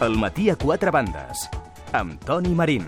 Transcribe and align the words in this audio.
El 0.00 0.14
matí 0.16 0.46
a 0.48 0.54
quatre 0.56 0.88
bandes. 0.88 1.42
Amb 1.92 2.22
Toni 2.24 2.54
Marín. 2.56 2.86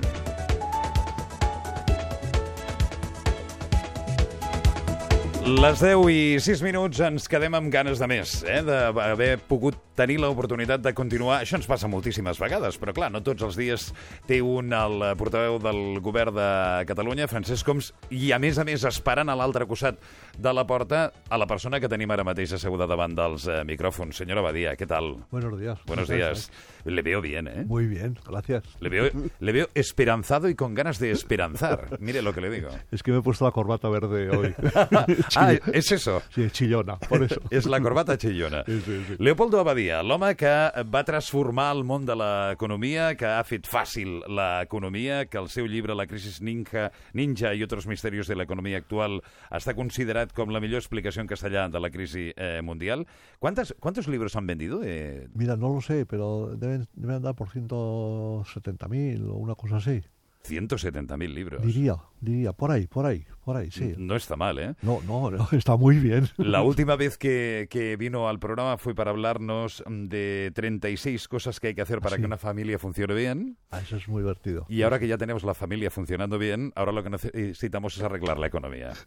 Les 5.44 5.82
10 5.82 6.08
i 6.08 6.22
6 6.40 6.62
minuts 6.64 7.02
ens 7.04 7.28
quedem 7.28 7.52
amb 7.58 7.68
ganes 7.74 8.00
de 8.00 8.08
més, 8.08 8.38
eh? 8.48 8.62
d'haver 8.64 9.34
pogut 9.44 9.76
tenir 9.98 10.18
l'oportunitat 10.22 10.82
de 10.84 10.94
continuar. 10.96 11.40
Això 11.42 11.58
ens 11.58 11.68
passa 11.68 11.90
moltíssimes 11.90 12.40
vegades, 12.40 12.78
però 12.80 12.94
clar, 12.96 13.10
no 13.12 13.22
tots 13.24 13.44
els 13.46 13.58
dies 13.58 13.88
té 14.28 14.40
un 14.42 14.72
el 14.72 15.04
portaveu 15.20 15.58
del 15.62 16.00
govern 16.04 16.36
de 16.36 16.48
Catalunya, 16.88 17.28
Francesc 17.30 17.66
Coms, 17.66 17.92
i 18.10 18.32
a 18.32 18.40
més 18.42 18.58
a 18.58 18.66
més 18.68 18.86
esperant 18.88 19.28
a 19.28 19.36
l'altre 19.38 19.66
costat 19.68 20.00
de 20.38 20.52
la 20.52 20.64
porta 20.66 21.04
a 21.28 21.38
la 21.38 21.46
persona 21.46 21.80
que 21.80 21.90
tenim 21.92 22.10
ara 22.10 22.24
mateix 22.24 22.54
asseguda 22.56 22.88
davant 22.88 23.14
dels 23.16 23.46
eh, 23.48 23.62
micròfons. 23.68 24.22
Senyora 24.22 24.44
Badia, 24.44 24.76
què 24.78 24.88
tal? 24.88 25.14
Buenos 25.30 25.58
días. 25.60 25.78
Buenos 25.86 26.08
días. 26.08 26.50
Le 26.84 27.02
veo 27.02 27.20
bien, 27.20 27.46
¿eh? 27.48 27.64
Muy 27.66 27.86
bien, 27.86 28.18
gracias. 28.26 28.64
Le 28.80 28.88
veo, 28.88 29.10
le 29.38 29.52
veo 29.52 29.68
esperanzado 29.74 30.48
y 30.48 30.54
con 30.54 30.74
ganas 30.74 30.98
de 30.98 31.10
esperanzar. 31.10 31.98
Mire 32.00 32.22
lo 32.22 32.32
que 32.34 32.40
le 32.40 32.50
digo. 32.50 32.70
Es 32.90 33.02
que 33.02 33.12
me 33.12 33.18
he 33.18 33.22
puesto 33.22 33.44
la 33.44 33.52
corbata 33.52 33.88
verde 33.88 34.30
hoy. 34.30 34.54
ah, 35.36 35.52
és 35.72 35.92
eso. 35.92 36.22
Sí, 36.34 36.50
chillona, 36.50 36.96
por 36.96 37.22
eso. 37.22 37.40
És 37.50 37.66
la 37.66 37.80
corbata 37.80 38.16
xillona. 38.18 38.64
Sí, 38.66 38.80
sí, 38.84 39.04
sí. 39.08 39.16
Leopoldo 39.18 39.60
Abadia, 39.82 40.02
l'home 40.06 40.28
que 40.38 40.50
va 40.94 41.00
transformar 41.02 41.72
el 41.74 41.80
món 41.82 42.04
de 42.06 42.14
l'economia, 42.14 43.16
que 43.18 43.26
ha 43.26 43.42
fet 43.42 43.66
fàcil 43.66 44.20
l'economia, 44.30 45.24
que 45.26 45.40
el 45.40 45.48
seu 45.50 45.66
llibre 45.66 45.96
La 45.98 46.06
crisi 46.06 46.30
ninja, 46.44 46.92
ninja 47.18 47.50
i 47.50 47.64
altres 47.66 47.88
misteris 47.90 48.30
de 48.30 48.36
l'economia 48.38 48.78
actual 48.78 49.18
està 49.50 49.74
considerat 49.74 50.30
com 50.36 50.54
la 50.54 50.60
millor 50.62 50.78
explicació 50.78 51.24
en 51.24 51.30
castellà 51.32 51.66
de 51.68 51.82
la 51.82 51.90
crisi 51.90 52.30
eh, 52.36 52.60
mundial. 52.62 53.08
¿Cuántas, 53.40 53.74
¿Cuántos 53.80 54.06
libros 54.06 54.36
han 54.36 54.46
vendido? 54.46 54.82
Eh, 54.84 55.26
Mira, 55.34 55.56
no 55.56 55.74
lo 55.74 55.80
sé, 55.80 56.06
pero 56.06 56.54
deben, 56.54 56.86
deben 56.94 57.16
andar 57.16 57.34
por 57.34 57.48
170.000 57.48 59.28
o 59.28 59.34
una 59.34 59.56
cosa 59.56 59.78
así. 59.78 60.00
170.000 60.44 61.32
libros. 61.34 61.62
Diría, 61.64 61.96
diría, 62.20 62.52
por 62.52 62.70
ahí, 62.70 62.86
por 62.86 63.06
ahí, 63.06 63.24
por 63.44 63.56
ahí, 63.56 63.70
sí. 63.70 63.94
No 63.96 64.16
está 64.16 64.36
mal, 64.36 64.58
¿eh? 64.58 64.74
No, 64.82 65.00
no, 65.06 65.30
no, 65.30 65.48
está 65.52 65.76
muy 65.76 65.96
bien. 65.98 66.28
La 66.36 66.62
última 66.62 66.96
vez 66.96 67.16
que, 67.18 67.68
que 67.70 67.96
vino 67.96 68.28
al 68.28 68.38
programa 68.38 68.78
fue 68.78 68.94
para 68.94 69.10
hablarnos 69.10 69.82
de 69.86 70.50
36 70.54 71.28
cosas 71.28 71.60
que 71.60 71.68
hay 71.68 71.74
que 71.74 71.82
hacer 71.82 72.00
para 72.00 72.16
Sí. 72.16 72.22
que 72.22 72.26
una 72.26 72.38
familia 72.38 72.78
funcione 72.78 73.14
bien. 73.14 73.56
Ah, 73.70 73.80
eso 73.80 73.96
es 73.96 74.08
muy 74.08 74.22
divertido. 74.22 74.66
Y 74.68 74.82
ahora 74.82 74.98
que 74.98 75.08
ya 75.08 75.16
tenemos 75.18 75.44
la 75.44 75.54
familia 75.54 75.90
funcionando 75.90 76.38
bien, 76.38 76.72
ahora 76.76 76.92
lo 76.92 77.02
que 77.02 77.10
necesitamos 77.10 77.96
es 77.96 78.02
arreglar 78.02 78.38
la 78.38 78.46
economía. 78.48 78.92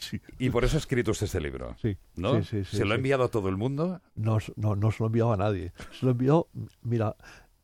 Sí. 0.00 0.18
Y 0.38 0.48
por 0.48 0.64
eso 0.64 0.78
ha 0.78 0.80
escrito 0.80 1.10
usted 1.10 1.26
este 1.26 1.42
libro. 1.42 1.76
Sí, 1.82 1.94
¿No? 2.16 2.42
sí, 2.42 2.48
sí, 2.48 2.64
sí, 2.64 2.76
¿Se 2.78 2.84
lo 2.86 2.94
ha 2.94 2.96
enviado 2.96 3.24
a 3.24 3.28
todo 3.28 3.50
el 3.50 3.58
mundo? 3.58 4.00
No, 4.14 4.38
no, 4.56 4.74
no 4.74 4.90
se 4.92 5.02
lo 5.02 5.08
enviado 5.08 5.34
a 5.34 5.36
nadie. 5.36 5.74
Se 5.92 6.06
lo 6.06 6.12
envió, 6.12 6.48
mira, 6.80 7.16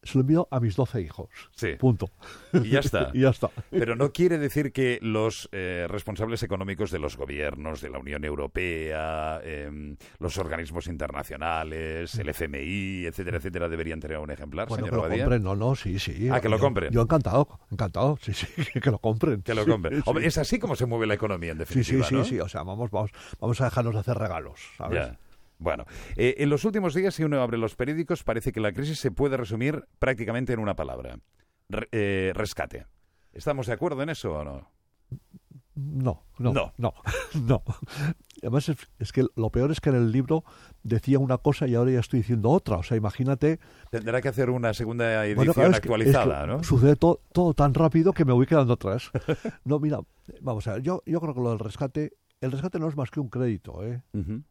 se 0.06 0.16
lo 0.18 0.22
envió 0.22 0.48
a 0.50 0.60
mis 0.60 0.76
12 0.76 1.00
hijos. 1.02 1.28
Sí. 1.54 1.74
Punto. 1.78 2.10
Y 2.52 2.70
ya 2.70 2.80
está. 2.80 3.10
y 3.14 3.20
ya 3.20 3.30
está. 3.30 3.50
Pero 3.70 3.96
no 3.96 4.12
quiere 4.12 4.38
decir 4.38 4.72
que 4.72 4.98
los 5.02 5.48
eh, 5.52 5.86
responsables 5.88 6.42
económicos 6.42 6.90
de 6.90 6.98
los 6.98 7.16
gobiernos, 7.16 7.80
de 7.80 7.90
la 7.90 7.98
Unión 7.98 8.24
Europea, 8.24 9.40
em, 9.44 9.96
los 10.18 10.38
organismos 10.38 10.86
internacionales, 10.86 12.14
el 12.18 12.28
FMI, 12.28 13.06
etcétera, 13.06 13.38
etcétera, 13.38 13.68
deberían 13.68 14.00
tener 14.00 14.18
un 14.18 14.30
ejemplar, 14.30 14.68
Bueno, 14.68 14.84
que 14.84 14.90
señor 14.90 15.02
lo 15.04 15.08
Badía? 15.08 15.24
compren, 15.24 15.42
no, 15.42 15.56
no, 15.56 15.74
sí, 15.74 15.98
sí. 15.98 16.28
Ah, 16.30 16.40
que 16.40 16.48
lo 16.48 16.56
Yo- 16.56 16.62
compren. 16.62 16.92
Yo 16.92 17.02
encantado, 17.02 17.48
encantado, 17.70 18.18
sí, 18.22 18.32
sí, 18.32 18.46
que 18.80 18.90
lo 18.90 18.98
compren. 18.98 19.42
Que 19.42 19.54
lo 19.54 19.64
Sí, 19.64 19.70
compren. 19.70 20.02
sí. 20.02 20.10
Es 20.22 20.38
así 20.38 20.58
como 20.58 20.76
se 20.76 20.86
mueve 20.86 21.06
la 21.06 21.14
economía, 21.14 21.52
en 21.52 21.58
Sí, 21.58 21.64
sí, 21.84 21.92
definitiva, 21.92 22.06
sí, 22.08 22.14
¿no? 22.14 22.24
sí. 22.24 22.40
O 22.40 22.48
sea, 22.48 22.62
vamos, 22.62 22.90
vamos, 22.90 23.10
vamos 23.40 23.60
a 23.60 23.64
dejarnos 23.64 23.94
de 23.94 24.00
hacer 24.00 24.16
regalos, 24.18 24.60
¿sabes? 24.76 25.06
Ya. 25.08 25.18
Bueno, 25.58 25.84
eh, 26.16 26.34
en 26.38 26.50
los 26.50 26.64
últimos 26.64 26.94
días, 26.94 27.14
si 27.14 27.24
uno 27.24 27.40
abre 27.40 27.56
los 27.58 27.74
periódicos, 27.76 28.22
parece 28.24 28.52
que 28.52 28.60
la 28.60 28.72
crisis 28.72 28.98
se 28.98 29.10
puede 29.10 29.36
resumir 29.36 29.84
prácticamente 29.98 30.52
en 30.52 30.58
una 30.60 30.76
palabra. 30.76 31.18
Re- 31.68 31.88
eh, 31.92 32.32
rescate. 32.34 32.86
¿Estamos 33.32 33.66
de 33.66 33.72
acuerdo 33.72 34.02
en 34.02 34.10
eso 34.10 34.32
o 34.32 34.44
no? 34.44 34.70
No, 35.74 36.22
no, 36.38 36.52
No. 36.54 36.72
no, 36.78 36.94
no. 37.34 37.62
Además, 38.42 38.68
es, 38.70 38.78
es 38.98 39.12
que 39.12 39.26
lo 39.36 39.50
peor 39.50 39.70
es 39.72 39.80
que 39.80 39.90
en 39.90 39.96
el 39.96 40.10
libro 40.12 40.42
decía 40.82 41.18
una 41.18 41.36
cosa 41.38 41.66
y 41.66 41.74
ahora 41.74 41.90
ya 41.90 42.00
estoy 42.00 42.20
diciendo 42.20 42.48
otra. 42.50 42.76
O 42.78 42.82
sea, 42.82 42.96
imagínate. 42.96 43.58
Tendrá 43.90 44.22
que 44.22 44.28
hacer 44.28 44.48
una 44.48 44.72
segunda 44.72 45.22
edición 45.24 45.36
Bueno, 45.36 45.54
claro, 45.54 45.70
es 45.70 45.80
que- 45.80 45.88
actualizada, 45.88 46.40
es 46.40 46.40
que 46.42 46.46
¿no? 46.56 46.62
Sucede 46.64 46.96
to- 46.96 47.20
todo 47.32 47.52
tan 47.52 47.74
rápido 47.74 48.12
que 48.14 48.24
me 48.24 48.32
voy 48.32 48.46
quedando 48.46 48.72
atrás. 48.74 49.10
No, 49.64 49.78
mira, 49.78 50.00
vamos 50.40 50.66
a 50.66 50.74
ver, 50.74 50.82
yo, 50.82 51.02
yo 51.04 51.20
creo 51.20 51.34
que 51.34 51.40
lo 51.40 51.50
del 51.50 51.58
rescate, 51.58 52.12
el 52.40 52.52
rescate 52.52 52.78
no 52.78 52.88
es 52.88 52.96
más 52.96 53.10
que 53.10 53.20
un 53.20 53.28
crédito, 53.28 53.82
¿eh? 53.84 54.02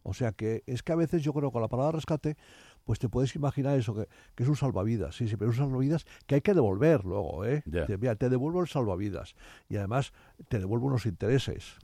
O 0.04 0.14
sea 0.14 0.32
que 0.32 0.64
es 0.66 0.82
que 0.84 0.92
a 0.92 0.96
veces 0.96 1.22
yo 1.24 1.34
creo 1.34 1.50
que 1.50 1.54
con 1.54 1.62
la 1.62 1.68
palabra 1.68 1.92
rescate, 1.94 2.36
pues 2.84 3.00
te 3.00 3.10
puedes 3.10 3.36
imaginar 3.36 3.78
eso, 3.78 3.94
que, 3.94 4.08
que 4.36 4.44
es 4.44 4.50
un 4.50 4.56
salvavidas, 4.56 5.16
sí, 5.16 5.28
sí, 5.28 5.36
pero 5.38 5.52
es 5.52 5.58
un 5.60 5.66
salvavidas 5.66 6.06
que 6.26 6.36
hay 6.36 6.42
que 6.42 6.54
devolver 6.54 7.06
luego, 7.06 7.46
¿eh? 7.46 7.62
Dice, 7.66 7.98
Mira, 7.98 8.16
te 8.16 8.30
devuelvo 8.30 8.62
el 8.62 8.68
salvavidas 8.68 9.36
y 9.70 9.78
además 9.78 10.14
te 10.50 10.60
devuelvo 10.60 10.88
unos 10.88 11.06
intereses. 11.06 11.76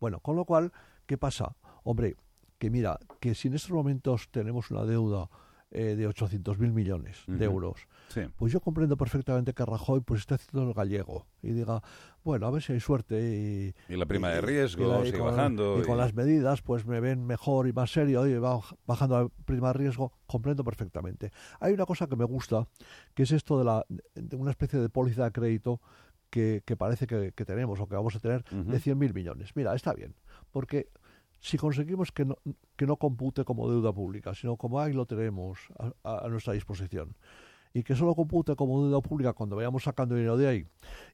Bueno, 0.00 0.20
con 0.20 0.36
lo 0.36 0.44
cual, 0.44 0.72
¿qué 1.06 1.16
pasa? 1.18 1.56
Hombre, 1.82 2.16
que 2.58 2.70
mira, 2.70 2.98
que 3.20 3.34
si 3.34 3.48
en 3.48 3.54
estos 3.54 3.70
momentos 3.70 4.28
tenemos 4.30 4.70
una 4.70 4.84
deuda 4.84 5.30
eh, 5.70 5.96
de 5.96 6.08
800.000 6.08 6.72
millones 6.72 7.24
de 7.26 7.44
euros, 7.44 7.86
Sí. 8.08 8.22
pues 8.36 8.52
yo 8.52 8.60
comprendo 8.60 8.96
perfectamente 8.96 9.52
que 9.52 9.64
Rajoy 9.66 10.00
pues 10.00 10.20
esté 10.20 10.34
haciendo 10.34 10.66
el 10.68 10.74
gallego 10.74 11.26
y 11.42 11.50
diga, 11.52 11.82
bueno, 12.28 12.46
a 12.46 12.50
ver 12.50 12.62
si 12.62 12.74
hay 12.74 12.80
suerte 12.80 13.18
y... 13.18 13.74
Y 13.90 13.96
la 13.96 14.04
prima 14.04 14.28
de 14.28 14.42
riesgo 14.42 14.84
y 14.84 14.86
la- 14.86 15.00
y 15.00 15.06
sigue 15.06 15.18
con- 15.18 15.28
bajando. 15.28 15.80
Y 15.80 15.86
con 15.86 15.96
las 15.96 16.12
medidas 16.12 16.60
pues 16.60 16.84
me 16.84 17.00
ven 17.00 17.24
mejor 17.26 17.66
y 17.66 17.72
más 17.72 17.90
serio 17.90 18.26
y 18.26 18.34
va 18.36 18.60
bajando 18.86 19.18
la 19.22 19.28
prima 19.46 19.68
de 19.68 19.72
riesgo, 19.78 20.12
comprendo 20.26 20.62
perfectamente. 20.62 21.30
Hay 21.58 21.72
una 21.72 21.86
cosa 21.86 22.06
que 22.06 22.16
me 22.16 22.26
gusta, 22.26 22.66
que 23.14 23.22
es 23.22 23.32
esto 23.32 23.58
de, 23.58 23.64
la, 23.64 23.82
de 24.14 24.36
una 24.36 24.50
especie 24.50 24.78
de 24.78 24.90
póliza 24.90 25.24
de 25.24 25.32
crédito 25.32 25.80
que, 26.28 26.62
que 26.66 26.76
parece 26.76 27.06
que, 27.06 27.32
que 27.34 27.46
tenemos 27.46 27.80
o 27.80 27.88
que 27.88 27.94
vamos 27.94 28.14
a 28.14 28.20
tener 28.20 28.44
Ujú. 28.52 28.72
de 28.72 28.78
100.000 28.78 29.14
millones. 29.14 29.56
Mira, 29.56 29.74
está 29.74 29.94
bien, 29.94 30.14
porque 30.50 30.90
si 31.40 31.56
conseguimos 31.56 32.12
que 32.12 32.26
no, 32.26 32.36
que 32.76 32.86
no 32.86 32.98
compute 32.98 33.46
como 33.46 33.70
deuda 33.70 33.90
pública, 33.94 34.34
sino 34.34 34.56
como 34.58 34.80
ahí 34.82 34.92
lo 34.92 35.06
tenemos 35.06 35.60
a 36.04 36.28
nuestra 36.28 36.52
disposición, 36.52 37.14
y 37.72 37.82
que 37.82 37.94
solo 37.94 38.14
compute 38.14 38.56
como 38.56 38.82
deuda 38.82 39.00
pública 39.00 39.32
cuando 39.32 39.56
vayamos 39.56 39.82
sacando 39.82 40.14
dinero 40.14 40.36
de 40.36 40.48
ahí, 40.48 40.66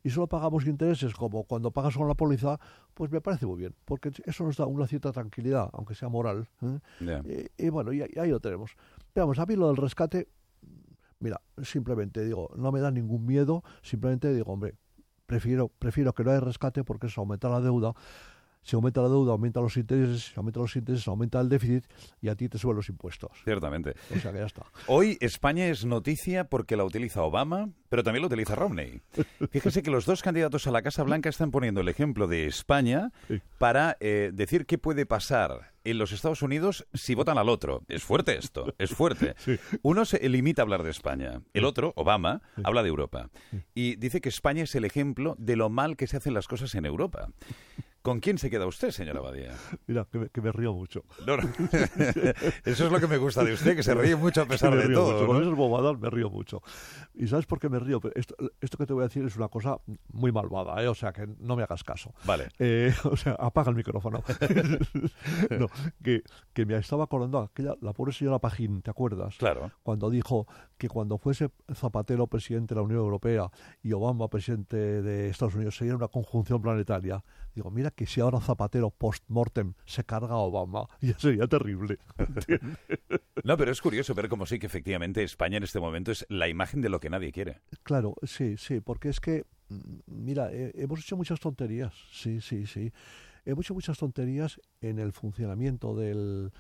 y 0.03 0.11
solo 0.11 0.27
pagamos 0.27 0.67
intereses 0.67 1.15
como 1.15 1.45
cuando 1.45 1.71
pagas 1.71 1.97
con 1.97 2.09
la 2.09 2.15
póliza, 2.15 2.59
pues 2.95 3.11
me 3.11 3.21
parece 3.21 3.47
muy 3.47 3.59
bien, 3.59 3.75
porque 3.85 4.11
eso 4.25 4.45
nos 4.45 4.57
da 4.57 4.67
una 4.67 4.87
cierta 4.87 5.13
tranquilidad, 5.13 5.71
aunque 5.73 5.95
sea 5.95 6.09
moral. 6.09 6.49
¿eh? 6.63 7.51
Y, 7.59 7.67
y 7.67 7.69
bueno, 7.69 7.93
y, 7.93 8.03
ahí 8.03 8.31
lo 8.31 8.41
tenemos. 8.41 8.77
Pero 9.13 9.27
vamos, 9.27 9.39
a 9.39 9.47
mí 9.47 9.57
lo 9.57 9.69
del 9.69 9.77
rescate, 9.77 10.29
mira, 11.19 11.41
simplemente 11.63 12.25
digo, 12.25 12.51
no 12.57 12.73
me 12.73 12.81
da 12.81 12.91
ningún 12.91 13.25
miedo, 13.27 13.63
simplemente 13.83 14.33
digo, 14.33 14.53
hombre, 14.53 14.75
prefiero, 15.27 15.69
prefiero 15.69 16.13
que 16.13 16.25
no 16.25 16.31
haya 16.31 16.41
rescate 16.41 16.85
porque 16.85 17.07
eso 17.07 17.21
aumenta 17.21 17.49
la 17.49 17.61
deuda. 17.61 17.95
Si 18.65 18.75
aumenta 18.75 19.01
la 19.03 19.09
deuda, 19.09 19.33
aumenta 19.33 19.61
los 19.61 19.77
intereses, 19.77 20.25
si 20.27 20.33
aumenta 20.37 20.59
los 20.61 20.75
intereses, 20.75 21.07
aumenta 21.07 21.41
el 21.41 21.49
déficit 21.49 21.85
y 22.21 22.29
a 22.29 22.35
ti 22.35 22.49
te 22.49 22.59
suben 22.59 22.77
los 22.77 22.89
impuestos. 22.89 23.31
Ciertamente. 23.45 23.95
O 24.15 24.19
sea 24.19 24.33
que 24.33 24.39
ya 24.39 24.47
está. 24.47 24.65
Hoy 24.89 25.17
España 25.21 25.67
es 25.69 25.85
noticia 25.85 26.45
porque 26.49 26.77
la 26.77 26.85
utiliza 26.85 27.23
Obama, 27.23 27.69
pero 27.89 28.03
también 28.03 28.23
lo 28.23 28.27
utiliza 28.29 28.55
Romney. 28.57 29.01
Fíjese 29.53 29.83
que 29.83 29.91
los 29.91 30.07
dos 30.07 30.23
candidatos 30.23 30.67
a 30.67 30.71
la 30.73 30.83
Casa 30.83 31.03
Blanca 31.05 31.29
están 31.29 31.51
poniendo 31.51 31.81
el 31.83 31.89
ejemplo 31.89 32.27
de 32.27 32.47
España 32.47 33.13
Sí. 33.29 33.41
para 33.59 33.97
eh, 34.01 34.31
decir 34.35 34.67
qué 34.67 34.79
puede 34.79 35.07
pasar 35.07 35.73
en 35.85 35.99
los 35.99 36.13
Estados 36.13 36.41
Unidos 36.41 36.87
si 36.95 37.15
votan 37.15 37.37
al 37.37 37.51
otro. 37.51 37.83
Es 37.89 38.03
fuerte 38.03 38.39
esto, 38.39 38.75
es 38.79 38.91
fuerte. 38.95 39.35
Uno 39.83 40.07
se 40.07 40.27
limita 40.29 40.63
a 40.63 40.65
hablar 40.65 40.83
de 40.83 40.91
España, 40.91 41.43
el 41.53 41.65
otro, 41.67 41.93
Obama, 41.97 42.41
habla 42.65 42.83
de 42.83 42.89
Europa. 42.89 43.29
Y 43.75 43.97
dice 43.97 44.23
que 44.23 44.31
España 44.31 44.63
es 44.63 44.75
el 44.75 44.87
ejemplo 44.87 45.37
de 45.39 45.57
lo 45.57 45.69
mal 45.69 45.97
que 45.99 46.07
se 46.07 46.17
hacen 46.17 46.33
las 46.33 46.49
cosas 46.49 46.75
en 46.75 46.87
Europa. 46.87 47.29
¿Con 48.05 48.21
quién 48.21 48.37
se 48.37 48.51
queda 48.51 48.67
usted, 48.67 48.91
señora 48.91 49.23
Badía? 49.23 49.55
Mira, 49.87 50.07
que 50.13 50.19
me, 50.19 50.29
que 50.29 50.43
me 50.43 50.53
río 50.53 50.75
mucho. 50.75 51.05
No, 51.27 51.39
no. 51.39 51.45
Eso 52.67 52.85
es 52.85 52.93
lo 52.93 53.01
que 53.01 53.07
me 53.07 53.17
gusta 53.17 53.43
de 53.43 53.55
usted, 53.55 53.75
que 53.75 53.83
se 53.83 53.95
ríe 53.95 54.15
mucho 54.15 54.43
a 54.43 54.45
pesar 54.47 54.77
de 54.77 54.93
todo. 54.93 55.23
¿no? 55.23 55.27
Con 55.27 55.43
esas 55.43 55.55
bobadas 55.55 55.99
me 55.99 56.11
río 56.11 56.29
mucho. 56.29 56.63
¿Y 57.15 57.27
sabes 57.29 57.47
por 57.47 57.59
qué 57.59 57.71
me 57.71 57.79
río? 57.79 58.03
Esto, 58.15 58.37
esto 58.61 58.77
que 58.77 58.85
te 58.85 58.93
voy 58.93 59.05
a 59.05 59.07
decir 59.07 59.25
es 59.25 59.37
una 59.37 59.49
cosa 59.49 59.79
muy 60.13 60.33
malvada, 60.33 60.83
¿eh? 60.83 60.89
o 60.89 60.95
sea 60.95 61.15
que 61.15 61.27
no 61.39 61.57
me 61.57 61.63
hagas 61.63 61.83
caso. 61.83 62.13
Vale. 62.27 62.51
Eh, 62.59 62.95
o 63.05 63.17
sea, 63.17 63.37
apaga 63.39 63.71
el 63.71 63.77
micrófono. 63.77 64.23
no, 65.59 65.69
que, 66.03 66.25
que 66.53 66.67
me 66.67 66.77
estaba 66.77 67.05
acordando 67.05 67.39
aquella, 67.39 67.75
la 67.81 67.95
pobre 67.95 68.13
señora 68.13 68.39
Pajín, 68.39 68.83
¿te 68.83 68.91
acuerdas? 68.91 69.39
Claro. 69.39 69.73
Cuando 69.83 70.11
dijo 70.11 70.47
que 70.77 70.91
cuando 70.91 71.17
fuese 71.17 71.49
Zapatero 71.73 72.27
presidente 72.27 72.75
de 72.75 72.81
la 72.81 72.85
Unión 72.85 73.01
Europea 73.01 73.51
y 73.83 73.95
Obama 73.95 74.29
presidente 74.29 74.77
de 74.77 75.31
Estados 75.31 75.55
Unidos 75.55 75.79
sería 75.79 75.97
una 75.97 76.09
conjunción 76.09 76.61
planetaria. 76.61 77.25
Digo, 77.55 77.71
mira 77.71 77.91
que 77.91 78.07
si 78.07 78.21
ahora 78.21 78.41
Zapatero 78.41 78.91
post-mortem 78.91 79.75
se 79.87 80.05
carga 80.05 80.35
a 80.35 80.39
Obama, 80.39 80.89
ya 81.01 81.19
sería 81.19 81.47
terrible. 81.47 81.99
No, 83.45 83.59
pero 83.59 83.71
es 83.73 83.83
curioso 83.83 84.15
ver 84.15 84.31
cómo 84.31 84.47
sí 84.47 84.59
que 84.59 84.67
efectivamente 84.67 85.23
España 85.23 85.59
en 85.59 85.65
este 85.65 85.79
momento 85.79 86.11
es 86.11 86.25
la 86.31 86.49
imagen 86.49 86.81
de 86.81 86.89
lo 86.89 86.99
que 86.99 87.11
nadie 87.11 87.31
quiere. 87.31 87.61
Claro, 87.83 88.15
sí, 88.23 88.57
sí, 88.57 88.81
porque 88.81 89.11
es 89.11 89.21
que, 89.21 89.45
mm, 89.69 89.99
mira, 90.07 90.51
eh, 90.51 90.73
hemos 90.77 91.01
hecho 91.01 91.15
muchas 91.15 91.41
tonterías, 91.41 91.93
sí, 92.11 92.41
sí, 92.41 92.67
sí. 92.67 92.91
Hemos 93.45 93.67
hecho 93.67 93.75
muchas 93.75 93.99
tonterías 93.99 94.59
en 94.81 94.99
el 94.99 95.13
funcionamiento 95.13 95.95
del, 95.95 96.53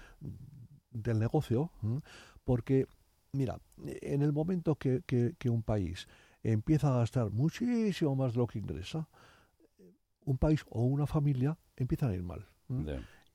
del 0.90 1.18
negocio, 1.18 1.70
¿m? 1.82 2.02
porque 2.44 2.86
mira, 3.32 3.58
en 3.78 4.20
el 4.20 4.32
momento 4.32 4.76
que, 4.76 5.02
que, 5.06 5.34
que 5.38 5.50
un 5.50 5.62
país 5.62 6.06
empieza 6.42 6.94
a 6.94 6.98
gastar 6.98 7.30
muchísimo 7.30 8.14
más 8.14 8.32
de 8.34 8.38
lo 8.38 8.46
que 8.46 8.58
ingresa, 8.58 9.08
un 10.24 10.38
país 10.38 10.64
o 10.68 10.84
una 10.84 11.06
familia 11.06 11.58
empiezan 11.76 12.10
a 12.10 12.14
ir 12.14 12.22
mal. 12.22 12.46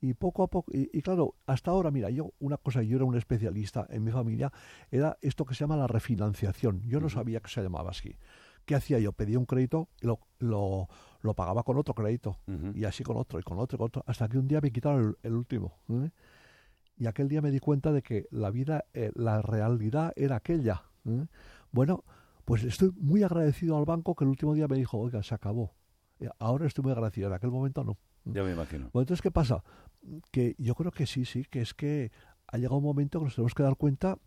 Y 0.02 0.14
poco 0.14 0.42
a 0.42 0.46
poco, 0.48 0.72
y, 0.72 0.88
y 0.96 1.02
claro, 1.02 1.34
hasta 1.46 1.70
ahora, 1.70 1.90
mira, 1.90 2.08
yo 2.08 2.32
una 2.38 2.56
cosa, 2.56 2.82
yo 2.82 2.96
era 2.96 3.04
un 3.04 3.16
especialista 3.16 3.86
en 3.90 4.02
mi 4.02 4.10
familia, 4.10 4.50
era 4.90 5.18
esto 5.20 5.44
que 5.44 5.54
se 5.54 5.60
llama 5.60 5.76
la 5.76 5.86
refinanciación. 5.86 6.82
Yo 6.86 7.00
no 7.00 7.10
sabía 7.10 7.40
que 7.40 7.50
se 7.50 7.62
llamaba 7.62 7.90
así. 7.90 8.16
¿Qué 8.64 8.74
hacía 8.74 8.98
yo? 8.98 9.12
Pedía 9.12 9.38
un 9.38 9.46
crédito 9.46 9.88
y 10.00 10.06
lo, 10.06 10.20
lo, 10.38 10.88
lo 11.20 11.34
pagaba 11.34 11.64
con 11.64 11.76
otro 11.76 11.94
crédito. 11.94 12.38
Y 12.74 12.84
así 12.84 13.04
con 13.04 13.16
otro, 13.16 13.38
y 13.40 13.42
con 13.42 13.58
otro, 13.58 13.76
y 13.76 13.78
con 13.78 13.86
otro, 13.88 14.04
hasta 14.06 14.28
que 14.28 14.38
un 14.38 14.48
día 14.48 14.60
me 14.60 14.70
quitaron 14.70 15.00
el, 15.00 15.16
el 15.22 15.34
último. 15.34 15.78
¿eh? 15.88 16.10
Y 16.96 17.06
aquel 17.06 17.28
día 17.28 17.42
me 17.42 17.50
di 17.50 17.58
cuenta 17.58 17.92
de 17.92 18.02
que 18.02 18.26
la 18.30 18.50
vida, 18.50 18.84
eh, 18.94 19.10
la 19.14 19.42
realidad 19.42 20.12
era 20.16 20.36
aquella. 20.36 20.84
¿eh? 21.04 21.26
Bueno, 21.72 22.04
pues 22.44 22.62
estoy 22.64 22.90
muy 22.96 23.22
agradecido 23.22 23.76
al 23.76 23.84
banco 23.84 24.14
que 24.14 24.24
el 24.24 24.30
último 24.30 24.54
día 24.54 24.68
me 24.68 24.76
dijo, 24.76 24.98
oiga, 24.98 25.22
se 25.22 25.34
acabó. 25.34 25.74
Eh, 26.20 26.28
Ahora 26.38 26.66
estoy 26.66 26.82
muy 26.82 26.92
agradecido, 26.92 27.28
en 27.28 27.34
aquel 27.34 27.50
momento 27.50 27.82
no. 27.84 27.98
Ya 28.24 28.42
me 28.42 28.52
imagino. 28.52 28.90
Bueno, 28.92 29.04
entonces, 29.04 29.22
¿qué 29.22 29.30
pasa? 29.30 29.64
Que 30.30 30.54
yo 30.58 30.74
creo 30.74 30.92
que 30.92 31.06
sí, 31.06 31.24
sí, 31.24 31.44
que 31.44 31.62
es 31.62 31.74
que 31.74 32.12
ha 32.46 32.58
llegado 32.58 32.76
un 32.76 32.84
momento 32.84 33.18
que 33.18 33.24
nos 33.24 33.34
tenemos 33.34 33.54
que 33.54 33.62
dar 33.62 33.76
cuenta 33.76 34.18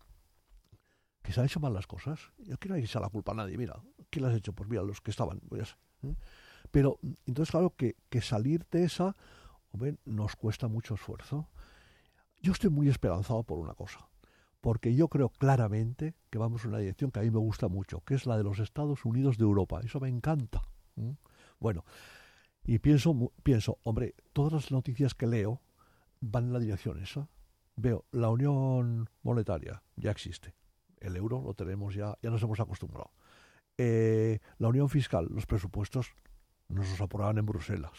que 1.22 1.32
se 1.32 1.40
han 1.40 1.46
hecho 1.46 1.60
mal 1.60 1.72
las 1.72 1.86
cosas. 1.86 2.20
Yo 2.38 2.58
quiero 2.58 2.76
echar 2.76 3.00
la 3.00 3.08
culpa 3.08 3.32
a 3.32 3.34
nadie. 3.34 3.56
Mira, 3.56 3.80
¿quién 4.10 4.24
las 4.24 4.34
ha 4.34 4.36
hecho? 4.36 4.52
Pues 4.52 4.68
mira, 4.68 4.82
los 4.82 5.00
que 5.00 5.10
estaban. 5.10 5.40
pues 5.48 5.76
¿eh? 6.02 6.14
Pero, 6.70 6.98
entonces, 7.26 7.50
claro, 7.50 7.70
que, 7.76 7.96
que 8.10 8.20
salir 8.20 8.66
de 8.70 8.84
esa, 8.84 9.14
hombre, 9.70 9.96
nos 10.04 10.36
cuesta 10.36 10.68
mucho 10.68 10.94
esfuerzo. 10.94 11.48
Yo 12.42 12.52
estoy 12.52 12.70
muy 12.70 12.88
esperanzado 12.88 13.42
por 13.42 13.58
una 13.58 13.74
cosa. 13.74 14.08
Porque 14.60 14.94
yo 14.94 15.08
creo 15.08 15.28
claramente 15.28 16.14
que 16.30 16.38
vamos 16.38 16.64
en 16.64 16.70
una 16.70 16.78
dirección 16.78 17.10
que 17.10 17.20
a 17.20 17.22
mí 17.22 17.30
me 17.30 17.38
gusta 17.38 17.68
mucho, 17.68 18.00
que 18.00 18.14
es 18.14 18.26
la 18.26 18.36
de 18.36 18.44
los 18.44 18.58
Estados 18.58 19.04
Unidos 19.04 19.38
de 19.38 19.44
Europa. 19.44 19.80
Eso 19.84 20.00
me 20.00 20.08
encanta. 20.08 20.62
¿eh? 20.96 21.14
Bueno, 21.60 21.84
y 22.64 22.78
pienso, 22.78 23.32
pienso, 23.42 23.78
hombre, 23.82 24.14
todas 24.32 24.52
las 24.52 24.70
noticias 24.70 25.14
que 25.14 25.26
leo 25.26 25.60
van 26.20 26.44
en 26.44 26.52
la 26.52 26.58
dirección 26.58 26.98
esa. 26.98 27.28
Veo, 27.76 28.04
la 28.12 28.30
unión 28.30 29.10
monetaria 29.22 29.82
ya 29.96 30.10
existe. 30.10 30.54
El 31.00 31.16
euro 31.16 31.42
lo 31.42 31.54
tenemos 31.54 31.94
ya, 31.94 32.16
ya 32.22 32.30
nos 32.30 32.42
hemos 32.42 32.60
acostumbrado. 32.60 33.10
Eh, 33.76 34.38
la 34.58 34.68
unión 34.68 34.88
fiscal, 34.88 35.26
los 35.30 35.46
presupuestos 35.46 36.14
nos 36.68 36.88
los 36.88 37.00
aprueban 37.00 37.36
en 37.38 37.46
Bruselas. 37.46 37.92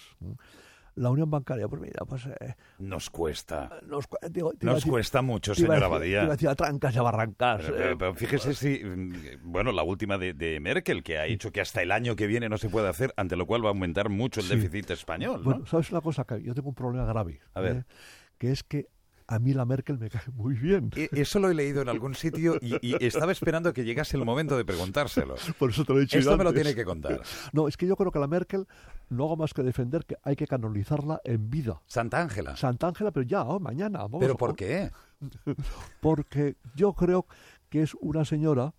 La 0.96 1.10
unión 1.10 1.30
bancaria, 1.30 1.68
pues 1.68 1.82
mira, 1.82 2.06
pues 2.08 2.26
eh, 2.26 2.56
Nos 2.80 3.10
cuesta. 3.10 3.70
nos, 3.86 4.08
cu- 4.08 4.18
digo, 4.32 4.54
te 4.54 4.66
iba 4.66 4.72
a 4.72 4.76
Nos 4.76 4.84
decir- 4.84 4.92
cuesta 4.92 5.22
mucho, 5.22 5.54
señora 5.54 5.90
decir- 5.90 6.22
te 6.22 6.28
decir 6.32 6.48
a 6.50 6.56
trancas 6.56 6.96
y 6.96 6.98
a 6.98 7.02
barrancas. 7.02 7.62
Pero, 7.64 7.76
eh, 7.76 7.80
pero- 7.82 7.98
pero 7.98 8.14
fíjese 8.16 8.54
si, 8.54 8.82
mm, 8.84 9.14
bueno, 9.44 9.72
la 9.74 9.84
última 9.84 10.18
de, 10.18 10.34
de 10.34 10.60
Merkel, 10.62 11.04
que 11.04 11.18
ha 11.18 11.24
dicho 11.24 11.52
que 11.52 11.60
hasta 11.62 11.82
el 11.82 11.92
año 11.92 12.16
que 12.16 12.28
viene 12.28 12.48
no 12.48 12.58
se 12.58 12.70
puede 12.70 12.88
hacer, 12.88 13.14
ante 13.18 13.36
lo 13.36 13.46
cual 13.46 13.62
va 13.64 13.68
a 13.68 13.72
aumentar 13.72 14.08
mucho 14.10 14.40
el 14.40 14.46
Sí. 14.48 14.56
déficit 14.56 14.92
español, 14.92 15.40
¿no? 15.40 15.44
Bueno, 15.52 15.66
¿sabes 15.66 15.92
una 15.92 16.00
cosa? 16.02 16.24
Que 16.24 16.42
yo 16.42 16.54
tengo 16.54 16.70
un 16.70 16.76
problema 16.76 17.06
grave. 17.06 17.42
A 17.54 17.60
ver. 17.62 17.76
¿eh? 17.78 17.84
Que 18.38 18.52
es 18.52 18.64
que 18.64 18.88
a 19.28 19.40
mí 19.40 19.54
la 19.54 19.66
Merkel 19.66 19.98
me 19.98 20.10
cae 20.12 20.30
muy 20.34 20.56
bien. 20.56 20.92
E- 20.96 21.10
Eso 21.12 21.40
lo 21.40 21.50
he 21.50 21.54
leído 21.54 21.82
en 21.82 21.90
algún 21.90 22.16
sitio 22.16 22.58
y, 22.62 22.78
y 22.82 23.04
estaba 23.06 23.32
esperando 23.32 23.74
que 23.74 23.84
llegase 23.84 24.18
el 24.18 24.26
momento 24.26 24.58
de 24.58 24.66
preguntárselo. 24.66 25.36
Por 25.60 25.72
eso 25.72 25.86
te 25.86 25.94
lo 25.94 26.00
he 26.00 26.02
dicho 26.04 26.18
Esto 26.18 26.38
me 26.38 26.44
lo 26.44 26.54
tiene 26.54 26.76
que 26.76 26.86
contar. 26.86 27.22
No, 27.52 27.68
es 27.68 27.78
que 27.78 27.88
yo 27.88 27.96
creo 27.96 28.12
que 28.12 28.20
la 28.20 28.28
Merkel 28.28 28.68
no 29.10 29.26
hago 29.26 29.38
más 29.38 29.54
que 29.54 29.64
defender 29.64 30.06
que 30.06 30.18
hay 30.24 30.36
que 30.36 30.48
canonizarla 30.48 31.22
en 31.24 31.50
vida. 31.50 31.82
Santa 31.88 32.22
Ángela. 32.22 32.56
Santa 32.56 32.88
Ángela, 32.88 33.12
pero 33.12 33.26
ya, 33.26 33.44
oh, 33.44 33.60
mañana. 33.60 34.00
Vamos, 34.00 34.20
¿Pero 34.20 34.34
oh, 34.34 34.38
por 34.38 34.56
qué? 34.56 34.92
Porque 36.02 36.56
yo 36.76 36.94
creo 36.94 37.26
que 37.70 37.82
es 37.82 37.96
una 38.00 38.26
señora 38.26 38.74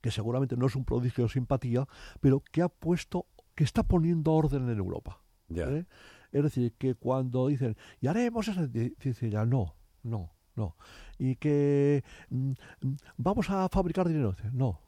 que 0.00 0.10
seguramente 0.10 0.56
no 0.56 0.66
es 0.66 0.76
un 0.76 0.84
prodigio 0.84 1.24
de 1.24 1.30
simpatía, 1.30 1.86
pero 2.20 2.42
que 2.52 2.62
ha 2.62 2.68
puesto, 2.68 3.26
que 3.54 3.64
está 3.64 3.82
poniendo 3.82 4.32
orden 4.32 4.68
en 4.68 4.78
Europa. 4.78 5.20
Ya. 5.48 5.64
¿eh? 5.64 5.86
Es 6.34 6.42
decir, 6.42 6.74
que 6.76 6.94
cuando 6.96 7.46
dicen, 7.46 7.76
y 8.00 8.08
haremos 8.08 8.48
eso, 8.48 8.66
di- 8.66 8.94
dice 9.02 9.30
ya, 9.30 9.46
no, 9.46 9.76
no, 10.02 10.32
no. 10.56 10.76
Y 11.16 11.36
que 11.36 12.02
mm, 12.28 12.50
mm, 12.82 12.96
vamos 13.16 13.48
a 13.50 13.68
fabricar 13.68 14.06
dinero, 14.08 14.34
no. 14.52 14.80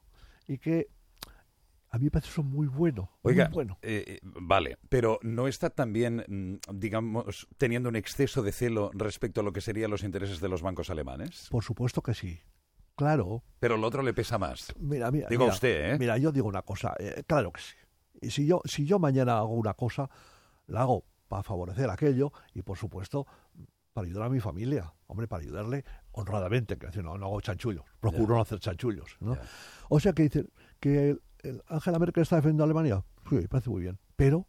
Y 0.49 0.59
que 0.59 0.89
a 1.91 1.99
mí 1.99 2.05
me 2.07 2.11
parece 2.11 2.31
eso 2.31 2.43
muy 2.43 2.67
bueno, 2.67 3.11
Oiga, 3.23 3.45
muy 3.47 3.55
bueno. 3.55 3.79
eh, 3.83 4.05
eh, 4.07 4.21
vale, 4.23 4.77
pero 4.89 5.19
¿no 5.23 5.47
está 5.47 5.71
también, 5.71 6.25
mm, 6.29 6.79
digamos, 6.79 7.47
teniendo 7.59 7.89
un 7.89 7.97
exceso 7.97 8.43
de 8.43 8.51
celo 8.53 8.91
respecto 8.93 9.41
a 9.41 9.45
lo 9.45 9.53
que 9.53 9.61
serían 9.61 9.91
los 9.93 10.03
intereses 10.03 10.41
de 10.41 10.49
los 10.49 10.63
bancos 10.63 10.91
alemanes? 10.91 11.47
Por 11.51 11.63
supuesto 11.63 12.03
que 12.03 12.13
sí. 12.13 12.41
Claro, 12.97 13.45
Pero 13.61 13.77
lo 13.77 13.87
otro 13.87 14.03
le 14.03 14.15
pesa 14.15 14.37
más. 14.39 14.73
mira, 14.81 15.11
mira. 15.13 15.29
Digo 15.29 15.45
mira, 15.45 15.55
usted, 15.55 15.95
¿eh? 15.95 15.99
Mira, 15.99 16.19
yo 16.19 16.33
digo 16.33 16.49
una 16.49 16.63
cosa, 16.63 16.95
eh, 16.99 17.23
claro 17.27 17.53
que 17.53 17.61
sí. 17.61 17.75
Y 18.21 18.31
si 18.31 18.47
yo, 18.47 18.63
si 18.65 18.85
yo 18.87 18.99
mañana 18.99 19.37
hago 19.39 19.55
una 19.55 19.75
cosa, 19.75 20.09
la 20.67 20.81
hago 20.83 21.05
para 21.29 21.43
favorecer 21.43 21.91
aquello 21.91 22.33
y, 22.55 22.63
por 22.63 22.79
supuesto, 22.79 23.27
para 23.93 24.07
ayudar 24.07 24.25
a 24.25 24.29
mi 24.31 24.41
familia. 24.41 24.93
Hombre, 25.07 25.27
para 25.29 25.43
ayudarle 25.43 25.85
honradamente, 26.13 26.77
que 26.79 27.03
no, 27.03 27.17
no 27.19 27.27
hago 27.27 27.41
chanchullos. 27.41 27.85
Procuro 28.01 28.35
no 28.37 28.41
hacer 28.43 28.59
chanchullos. 28.61 29.17
¿no? 29.21 29.37
O 29.89 30.01
sea 30.01 30.13
que 30.13 30.25
dicen 30.25 30.51
que 30.81 31.11
el- 31.11 31.23
el 31.43 31.63
Angela 31.69 31.99
Merkel 31.99 32.23
está 32.23 32.37
defendiendo 32.37 32.65
a 32.65 32.67
Alemania. 32.67 33.05
Sí, 33.29 33.37
me 33.37 33.49
parece 33.49 33.71
muy 33.71 33.83
bien. 33.83 33.99
Pero 34.17 34.47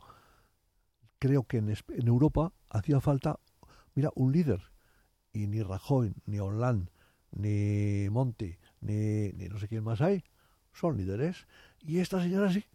creo 1.20 1.44
que 1.44 1.58
en, 1.58 1.70
en 1.70 2.08
Europa 2.08 2.54
hacía 2.70 3.00
falta, 3.02 3.40
mira, 3.96 4.12
un 4.16 4.32
líder. 4.32 4.62
Y 5.34 5.48
ni 5.48 5.62
Rajoy, 5.62 6.14
ni 6.26 6.40
Hollande, 6.40 6.92
ni 7.32 8.10
Monti, 8.10 8.58
ni, 8.82 9.30
ni 9.34 9.48
no 9.50 9.60
sé 9.60 9.68
quién 9.68 9.84
más 9.84 10.02
hay, 10.02 10.24
son 10.74 10.98
líderes. 10.98 11.48
Y 11.82 12.00
esta 12.00 12.22
señora 12.22 12.52
sí. 12.52 12.66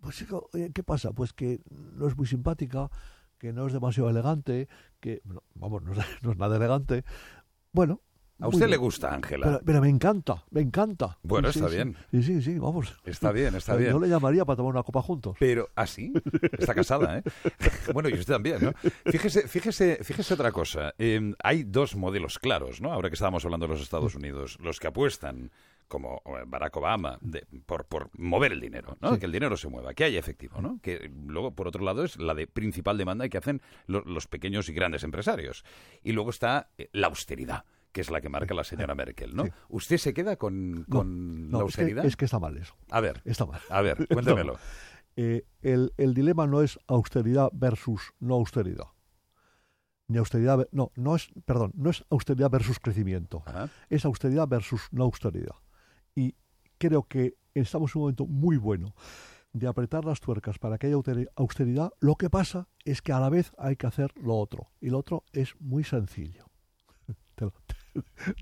Pues 0.00 0.24
oye, 0.54 0.72
¿qué 0.72 0.82
pasa? 0.82 1.12
Pues 1.12 1.32
que 1.34 1.60
no 1.70 2.08
es 2.08 2.16
muy 2.16 2.26
simpática, 2.26 2.90
que 3.40 3.52
no 3.54 3.66
es 3.66 3.72
demasiado 3.72 4.10
elegante, 4.10 4.68
que, 5.00 5.22
bueno, 5.24 5.42
vamos, 5.54 5.82
no 5.82 5.92
es, 5.94 5.98
no 6.22 6.30
es 6.32 6.38
nada 6.38 6.56
elegante. 6.56 7.04
Bueno. 7.72 8.02
A 8.38 8.48
usted 8.48 8.68
le 8.68 8.78
gusta, 8.78 9.12
Ángela. 9.12 9.46
Pero, 9.46 9.60
pero 9.66 9.80
me 9.82 9.88
encanta, 9.90 10.44
me 10.50 10.62
encanta. 10.62 11.18
Bueno, 11.22 11.52
Sí, 11.52 11.58
está 11.58 11.68
sí, 11.68 11.76
bien. 11.76 11.96
Sí, 12.10 12.22
sí, 12.22 12.42
sí, 12.42 12.58
vamos. 12.58 12.96
Está 13.04 13.32
bien, 13.38 13.54
está 13.54 13.74
Yo 13.74 13.78
bien. 13.78 14.00
le 14.00 14.08
llamaría 14.08 14.46
para 14.46 14.56
tomar 14.56 14.72
una 14.72 14.82
copa 14.82 15.02
juntos. 15.02 15.36
Pero, 15.38 15.68
¿ah, 15.74 15.86
sí? 15.86 16.12
Está 16.52 16.74
casada, 16.74 17.18
¿eh? 17.18 17.22
Bueno, 17.92 18.08
y 18.08 18.14
usted 18.14 18.32
también, 18.32 18.58
¿no? 18.62 18.72
Fíjese, 19.10 19.46
fíjese, 19.46 19.98
fíjese 20.02 20.34
otra 20.34 20.52
cosa. 20.52 20.94
Eh, 20.98 21.34
hay 21.42 21.64
dos 21.64 21.96
modelos 21.96 22.38
claros, 22.38 22.80
¿no? 22.80 22.92
Ahora 22.92 23.10
que 23.10 23.14
estábamos 23.14 23.44
hablando 23.44 23.66
de 23.66 23.74
los 23.74 23.82
Estados 23.82 24.14
Unidos. 24.14 24.56
Los 24.60 24.80
que 24.80 24.86
apuestan, 24.86 25.50
como 25.90 26.22
eh, 26.24 26.44
Barack 26.46 26.74
Obama, 26.78 27.18
de- 27.20 27.44
por, 27.66 27.84
por 27.84 28.08
mover 28.18 28.52
el 28.52 28.60
dinero, 28.60 28.96
¿no? 29.02 29.12
Sí. 29.14 29.18
Que 29.20 29.26
el 29.26 29.32
dinero 29.32 29.56
se 29.58 29.68
mueva, 29.68 29.92
que 29.92 30.04
haya 30.04 30.18
efectivo, 30.18 30.62
¿no? 30.62 30.78
Que 30.80 31.10
luego, 31.26 31.50
por 31.54 31.68
otro 31.68 31.84
lado, 31.84 32.04
es 32.04 32.16
la 32.16 32.32
de 32.34 32.46
principal 32.46 32.96
demanda 32.96 33.28
que 33.28 33.36
hacen 33.38 33.60
lo- 33.86 34.02
los 34.06 34.26
pequeños 34.28 34.68
y 34.68 34.72
grandes 34.72 35.02
empresarios. 35.02 35.64
Y 36.02 36.12
luego 36.12 36.30
está 36.30 36.70
eh, 36.78 36.88
la 36.92 37.08
austeridad 37.08 37.64
que 37.92 38.02
es 38.02 38.10
la 38.12 38.20
que 38.20 38.28
marca 38.28 38.54
la 38.54 38.62
señora 38.62 38.94
Merkel, 38.94 39.34
¿no? 39.34 39.46
Sí. 39.46 39.50
¿Usted 39.68 39.98
se 39.98 40.14
queda 40.14 40.36
con, 40.36 40.82
No, 40.82 40.86
con 40.86 41.50
no, 41.50 41.58
la 41.58 41.66
es 41.66 41.74
que- 41.74 41.80
austeridad? 41.82 42.04
Es 42.06 42.16
que, 42.16 42.24
está 42.24 42.38
mal 42.38 42.56
eso. 42.56 42.76
A 42.88 43.00
ver, 43.00 43.20
Está 43.24 43.46
mal. 43.46 43.60
a 43.68 43.82
ver, 43.82 43.96
cuéntemelo. 44.08 44.58
Eh, 45.16 45.44
el, 45.60 45.92
el 45.96 46.14
dilema 46.14 46.46
no 46.46 46.62
es 46.62 46.78
austeridad 46.86 47.48
versus 47.52 48.12
no 48.20 48.36
austeridad. 48.36 48.86
Ni 50.06 50.18
austeridad, 50.18 50.68
no, 50.72 50.92
no 50.94 51.16
es, 51.16 51.30
perdón, 51.44 51.72
no 51.74 51.90
es 51.90 52.04
austeridad 52.10 52.48
versus 52.50 52.78
crecimiento. 52.78 53.42
Ajá. 53.46 53.68
Es 53.88 54.04
austeridad 54.04 54.46
versus 54.48 54.82
no 54.92 55.02
austeridad. 55.04 55.56
Y 56.14 56.34
creo 56.78 57.02
que 57.04 57.34
estamos 57.54 57.94
en 57.94 57.98
un 57.98 58.02
momento 58.04 58.26
muy 58.26 58.56
bueno 58.56 58.94
de 59.52 59.66
apretar 59.66 60.04
las 60.04 60.20
tuercas 60.20 60.58
para 60.58 60.78
que 60.78 60.86
haya 60.86 60.96
austeri- 60.96 61.28
austeridad. 61.36 61.92
Lo 62.00 62.14
que 62.16 62.30
pasa 62.30 62.68
es 62.84 63.02
que 63.02 63.12
a 63.12 63.20
la 63.20 63.28
vez 63.30 63.52
hay 63.58 63.76
que 63.76 63.86
hacer 63.86 64.12
lo 64.16 64.36
otro. 64.36 64.70
Y 64.80 64.90
lo 64.90 64.98
otro 64.98 65.24
es 65.32 65.54
muy 65.60 65.84
sencillo. 65.84 66.44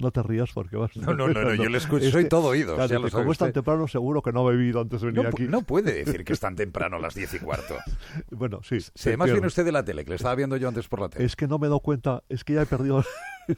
No 0.00 0.10
te 0.10 0.22
rías 0.22 0.50
porque 0.52 0.76
vas 0.76 0.94
No, 0.96 1.14
no, 1.14 1.26
no, 1.28 1.42
no, 1.42 1.54
yo 1.54 1.70
le 1.70 1.78
escucho, 1.78 2.04
Es 2.04 2.12
soy 2.12 2.24
que, 2.24 2.28
todo 2.28 2.48
oídos. 2.48 2.74
claro, 2.74 2.90
ya 2.90 2.98
lo 2.98 3.08
como 3.10 3.32
es 3.32 3.38
tan 3.38 3.50
temprano, 3.52 3.88
seguro 3.88 4.20
que 4.20 4.30
no 4.30 4.46
ha 4.46 4.50
bebido 4.50 4.78
antes 4.82 5.00
de 5.00 5.06
venir 5.06 5.22
no, 5.22 5.28
aquí. 5.30 5.44
no 5.44 5.62
puede 5.62 5.92
decir 6.04 6.22
que 6.22 6.34
es 6.34 6.40
tan 6.40 6.54
temprano 6.54 6.96
a 6.96 7.00
las 7.00 7.14
diez 7.14 7.32
y 7.32 7.38
cuarto. 7.38 7.74
Bueno, 8.30 8.60
sí. 8.62 8.78
Se 8.80 9.12
te 9.12 9.16
más 9.16 9.24
bien 9.26 9.36
pierdo. 9.36 9.46
usted 9.46 9.64
de 9.64 9.72
la 9.72 9.82
tele, 9.82 10.04
que 10.04 10.10
le 10.10 10.16
estaba 10.16 10.34
viendo 10.34 10.56
yo 10.58 10.68
antes 10.68 10.86
por 10.88 11.00
la 11.00 11.08
tele. 11.08 11.24
Es 11.24 11.34
que 11.34 11.46
no 11.48 11.58
me 11.58 11.66
he 11.66 11.70
dado 11.70 11.80
cuenta, 11.80 12.22
es 12.28 12.44
que 12.44 12.52
ya 12.54 12.62
he 12.62 12.66
perdido 12.66 13.02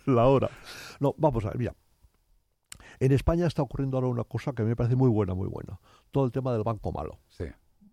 la 0.06 0.26
hora. 0.26 0.48
No, 1.00 1.12
vamos 1.18 1.44
a 1.44 1.48
ver, 1.48 1.58
mira. 1.58 1.74
En 3.00 3.12
España 3.12 3.46
está 3.46 3.62
ocurriendo 3.62 3.96
ahora 3.96 4.08
una 4.08 4.24
cosa 4.24 4.52
que 4.52 4.62
me 4.62 4.76
parece 4.76 4.94
muy 4.94 5.08
buena, 5.08 5.34
muy 5.34 5.48
buena. 5.48 5.80
Todo 6.10 6.26
el 6.26 6.32
tema 6.32 6.52
del 6.52 6.62
banco 6.62 6.92
malo. 6.92 7.18
Sí, 7.28 7.44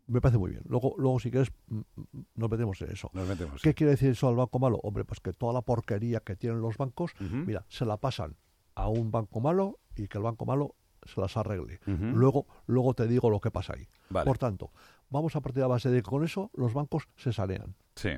Me 0.06 0.22
parece 0.22 0.38
muy 0.38 0.52
bien. 0.52 0.64
Luego, 0.68 0.96
luego 0.98 1.20
si 1.20 1.32
quieres, 1.32 1.52
mm, 1.68 1.78
mm, 1.78 2.04
nos 2.36 2.50
metemos 2.50 2.82
en 2.82 2.92
eso. 2.92 3.10
nos 3.14 3.28
metemos. 3.28 3.62
¿Qué 3.62 3.74
quiere 3.74 3.92
decir 3.92 4.12
eso 4.12 4.28
al 4.28 4.36
banco 4.36 4.60
malo? 4.60 4.78
Hombre, 4.84 5.06
pues 5.06 5.20
que 5.22 5.34
toda 5.34 5.54
la 5.54 5.62
porquería 5.62 6.20
que 6.20 6.36
tienen 6.36 6.62
los 6.62 6.78
bancos, 6.78 7.12
mira, 7.20 7.66
se 7.70 7.86
la 7.86 7.98
pasan 7.98 8.36
a 8.76 8.90
un 8.90 9.12
banco 9.12 9.40
malo 9.40 9.80
y 9.96 10.08
que 10.08 10.18
el 10.18 10.24
banco 10.26 10.46
malo 10.46 10.76
se 11.04 11.20
las 11.22 11.36
arregle. 11.38 11.80
Luego, 11.86 12.46
luego 12.66 12.94
te 12.94 13.08
digo 13.08 13.30
lo 13.30 13.40
que 13.40 13.50
pasa 13.50 13.74
ahí. 13.76 13.88
Vale. 14.10 14.26
Por 14.26 14.38
tanto, 14.38 14.72
vamos 15.10 15.36
a 15.36 15.42
partir 15.42 15.56
de 15.56 15.62
la 15.62 15.68
base 15.68 15.90
de 15.90 15.98
que 16.02 16.10
con 16.10 16.24
eso 16.24 16.52
los 16.54 16.74
bancos 16.74 17.08
se 17.16 17.32
sanean. 17.32 17.76
Sí. 17.96 18.10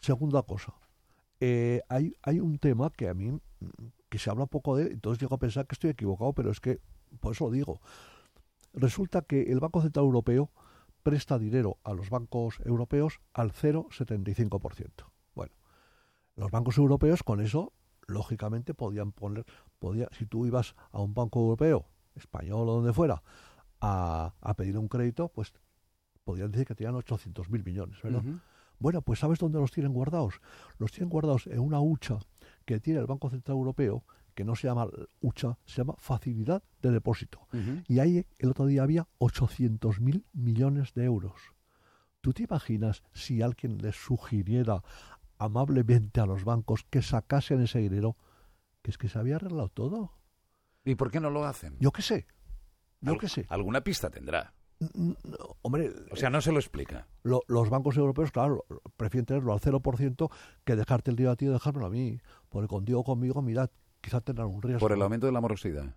Segunda 0.00 0.42
cosa, 0.42 0.74
eh, 1.40 1.80
hay, 1.88 2.14
hay 2.22 2.40
un 2.40 2.58
tema 2.58 2.90
que 2.90 3.08
a 3.08 3.14
mí 3.14 3.38
que 4.08 4.18
se 4.18 4.30
habla 4.30 4.46
poco 4.46 4.76
de 4.76 4.84
él, 4.84 4.92
entonces 4.92 5.20
llego 5.20 5.34
a 5.34 5.38
pensar 5.38 5.66
que 5.66 5.74
estoy 5.74 5.90
equivocado, 5.90 6.32
pero 6.32 6.50
es 6.50 6.60
que, 6.60 6.80
por 7.20 7.32
eso 7.32 7.46
lo 7.46 7.50
digo. 7.50 7.80
Resulta 8.72 9.22
que 9.22 9.42
el 9.50 9.60
Banco 9.60 9.82
Central 9.82 10.04
Europeo 10.04 10.50
presta 11.02 11.38
dinero 11.38 11.78
a 11.84 11.94
los 11.94 12.10
bancos 12.10 12.60
europeos 12.64 13.20
al 13.32 13.52
0,75%. 13.52 14.90
Bueno, 15.34 15.52
los 16.36 16.50
bancos 16.50 16.78
europeos 16.78 17.22
con 17.22 17.40
eso, 17.40 17.72
lógicamente, 18.06 18.74
podían 18.74 19.12
poner, 19.12 19.44
podía, 19.78 20.08
si 20.12 20.26
tú 20.26 20.46
ibas 20.46 20.74
a 20.90 21.00
un 21.00 21.14
banco 21.14 21.40
europeo, 21.40 21.86
español 22.14 22.68
o 22.68 22.72
donde 22.74 22.92
fuera, 22.92 23.22
a, 23.80 24.34
a 24.40 24.54
pedir 24.54 24.76
un 24.76 24.88
crédito, 24.88 25.28
pues 25.28 25.52
podrían 26.24 26.50
decir 26.50 26.66
que 26.66 26.74
tenían 26.74 26.94
800.000 26.94 27.64
millones, 27.64 28.02
¿verdad? 28.02 28.22
Bueno, 28.78 29.02
pues 29.02 29.18
¿sabes 29.18 29.38
dónde 29.38 29.58
los 29.58 29.72
tienen 29.72 29.92
guardados? 29.92 30.40
Los 30.78 30.92
tienen 30.92 31.08
guardados 31.08 31.46
en 31.46 31.58
una 31.58 31.80
hucha 31.80 32.18
que 32.68 32.80
tiene 32.80 33.00
el 33.00 33.06
Banco 33.06 33.30
Central 33.30 33.56
Europeo, 33.56 34.04
que 34.34 34.44
no 34.44 34.54
se 34.54 34.68
llama 34.68 34.86
hucha, 35.22 35.56
se 35.64 35.78
llama 35.78 35.94
facilidad 35.96 36.62
de 36.82 36.90
depósito. 36.90 37.48
Y 37.88 37.98
ahí 37.98 38.26
el 38.38 38.50
otro 38.50 38.66
día 38.66 38.82
había 38.82 39.08
800.000 39.20 40.22
millones 40.34 40.92
de 40.92 41.04
euros. 41.04 41.40
¿Tú 42.20 42.34
te 42.34 42.42
imaginas 42.42 43.02
si 43.14 43.40
alguien 43.40 43.78
les 43.78 43.96
sugiriera 43.96 44.82
amablemente 45.38 46.20
a 46.20 46.26
los 46.26 46.44
bancos 46.44 46.84
que 46.90 47.00
sacasen 47.00 47.62
ese 47.62 47.78
dinero? 47.78 48.18
Que 48.82 48.90
es 48.90 48.98
que 48.98 49.08
se 49.08 49.18
había 49.18 49.36
arreglado 49.36 49.70
todo. 49.70 50.12
¿Y 50.84 50.94
por 50.94 51.10
qué 51.10 51.20
no 51.20 51.30
lo 51.30 51.46
hacen? 51.46 51.78
Yo 51.80 51.90
qué 51.90 52.02
sé. 52.02 52.26
Yo 53.00 53.16
qué 53.16 53.30
sé. 53.30 53.46
Alguna 53.48 53.80
pista 53.80 54.10
tendrá. 54.10 54.52
Hombre, 55.62 55.92
o 56.10 56.16
sea, 56.16 56.30
no 56.30 56.40
se 56.40 56.52
lo 56.52 56.58
explica. 56.58 57.06
los 57.22 57.70
bancos 57.70 57.96
europeos, 57.96 58.30
claro, 58.30 58.64
prefieren 58.96 59.26
tenerlo 59.26 59.52
al 59.52 59.60
0% 59.60 60.30
que 60.64 60.76
dejarte 60.76 61.10
el 61.10 61.16
dinero 61.16 61.32
a 61.32 61.36
ti 61.36 61.46
y 61.46 61.48
dejármelo 61.48 61.86
a 61.86 61.90
mí. 61.90 62.20
Porque 62.48 62.68
contigo 62.68 63.04
conmigo, 63.04 63.42
mirad, 63.42 63.70
quizá 64.00 64.20
tendrán 64.20 64.48
un 64.48 64.62
riesgo. 64.62 64.80
¿Por 64.80 64.92
el 64.92 65.02
aumento 65.02 65.26
de 65.26 65.32
la 65.32 65.40
morosidad? 65.40 65.96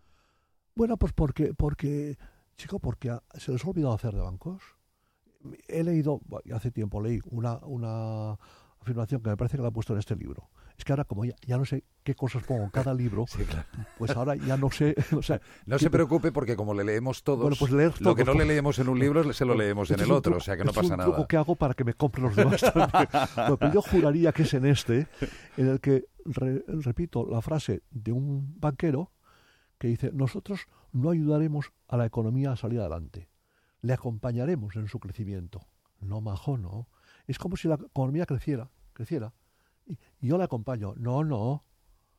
Bueno, 0.75 0.97
pues 0.97 1.13
porque, 1.13 1.53
porque 1.53 2.17
chico, 2.55 2.79
porque 2.79 3.17
se 3.33 3.51
les 3.51 3.63
ha 3.63 3.69
olvidado 3.69 3.93
hacer 3.93 4.13
de 4.13 4.21
bancos. 4.21 4.61
He 5.67 5.83
leído, 5.83 6.21
hace 6.53 6.71
tiempo 6.71 7.01
leí 7.01 7.19
una, 7.25 7.57
una 7.63 8.38
afirmación 8.79 9.21
que 9.21 9.29
me 9.29 9.38
parece 9.38 9.57
que 9.57 9.63
la 9.63 9.69
he 9.69 9.71
puesto 9.71 9.93
en 9.93 10.00
este 10.00 10.15
libro. 10.15 10.50
Es 10.81 10.85
que 10.85 10.93
ahora, 10.93 11.03
como 11.03 11.25
ya, 11.25 11.35
no 11.59 11.63
sé 11.63 11.83
qué 12.03 12.15
cosas 12.15 12.41
pongo 12.41 12.63
en 12.63 12.71
cada 12.71 12.91
libro, 12.91 13.25
pues 14.00 14.09
ahora 14.17 14.35
ya 14.35 14.57
no 14.57 14.71
sé. 14.71 14.95
O 15.15 15.21
sea, 15.21 15.39
no 15.67 15.77
se 15.77 15.91
preocupe 15.91 16.31
porque 16.31 16.55
como 16.55 16.73
le 16.73 16.83
leemos 16.83 17.21
todos, 17.21 17.59
pues 17.59 17.71
lo 18.00 18.15
que 18.15 18.25
no 18.25 18.33
le 18.33 18.45
leemos 18.45 18.79
en 18.79 18.89
un 18.89 18.97
libro 18.97 19.31
se 19.31 19.45
lo 19.45 19.53
leemos 19.53 19.91
en 19.91 20.00
el 20.00 20.11
otro, 20.11 20.38
o 20.38 20.39
sea 20.39 20.57
que 20.57 20.63
no 20.63 20.73
pasa 20.73 20.97
nada. 20.97 21.11
Es 21.11 21.19
un 21.19 21.27
que 21.27 21.38
hago 21.38 21.55
para 21.55 21.75
que 21.75 21.83
me 21.83 21.93
compren 21.93 22.23
los 22.25 22.35
demás 22.35 22.61
también. 22.61 23.71
yo 23.73 23.83
juraría 23.83 24.31
que 24.31 24.41
es 24.41 24.55
en 24.55 24.65
este, 24.65 25.07
en 25.55 25.67
el 25.67 25.79
que 25.79 26.05
repito 26.23 27.27
la 27.29 27.43
frase 27.43 27.83
de 27.91 28.11
un 28.11 28.59
banquero 28.59 29.11
que 29.77 29.88
dice, 29.88 30.09
nosotros 30.11 30.61
no 30.93 31.11
ayudaremos 31.11 31.73
a 31.89 31.95
la 31.95 32.07
economía 32.07 32.53
a 32.53 32.55
salir 32.55 32.79
adelante, 32.79 33.29
le 33.83 33.93
acompañaremos 33.93 34.75
en 34.77 34.88
su 34.88 35.00
crecimiento. 35.00 35.61
No, 36.00 36.21
majo, 36.21 36.57
no. 36.57 36.88
Es 37.27 37.38
como 37.38 37.55
si 37.55 37.67
la 37.67 37.75
economía 37.75 38.25
creciera, 38.25 38.71
creciera, 38.93 39.31
yo 40.28 40.38
le 40.38 40.44
acompaño. 40.44 40.94
No, 40.98 41.24
no, 41.24 41.63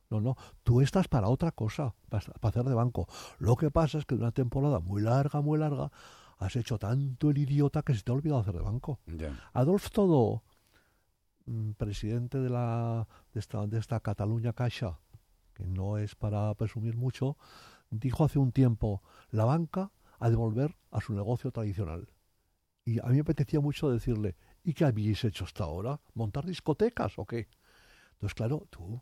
no, 0.09 0.21
no. 0.21 0.37
Tú 0.63 0.81
estás 0.81 1.07
para 1.07 1.29
otra 1.29 1.51
cosa, 1.51 1.93
para, 2.09 2.23
hacer 2.41 2.63
de 2.63 2.73
banco. 2.73 3.07
Lo 3.39 3.55
que 3.55 3.71
pasa 3.71 3.97
es 3.97 4.05
que 4.05 4.15
de 4.15 4.21
una 4.21 4.31
temporada 4.31 4.79
muy 4.79 5.01
larga, 5.01 5.41
muy 5.41 5.57
larga, 5.57 5.91
has 6.37 6.55
hecho 6.55 6.77
tanto 6.77 7.29
el 7.29 7.37
idiota 7.37 7.83
que 7.83 7.95
se 7.95 8.01
te 8.03 8.11
ha 8.11 8.15
olvidado 8.15 8.41
hacer 8.41 8.53
de 8.53 8.61
banco. 8.61 8.99
Adolf 9.53 9.89
Todo 9.91 10.43
Mm, 11.45 11.71
presidente 11.73 12.39
de, 12.39 12.49
la, 12.49 13.07
de, 13.33 13.39
esta, 13.39 13.67
de 13.67 13.77
esta 13.79 13.99
Cataluña 13.99 14.53
Caixa, 14.53 14.99
que 15.53 15.65
no 15.67 15.97
es 15.97 16.15
para 16.15 16.53
presumir 16.55 16.95
mucho, 16.95 17.37
dijo 17.89 18.23
hace 18.23 18.39
un 18.39 18.51
tiempo, 18.51 19.01
la 19.29 19.45
banca 19.45 19.91
ha 20.19 20.29
de 20.29 20.35
volver 20.37 20.75
a 20.91 21.01
su 21.01 21.13
negocio 21.13 21.51
tradicional. 21.51 22.07
Y 22.85 22.99
a 22.99 23.03
mí 23.07 23.15
me 23.15 23.21
apetecía 23.21 23.59
mucho 23.59 23.89
decirle, 23.89 24.35
¿y 24.63 24.73
qué 24.73 24.85
habéis 24.85 25.23
hecho 25.25 25.43
hasta 25.43 25.65
ahora? 25.65 25.99
¿Montar 26.13 26.45
discotecas 26.45 27.19
o 27.19 27.25
qué? 27.25 27.49
Entonces, 28.23 28.35
claro, 28.35 28.65
tú, 28.69 29.01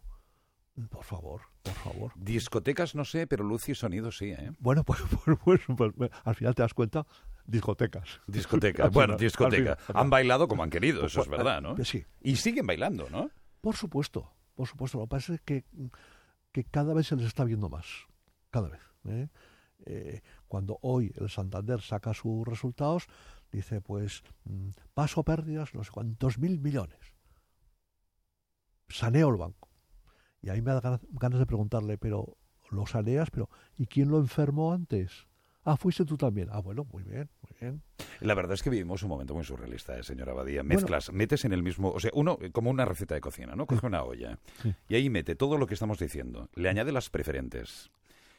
por 0.89 1.03
favor, 1.03 1.41
por 1.61 1.73
favor. 1.75 2.11
Discotecas 2.15 2.95
no 2.95 3.05
sé, 3.05 3.27
pero 3.27 3.43
luz 3.43 3.69
y 3.69 3.75
sonido 3.75 4.11
sí, 4.11 4.31
¿eh? 4.31 4.51
Bueno, 4.57 4.83
pues, 4.85 4.99
pues, 5.23 5.61
pues, 5.67 5.93
pues 5.95 6.11
al 6.23 6.33
final 6.33 6.55
te 6.55 6.63
das 6.63 6.73
cuenta 6.73 7.05
discotecas. 7.45 8.19
Discotecas, 8.25 8.89
bueno, 8.93 9.17
discotecas. 9.17 9.77
Han 9.93 10.09
bailado 10.09 10.47
como 10.47 10.63
han 10.63 10.71
querido, 10.71 11.05
eso 11.05 11.21
es 11.21 11.27
verdad, 11.27 11.61
¿no? 11.61 11.75
Sí. 11.85 12.03
Y 12.19 12.37
siguen 12.37 12.65
bailando, 12.65 13.11
¿no? 13.11 13.29
Por 13.61 13.75
supuesto, 13.75 14.33
por 14.55 14.67
supuesto. 14.67 14.97
Lo 14.97 15.03
que 15.03 15.09
pasa 15.09 15.35
es 15.35 15.41
que, 15.41 15.65
que 16.51 16.63
cada 16.63 16.95
vez 16.95 17.05
se 17.05 17.15
les 17.15 17.27
está 17.27 17.43
viendo 17.43 17.69
más. 17.69 17.85
Cada 18.49 18.69
vez. 18.69 18.81
¿eh? 19.05 19.27
Eh, 19.85 20.21
cuando 20.47 20.79
hoy 20.81 21.13
el 21.15 21.29
Santander 21.29 21.79
saca 21.81 22.15
sus 22.15 22.43
resultados, 22.47 23.05
dice, 23.51 23.81
pues, 23.81 24.23
mm, 24.45 24.69
paso 24.95 25.21
pérdidas, 25.21 25.75
no 25.75 25.83
sé 25.83 25.91
cuántos 25.91 26.39
mil 26.39 26.59
millones. 26.59 27.10
Saneo 28.91 29.29
el 29.29 29.37
banco. 29.37 29.69
Y 30.41 30.49
ahí 30.49 30.61
me 30.61 30.71
da 30.71 30.99
ganas 31.11 31.39
de 31.39 31.45
preguntarle, 31.45 31.97
pero 31.97 32.37
lo 32.71 32.87
saneas, 32.87 33.29
pero 33.29 33.49
¿y 33.77 33.85
quién 33.85 34.09
lo 34.09 34.17
enfermó 34.17 34.73
antes? 34.73 35.27
Ah, 35.63 35.77
fuiste 35.77 36.05
tú 36.05 36.17
también. 36.17 36.49
Ah, 36.51 36.59
bueno, 36.59 36.85
muy 36.91 37.03
bien, 37.03 37.29
muy 37.41 37.57
bien. 37.59 37.83
La 38.19 38.33
verdad 38.33 38.53
es 38.53 38.63
que 38.63 38.71
vivimos 38.71 39.03
un 39.03 39.09
momento 39.09 39.35
muy 39.35 39.43
surrealista, 39.43 39.97
¿eh, 39.97 40.03
señora 40.03 40.31
Abadía. 40.31 40.63
Mezclas, 40.63 41.11
metes 41.11 41.45
en 41.45 41.53
el 41.53 41.61
mismo... 41.61 41.91
O 41.91 41.99
sea, 41.99 42.09
uno, 42.15 42.39
como 42.51 42.71
una 42.71 42.85
receta 42.85 43.13
de 43.13 43.21
cocina, 43.21 43.55
¿no? 43.55 43.67
Coge 43.67 43.85
una 43.85 44.03
olla 44.03 44.39
y 44.87 44.95
ahí 44.95 45.09
mete 45.11 45.35
todo 45.35 45.57
lo 45.57 45.67
que 45.67 45.75
estamos 45.75 45.99
diciendo. 45.99 46.49
Le 46.55 46.69
añade 46.69 46.91
las 46.91 47.11
preferentes 47.11 47.91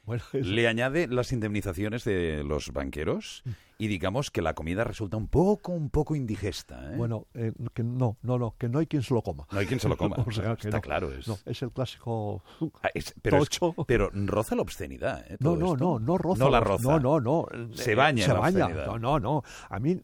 le 0.33 0.69
añade 0.69 1.07
las 1.09 1.33
indemnizaciones 1.33 2.05
de 2.05 2.43
los 2.45 2.73
banqueros 2.73 3.43
y 3.79 3.89
digamos 3.89 4.31
que 4.31 4.43
la 4.43 4.55
comida 4.55 4.85
resulta 4.85 5.17
un 5.17 5.29
poco, 5.29 5.73
un 5.73 5.91
poco 5.91 6.15
indigesta. 6.15 6.93
¿eh? 6.93 6.97
Bueno, 6.97 7.27
eh, 7.35 7.53
que 7.75 7.83
no, 7.83 8.17
no, 8.23 8.39
no, 8.39 8.55
que 8.59 8.69
no 8.69 8.79
hay 8.79 8.87
quien 8.87 9.03
se 9.03 9.15
lo 9.15 9.23
coma. 9.23 9.47
No 9.51 9.59
hay 9.59 9.67
quien 9.67 9.81
se 9.81 9.89
lo 9.89 9.97
coma. 9.97 10.17
Está 10.61 10.81
claro. 10.81 11.13
Es... 11.13 11.29
es 11.47 11.63
el 11.63 11.71
clásico 11.71 12.43
ah, 12.83 12.89
pero, 13.23 13.45
pero 13.87 14.11
roza 14.13 14.55
la 14.55 14.63
obscenidad. 14.63 15.25
¿eh? 15.29 15.37
No, 15.41 15.57
no, 15.57 15.77
no, 15.77 15.99
no 15.99 16.19
roza. 16.19 16.45
No 16.45 16.51
la 16.51 16.61
roza. 16.61 16.99
No, 16.99 17.01
no, 17.01 17.21
no. 17.21 17.75
Se 17.75 17.95
baña. 17.95 18.25
Se 18.25 18.33
baña. 18.33 18.69
No, 18.69 18.99
no, 18.99 19.19
no. 19.19 19.43
A 19.69 19.79
mí, 19.79 20.01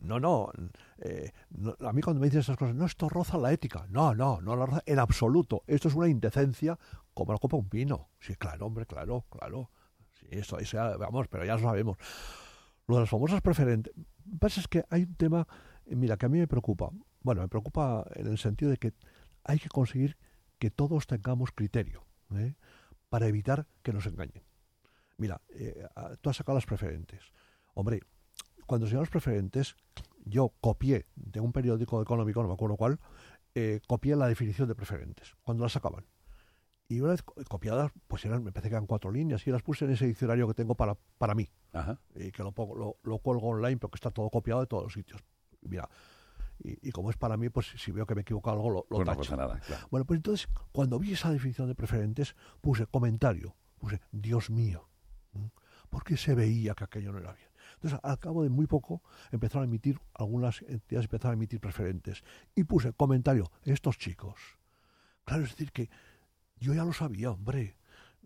no, 0.00 0.20
no. 0.20 0.50
Eh, 1.00 1.30
a 1.80 1.92
mí 1.92 2.02
cuando 2.02 2.20
me 2.20 2.26
dicen 2.26 2.40
esas 2.40 2.56
cosas, 2.56 2.74
no, 2.74 2.86
esto 2.86 3.08
roza 3.08 3.38
la 3.38 3.52
ética. 3.52 3.86
No, 3.90 4.14
no, 4.14 4.40
no 4.40 4.56
la 4.56 4.66
roza 4.66 4.82
en 4.86 4.98
absoluto. 4.98 5.62
Esto 5.66 5.88
es 5.88 5.94
una 5.94 6.08
indecencia 6.08 6.78
como 7.18 7.32
la 7.32 7.38
copa 7.38 7.56
un 7.56 7.68
pino. 7.68 8.10
Sí, 8.20 8.36
claro, 8.36 8.66
hombre, 8.66 8.86
claro, 8.86 9.26
claro. 9.28 9.70
Sí, 10.14 10.26
eso, 10.30 10.58
eso 10.58 10.98
vamos, 10.98 11.28
pero 11.28 11.44
ya 11.44 11.54
lo 11.54 11.60
sabemos. 11.60 11.96
Lo 12.86 12.96
de 12.96 13.00
las 13.02 13.10
famosas 13.10 13.40
preferentes. 13.42 13.94
Lo 13.96 14.32
que 14.32 14.38
pasa 14.38 14.60
es 14.60 14.68
que 14.68 14.84
hay 14.88 15.02
un 15.02 15.14
tema, 15.14 15.46
eh, 15.86 15.96
mira, 15.96 16.16
que 16.16 16.26
a 16.26 16.28
mí 16.28 16.38
me 16.38 16.46
preocupa. 16.46 16.90
Bueno, 17.20 17.42
me 17.42 17.48
preocupa 17.48 18.06
en 18.14 18.26
el 18.26 18.38
sentido 18.38 18.70
de 18.70 18.76
que 18.76 18.92
hay 19.44 19.58
que 19.58 19.68
conseguir 19.68 20.16
que 20.58 20.70
todos 20.70 21.06
tengamos 21.06 21.50
criterio 21.52 22.06
¿eh? 22.34 22.54
para 23.08 23.26
evitar 23.26 23.66
que 23.82 23.92
nos 23.92 24.06
engañen. 24.06 24.44
Mira, 25.16 25.40
tú 26.20 26.30
has 26.30 26.36
sacado 26.36 26.56
las 26.56 26.66
preferentes. 26.66 27.20
Hombre, 27.74 28.00
cuando 28.66 28.86
se 28.86 28.94
las 28.94 29.08
preferentes, 29.08 29.74
yo 30.24 30.52
copié 30.60 31.06
de 31.16 31.40
un 31.40 31.52
periódico 31.52 32.00
económico, 32.00 32.42
no 32.42 32.48
me 32.48 32.54
acuerdo 32.54 32.76
cuál, 32.76 33.00
eh, 33.54 33.80
copié 33.88 34.14
la 34.14 34.28
definición 34.28 34.68
de 34.68 34.74
preferentes, 34.74 35.34
cuando 35.42 35.64
las 35.64 35.72
sacaban. 35.72 36.04
Y 36.88 37.00
una 37.00 37.10
vez 37.10 37.22
copiadas, 37.22 37.92
pues 38.06 38.24
eran, 38.24 38.42
me 38.42 38.50
parece 38.50 38.70
que 38.70 38.74
eran 38.74 38.86
cuatro 38.86 39.10
líneas, 39.10 39.46
y 39.46 39.50
las 39.50 39.62
puse 39.62 39.84
en 39.84 39.90
ese 39.90 40.06
diccionario 40.06 40.48
que 40.48 40.54
tengo 40.54 40.74
para, 40.74 40.96
para 41.18 41.34
mí. 41.34 41.48
Y 42.14 42.32
que 42.32 42.42
lo, 42.42 42.52
pongo, 42.52 42.98
lo, 43.02 43.18
cuelgo 43.18 43.48
online, 43.48 43.76
porque 43.76 43.96
está 43.96 44.10
todo 44.10 44.30
copiado 44.30 44.60
de 44.60 44.66
todos 44.66 44.84
los 44.84 44.92
sitios. 44.94 45.22
Mira, 45.60 45.88
y, 46.60 46.90
como 46.90 47.10
es 47.10 47.16
para 47.16 47.36
mí, 47.36 47.50
pues 47.50 47.66
si 47.76 47.92
veo 47.92 48.06
que 48.06 48.14
me 48.14 48.22
equivoco 48.22 48.50
algo, 48.50 48.70
lo, 48.70 48.86
lo 48.88 49.04
tacho. 49.04 49.36
nada, 49.36 49.60
Bueno, 49.90 50.06
pues 50.06 50.16
entonces, 50.16 50.48
cuando 50.72 50.98
vi 50.98 51.12
esa 51.12 51.30
definición 51.30 51.68
de 51.68 51.74
preferentes, 51.74 52.34
puse 52.62 52.86
comentario, 52.86 53.54
puse, 53.78 54.00
Dios 54.10 54.48
mío, 54.48 54.88
porque 55.90 56.16
se 56.16 56.34
veía 56.34 56.74
que 56.74 56.84
aquello 56.84 57.12
no 57.12 57.18
era 57.18 57.32
bien. 57.34 57.48
Entonces, 57.74 58.00
al 58.02 58.18
cabo 58.18 58.42
de 58.42 58.48
muy 58.48 58.66
poco, 58.66 59.02
empezaron 59.30 59.62
a 59.62 59.66
emitir, 59.66 60.00
algunas 60.14 60.62
entidades 60.62 61.04
empezaron 61.04 61.32
a 61.32 61.34
emitir 61.34 61.60
preferentes. 61.60 62.24
Y 62.54 62.64
puse 62.64 62.92
comentario, 62.94 63.52
estos 63.62 63.98
chicos. 63.98 64.58
Claro, 65.24 65.44
es 65.44 65.50
decir, 65.50 65.70
que 65.70 65.90
yo 66.60 66.74
ya 66.74 66.84
lo 66.84 66.92
sabía, 66.92 67.30
hombre. 67.30 67.76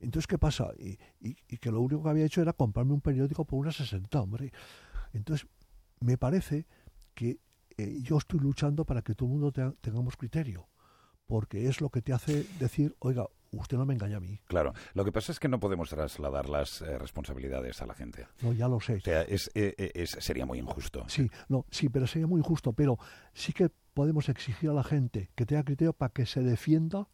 Entonces, 0.00 0.26
¿qué 0.26 0.38
pasa? 0.38 0.72
Y, 0.78 0.96
que 1.58 1.70
lo 1.70 1.80
único 1.80 2.02
que 2.02 2.08
había 2.10 2.24
hecho 2.24 2.42
era 2.42 2.52
comprarme 2.52 2.92
un 2.92 3.00
periódico 3.00 3.44
por 3.44 3.60
unas 3.60 3.76
60, 3.76 4.20
hombre. 4.20 4.52
Entonces, 5.12 5.46
me 6.00 6.18
parece 6.18 6.66
que 7.14 7.38
eh, 7.78 7.98
yo 8.02 8.18
estoy 8.18 8.40
luchando 8.40 8.84
para 8.84 9.02
que 9.02 9.14
todo 9.14 9.28
el 9.28 9.38
mundo 9.38 9.52
tengamos 9.80 10.16
criterio, 10.16 10.68
porque 11.26 11.68
es 11.68 11.80
lo 11.80 11.88
que 11.88 12.02
te 12.02 12.12
hace 12.12 12.44
decir, 12.58 12.96
oiga, 12.98 13.26
usted 13.52 13.76
no 13.76 13.86
me 13.86 13.94
engaña 13.94 14.16
a 14.16 14.20
mí. 14.20 14.40
Claro, 14.46 14.72
lo 14.94 15.04
que 15.04 15.12
pasa 15.12 15.30
es 15.30 15.38
que 15.38 15.48
no 15.48 15.60
podemos 15.60 15.88
trasladar 15.88 16.48
las 16.48 16.82
eh, 16.82 16.98
responsabilidades 16.98 17.80
a 17.80 17.86
la 17.86 17.94
gente. 17.94 18.26
No, 18.42 18.52
ya 18.52 18.66
lo 18.66 18.80
sé. 18.80 18.96
O 18.96 19.00
sea, 19.00 19.22
es, 19.22 19.50
eh, 19.54 19.92
es, 19.94 20.10
sería 20.18 20.46
muy 20.46 20.58
injusto. 20.58 21.04
Sí, 21.08 21.30
no, 21.48 21.64
sí, 21.70 21.88
pero 21.88 22.08
sería 22.08 22.26
muy 22.26 22.40
injusto, 22.40 22.72
pero 22.72 22.98
sí 23.34 23.52
que 23.52 23.70
podemos 23.94 24.28
exigir 24.28 24.70
a 24.70 24.72
la 24.72 24.82
gente 24.82 25.30
que 25.36 25.46
tenga 25.46 25.62
criterio 25.62 25.92
para 25.92 26.12
que 26.12 26.26
se 26.26 26.42
defienda 26.42 27.08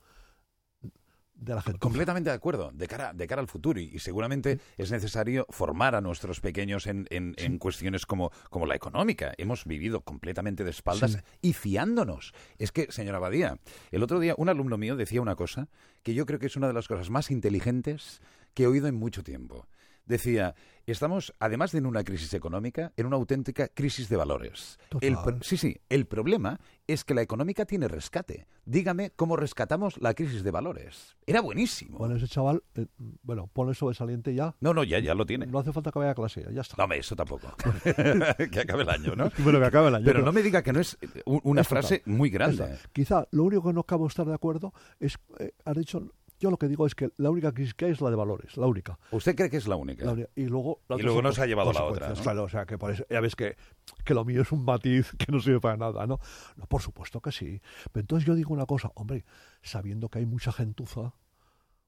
de 1.39 1.55
la 1.55 1.63
gente. 1.63 1.79
Completamente 1.79 2.31
de 2.31 2.37
acuerdo, 2.37 2.71
de 2.75 2.87
cara, 2.89 3.13
de 3.15 3.27
cara 3.27 3.41
al 3.41 3.47
futuro. 3.49 3.81
Y, 3.81 3.85
y 3.95 3.99
seguramente 4.01 4.59
es 4.77 4.91
necesario 4.91 5.47
formar 5.51 5.95
a 5.95 6.01
nuestros 6.01 6.41
pequeños 6.41 6.87
en, 6.87 7.07
en- 7.11 7.35
en 7.39 7.59
cuestiones 7.59 8.07
como, 8.07 8.33
como 8.51 8.67
la 8.67 8.75
económica. 8.75 9.33
Hemos 9.39 9.65
vivido 9.65 10.01
completamente 10.03 10.65
de 10.65 10.71
espaldas 10.71 11.13
Sí. 11.13 11.19
y 11.41 11.53
fiándonos. 11.53 12.33
Es 12.59 12.73
que, 12.73 12.91
señora 12.91 13.19
Badía, 13.21 13.59
el 13.93 14.03
otro 14.03 14.19
día 14.21 14.35
un 14.37 14.49
alumno 14.49 14.77
mío 14.79 14.97
decía 14.97 15.21
una 15.23 15.37
cosa 15.37 15.69
que 16.03 16.13
yo 16.15 16.27
creo 16.27 16.39
que 16.41 16.47
es 16.47 16.57
una 16.57 16.67
de 16.67 16.73
las 16.75 16.89
cosas 16.89 17.09
más 17.11 17.31
inteligentes 17.31 18.21
que 18.55 18.65
he 18.65 18.67
oído 18.67 18.89
en 18.89 18.97
mucho 18.97 19.23
tiempo. 19.23 19.67
Decía, 20.09 20.55
estamos, 20.87 21.35
además 21.39 21.71
de 21.73 21.79
en 21.79 21.87
una 21.87 22.03
crisis 22.03 22.33
económica, 22.35 22.93
en 22.97 23.07
una 23.07 23.17
auténtica 23.17 23.69
crisis 23.69 24.09
de 24.09 24.17
valores. 24.17 24.79
El 25.03 25.17
sí, 25.43 25.57
sí, 25.59 25.77
el 25.91 26.07
problema 26.07 26.59
es 26.87 27.05
que 27.05 27.13
la 27.15 27.21
económica 27.23 27.67
tiene 27.67 27.87
rescate. 27.89 28.47
Dígame 28.65 29.11
cómo 29.11 29.37
rescatamos 29.37 30.01
la 30.01 30.15
crisis 30.15 30.43
de 30.43 30.51
valores. 30.51 31.17
Era 31.27 31.43
buenísimo. 31.43 31.99
Bueno, 31.99 32.17
ese 32.17 32.27
chaval, 32.27 32.63
eh, 32.75 32.87
bueno, 33.23 33.49
ponle 33.53 33.75
sobresaliente 33.75 34.35
ya. 34.35 34.57
No, 34.61 34.73
no, 34.73 34.83
ya, 34.83 34.99
ya 34.99 35.15
lo 35.15 35.27
tiene. 35.27 35.47
No 35.47 35.59
hace 35.59 35.73
falta 35.73 35.93
que 35.93 35.99
vaya 35.99 36.13
a 36.13 36.15
clase, 36.15 36.45
ya, 36.53 36.63
está. 36.63 36.87
No, 36.87 36.93
eso 36.95 37.15
tampoco. 37.15 37.55
que 38.51 38.61
acabe 38.61 38.83
el 38.83 38.91
año, 38.91 39.15
¿no? 39.15 39.31
Bueno, 39.39 39.61
que 39.61 39.67
acabe 39.67 39.89
el 39.89 39.95
año. 39.97 40.05
Pero 40.07 40.23
no 40.23 40.33
me 40.33 40.43
diga 40.43 40.63
que 40.63 40.73
no 40.73 40.81
es 40.81 40.97
eh, 41.03 41.23
un- 41.27 41.41
una 41.45 41.61
Es 41.61 41.69
total. 41.69 41.83
frase 41.83 42.03
muy 42.07 42.31
grande. 42.31 42.65
Esta. 42.65 42.89
Quizá 42.93 43.29
lo 43.31 43.45
único 43.45 43.65
que 43.69 43.73
no 43.75 43.81
acabo 43.83 44.05
de 44.05 44.09
estar 44.09 44.27
de 44.27 44.35
acuerdo 44.35 44.73
es, 45.01 45.19
eh, 45.39 45.53
has 45.67 45.77
dicho, 45.77 46.11
yo 46.39 46.51
lo 46.51 46.57
que 46.57 46.69
digo 46.69 46.87
es 46.87 46.95
que 46.95 47.11
la 47.17 47.31
única 47.31 47.53
crisis 47.53 47.75
que 47.75 47.87
hay 47.87 47.93
es 47.93 48.01
la 48.01 48.11
de 48.11 48.17
valores, 48.17 48.57
la 48.57 48.67
única. 48.67 48.99
¿Usted 49.11 49.35
cree 49.35 49.51
que 49.51 49.57
es 49.57 49.67
la 49.67 49.77
única? 49.77 50.05
La 50.05 50.13
única. 50.13 50.31
y 50.37 50.47
luego, 50.47 50.81
la 50.89 50.97
Y 50.97 51.03
luego 51.03 51.23
no 51.23 51.33
se 51.33 51.43
ha 51.43 51.47
llevado 51.47 51.73
la 51.73 51.85
otra, 51.85 52.09
¿no? 52.11 52.15
Claro, 52.15 52.45
o 52.45 52.49
sea, 52.49 52.67
que 52.67 52.79
por 52.79 52.91
eso, 52.93 53.05
ya 53.11 53.21
ves 53.21 53.35
que, 53.35 53.57
que 54.05 54.15
lo 54.15 54.25
mío 54.25 54.43
es 54.43 54.53
un 54.53 54.65
matiz 54.65 55.13
que 55.19 55.33
no 55.33 55.41
sirve 55.41 55.61
para 55.61 55.77
nada, 55.77 56.07
¿no? 56.07 56.21
No, 56.57 56.67
por 56.67 56.83
supuesto 56.83 57.21
que 57.21 57.33
sí. 57.33 57.61
Pero 57.93 58.03
entonces 58.03 58.27
yo 58.27 58.35
digo 58.35 58.53
una 58.53 58.67
cosa, 58.67 58.91
hombre, 58.95 59.25
sabiendo 59.63 60.09
que 60.09 60.21
hay 60.21 60.27
mucha 60.27 60.53
gentuza, 60.53 61.15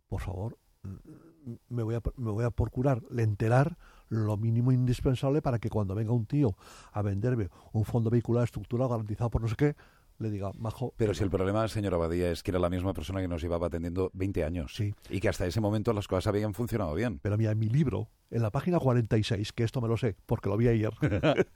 por 0.08 0.20
favor, 0.20 0.58
mm, 0.82 1.54
me 1.68 1.82
voy 1.82 1.94
a, 1.94 2.02
me 2.16 2.30
voy 2.30 2.44
a 2.44 2.50
procurar 2.50 3.02
enterar 3.16 3.78
lo 4.08 4.36
mínimo 4.36 4.72
indispensable 4.72 5.40
para 5.40 5.58
que 5.58 5.70
cuando 5.70 5.94
venga 5.94 6.12
un 6.12 6.26
tío 6.26 6.56
a 6.92 7.00
venderme 7.02 7.48
un 7.72 7.84
fondo 7.84 8.10
vehicular 8.10 8.44
estructurado 8.44 8.90
garantizado 8.90 9.30
por 9.30 9.40
no 9.40 9.48
sé 9.48 9.54
qué, 9.56 9.76
le 10.20 10.30
diga, 10.30 10.52
majo, 10.58 10.92
Pero 10.96 11.14
si 11.14 11.24
el 11.24 11.30
problema, 11.30 11.66
señora 11.66 11.96
Badía, 11.96 12.30
es 12.30 12.42
que 12.42 12.50
era 12.50 12.60
la 12.60 12.68
misma 12.70 12.92
persona 12.92 13.20
que 13.20 13.26
nos 13.28 13.42
llevaba 13.42 13.66
atendiendo 13.68 14.10
20 14.14 14.44
años. 14.44 14.74
Sí. 14.76 14.94
Y 15.08 15.18
que 15.18 15.28
hasta 15.28 15.46
ese 15.46 15.60
momento 15.60 15.92
las 15.92 16.06
cosas 16.06 16.26
habían 16.28 16.52
funcionado 16.54 16.94
bien. 16.94 17.18
Pero 17.20 17.36
mira, 17.38 17.52
en 17.52 17.58
mi 17.58 17.68
libro, 17.68 18.08
en 18.30 18.42
la 18.42 18.50
página 18.50 18.78
46, 18.78 19.52
que 19.52 19.64
esto 19.64 19.80
me 19.80 19.88
lo 19.88 19.96
sé, 19.96 20.16
porque 20.26 20.48
lo 20.50 20.56
vi 20.56 20.68
ayer, 20.68 20.92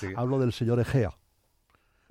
Sí. 0.00 0.06
hablo 0.16 0.38
del 0.38 0.52
señor 0.52 0.78
Egea. 0.80 1.10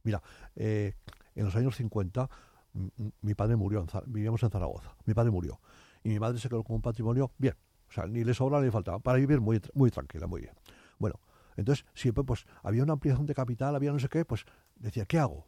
Mira, 0.04 0.22
eh, 0.56 0.94
en 1.36 1.46
los 1.46 1.56
años 1.56 1.76
50, 1.78 2.30
m- 2.74 2.90
m- 2.98 3.12
mi 3.22 3.34
padre 3.34 3.56
murió, 3.56 3.80
en 3.80 3.88
vivíamos 4.12 4.44
en 4.44 4.50
Zaragoza, 4.50 4.96
mi 5.06 5.14
padre 5.14 5.32
murió. 5.32 5.60
Y 6.04 6.10
mi 6.10 6.20
madre 6.20 6.40
se 6.40 6.50
quedó 6.50 6.64
con 6.64 6.76
un 6.76 6.82
patrimonio 6.82 7.32
bien, 7.38 7.56
o 7.90 7.94
sea, 7.94 8.06
ni 8.08 8.24
le 8.24 8.34
sobra 8.34 8.60
ni 8.60 8.66
le 8.66 8.72
faltaba, 8.72 9.00
para 9.00 9.18
vivir 9.18 9.40
muy, 9.40 9.62
muy 9.74 9.92
tranquila, 9.92 10.28
muy 10.28 10.42
bien. 10.42 10.54
Bueno, 10.98 11.20
entonces 11.56 11.86
siempre 11.94 12.24
pues 12.24 12.46
había 12.64 12.84
una 12.84 12.94
ampliación 12.94 13.26
de 13.28 13.34
capital, 13.36 13.76
había 13.76 13.92
no 13.92 14.00
sé 14.00 14.10
qué, 14.10 14.26
pues 14.26 14.46
decía, 14.76 15.06
¿qué 15.06 15.20
hago? 15.20 15.48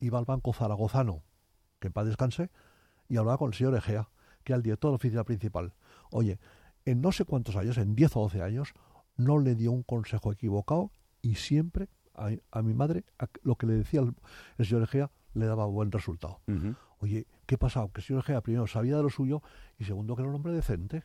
Iba 0.00 0.18
al 0.18 0.24
banco 0.24 0.52
zaragozano, 0.52 1.22
que 1.80 1.88
en 1.88 1.92
paz 1.92 2.06
descanse, 2.06 2.50
y 3.08 3.16
hablaba 3.16 3.38
con 3.38 3.48
el 3.48 3.54
señor 3.54 3.74
Egea, 3.76 4.08
que 4.44 4.52
era 4.52 4.56
el 4.58 4.62
director 4.62 4.90
de 4.90 4.92
la 4.92 4.96
oficina 4.96 5.24
principal. 5.24 5.74
Oye, 6.10 6.38
en 6.84 7.00
no 7.00 7.12
sé 7.12 7.24
cuántos 7.24 7.56
años, 7.56 7.78
en 7.78 7.94
10 7.94 8.16
o 8.16 8.20
12 8.22 8.42
años, 8.42 8.74
no 9.16 9.38
le 9.38 9.54
dio 9.54 9.72
un 9.72 9.82
consejo 9.82 10.32
equivocado 10.32 10.92
y 11.22 11.36
siempre 11.36 11.88
a, 12.14 12.30
a 12.50 12.62
mi 12.62 12.74
madre 12.74 13.04
a- 13.18 13.28
lo 13.42 13.56
que 13.56 13.66
le 13.66 13.74
decía 13.74 14.00
el, 14.00 14.14
el 14.58 14.66
señor 14.66 14.82
Egea 14.84 15.10
le 15.34 15.46
daba 15.46 15.66
buen 15.66 15.90
resultado. 15.92 16.40
Oye, 16.98 17.26
¿qué 17.46 17.58
pasa? 17.58 17.86
Que 17.92 18.00
el 18.00 18.06
señor 18.06 18.22
Egea 18.22 18.40
primero 18.40 18.66
sabía 18.66 18.96
de 18.96 19.02
lo 19.02 19.10
suyo 19.10 19.42
y 19.78 19.84
segundo 19.84 20.14
que 20.16 20.22
era 20.22 20.28
un 20.30 20.34
hombre 20.36 20.52
decente. 20.52 21.02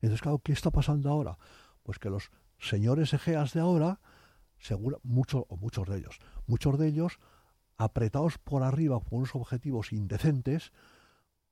Entonces, 0.00 0.20
claro, 0.20 0.38
¿qué 0.40 0.52
está 0.52 0.70
pasando 0.70 1.10
ahora? 1.10 1.38
Pues 1.82 1.98
que 1.98 2.10
los 2.10 2.30
señores 2.58 3.12
Egeas 3.14 3.52
de 3.54 3.60
ahora, 3.60 4.00
seguro, 4.58 5.00
muchos 5.04 5.44
o 5.48 5.56
muchos 5.56 5.88
de 5.88 5.98
ellos, 5.98 6.18
muchos 6.46 6.78
de 6.78 6.88
ellos, 6.88 7.18
apretados 7.78 8.38
por 8.38 8.62
arriba 8.62 9.00
por 9.00 9.18
unos 9.18 9.34
objetivos 9.34 9.92
indecentes, 9.92 10.72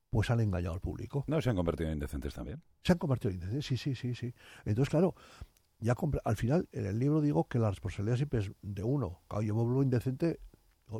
pues 0.09 0.29
han 0.29 0.39
engañado 0.39 0.73
al 0.73 0.81
público. 0.81 1.25
No 1.27 1.41
se 1.41 1.49
han 1.49 1.55
convertido 1.55 1.89
en 1.89 1.95
indecentes 1.95 2.33
también. 2.33 2.61
Se 2.83 2.93
han 2.93 2.97
convertido 2.97 3.31
en 3.31 3.35
indecentes, 3.35 3.65
sí, 3.65 3.77
sí, 3.77 3.95
sí, 3.95 4.15
sí. 4.15 4.33
Entonces, 4.63 4.89
claro, 4.89 5.15
ya 5.79 5.95
al 6.23 6.37
final, 6.37 6.69
en 6.71 6.85
el 6.85 6.99
libro 6.99 7.21
digo 7.21 7.47
que 7.47 7.59
la 7.59 7.69
responsabilidad 7.69 8.17
siempre 8.17 8.39
es 8.39 8.51
de 8.61 8.83
uno. 8.83 9.21
Claro, 9.27 9.43
yo 9.43 9.55
me 9.55 9.63
vuelvo 9.63 9.83
indecente 9.83 10.39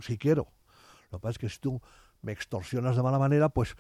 si 0.02 0.18
quiero. 0.18 0.52
Lo 1.12 1.20
que 1.20 1.22
pasa 1.22 1.32
es 1.32 1.38
que 1.38 1.50
si 1.50 1.60
tú 1.60 1.82
me 2.26 2.32
extorsionas 2.32 2.96
de 2.96 3.04
mala 3.04 3.20
manera, 3.20 3.50
pues 3.50 3.76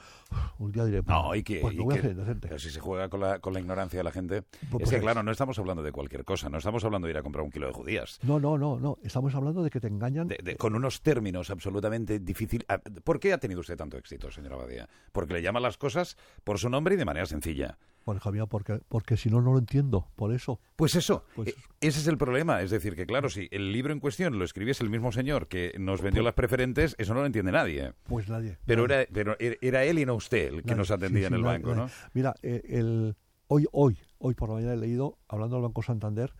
un 0.59 0.71
día 0.71 0.85
diré, 0.85 1.01
No, 1.05 1.25
pues, 1.27 1.39
y 1.39 1.43
que, 1.43 1.59
pues 1.59 1.73
y 1.73 1.77
me 1.77 1.83
voy 1.83 1.93
a 1.93 1.95
que- 1.95 1.99
hacer 1.99 2.11
indecente. 2.11 2.47
pero 2.47 2.59
si 2.59 2.69
se 2.69 2.79
juega 2.79 3.09
con 3.09 3.19
la, 3.19 3.39
con 3.39 3.53
la 3.53 3.59
ignorancia 3.59 3.99
de 3.99 4.03
la 4.03 4.11
gente. 4.11 4.43
Pues 4.71 4.83
es 4.83 4.89
que, 4.89 4.95
es. 4.97 5.01
claro, 5.01 5.23
no 5.23 5.31
estamos 5.31 5.57
hablando 5.59 5.81
de 5.83 5.91
cualquier 5.91 6.23
cosa. 6.23 6.47
No 6.49 6.57
estamos 6.59 6.83
hablando 6.85 7.07
de 7.07 7.11
ir 7.13 7.17
a 7.17 7.23
comprar 7.23 7.43
un 7.43 7.51
kilo 7.51 7.67
de 7.67 7.73
judías. 7.73 8.19
No, 8.23 8.39
no, 8.39 8.57
no, 8.57 8.79
no. 8.79 8.97
Estamos 9.03 9.33
hablando 9.35 9.63
de 9.63 9.69
que 9.69 9.79
te 9.79 9.87
engañan. 9.87 10.27
De- 10.27 10.39
de- 10.43 10.55
con 10.55 10.75
unos 10.75 11.01
términos 11.01 11.49
absolutamente 11.49 12.19
difíciles. 12.19 12.65
¿Por 13.03 13.19
qué 13.19 13.33
ha 13.33 13.37
tenido 13.39 13.59
usted 13.61 13.75
tanto 13.75 13.97
éxito, 13.97 14.29
señora 14.31 14.55
Badía? 14.55 14.87
Porque 15.11 15.33
le 15.33 15.41
llama 15.41 15.59
las 15.59 15.77
cosas 15.77 16.15
por 16.43 16.59
su 16.59 16.69
nombre 16.69 16.95
y 16.95 16.97
de 16.97 17.05
manera 17.05 17.25
sencilla. 17.25 17.77
Hija 18.13 18.31
mía, 18.31 18.45
porque, 18.45 18.79
porque 18.87 19.17
si 19.17 19.29
no, 19.29 19.41
no 19.41 19.53
lo 19.53 19.57
entiendo. 19.59 20.07
Por 20.15 20.31
eso. 20.33 20.59
Pues 20.75 20.93
eso, 20.95 21.25
Pues- 21.35 21.47
eh, 21.49 21.55
ese 21.81 21.99
es 22.01 22.07
el 22.07 22.17
problema. 22.17 22.61
Es 22.61 22.69
decir, 22.69 22.95
que 22.95 23.05
claro, 23.07 23.29
si 23.29 23.47
el 23.51 23.71
libro 23.71 23.93
en 23.93 23.99
cuestión 23.99 24.37
lo 24.37 24.45
escribiese 24.45 24.83
el 24.83 24.89
mismo 24.91 25.11
señor 25.11 25.47
que 25.47 25.73
nos 25.79 26.01
vendió 26.01 26.21
las 26.21 26.33
preferentes, 26.35 26.95
eso 26.99 27.13
no 27.15 27.21
lo 27.21 27.25
entiende 27.25 27.51
nadie. 27.51 27.93
Pues 28.03 28.29
nadie. 28.29 28.57
Pero 28.65 28.87
nadie, 28.87 29.01
era, 29.03 29.11
pero 29.13 29.37
era 29.39 29.83
él 29.85 29.97
y 29.99 30.05
no 30.05 30.13
usted 30.15 30.49
el 30.49 30.61
que 30.61 30.67
nadie. 30.67 30.75
nos 30.77 30.91
atendía 30.91 31.21
Sí, 31.21 31.27
en 31.27 31.33
el 31.33 31.41
nadie, 31.41 31.57
banco, 31.63 31.73
¿no? 31.75 31.89
Mira, 32.13 32.35
eh, 32.43 32.61
el, 32.69 33.15
hoy, 33.47 33.65
hoy, 33.71 33.97
hoy 34.19 34.33
por 34.35 34.49
la 34.49 34.55
mañana 34.55 34.73
he 34.73 34.77
leído, 34.77 35.17
hablando 35.27 35.55
del 35.55 35.63
Banco 35.63 35.81
Santander, 35.81 36.33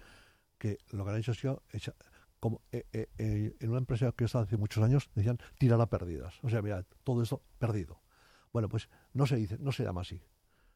que 0.60 0.78
lo 0.92 1.04
que 1.06 1.12
han 1.12 1.18
hecho 1.18 1.32
ha 1.32 1.36
sido 1.36 1.64
echa- 1.72 1.96
como 2.40 2.62
eh, 2.72 2.86
eh, 2.94 3.08
eh, 3.18 3.56
en 3.60 3.70
una 3.70 3.80
empresa 3.80 4.12
que 4.16 4.26
estaba 4.26 4.44
hace 4.44 4.58
muchos 4.58 4.84
años 4.84 5.10
decían 5.16 5.40
tirar 5.58 5.82
a 5.82 5.88
pérdidas. 5.90 6.36
O 6.44 6.50
sea, 6.50 6.62
mira, 6.62 6.84
todo 7.04 7.24
esto 7.24 7.42
perdido. 7.58 8.02
Bueno, 8.54 8.70
pues 8.70 8.88
no 9.14 9.26
se 9.26 9.36
dice, 9.36 9.58
no 9.60 9.72
se 9.72 9.84
llama 9.84 10.02
así. 10.02 10.22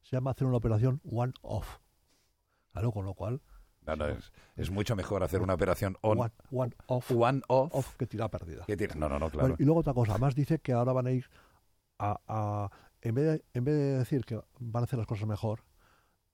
Se 0.09 0.15
llama 0.15 0.31
hacer 0.31 0.47
una 0.47 0.57
operación 0.57 0.99
one-off. 1.03 1.77
Claro, 2.71 2.91
con 2.91 3.05
lo 3.05 3.13
cual, 3.13 3.41
No, 3.85 3.95
no, 3.95 4.07
es, 4.07 4.31
es 4.55 4.71
mucho 4.71 4.95
mejor 4.95 5.23
hacer 5.23 5.41
una 5.41 5.53
operación 5.53 5.97
on, 6.01 6.19
one, 6.19 6.31
one 6.51 6.75
off, 6.87 7.11
one 7.11 7.41
off. 7.47 7.69
off 7.75 7.95
que 7.95 8.07
tirar 8.07 8.25
a 8.25 8.31
pérdidas. 8.31 8.65
que 8.65 8.75
tiene- 8.75 8.95
No, 8.95 9.07
no, 9.07 9.19
no, 9.19 9.29
claro. 9.29 9.49
Bueno, 9.49 9.55
y 9.59 9.65
luego 9.65 9.81
otra 9.81 9.93
cosa, 9.93 10.13
además 10.13 10.33
dice 10.33 10.59
que 10.59 10.73
ahora 10.73 10.93
van 10.93 11.07
a 11.07 11.11
ir 11.11 11.25
a, 11.99 12.19
a- 12.27 12.69
en, 13.01 13.13
vez 13.15 13.25
de, 13.25 13.45
en 13.53 13.63
vez 13.63 13.75
de 13.75 13.97
decir 13.99 14.25
que 14.25 14.41
van 14.59 14.83
a 14.83 14.85
hacer 14.85 14.97
las 14.97 15.07
cosas 15.07 15.27
mejor, 15.27 15.63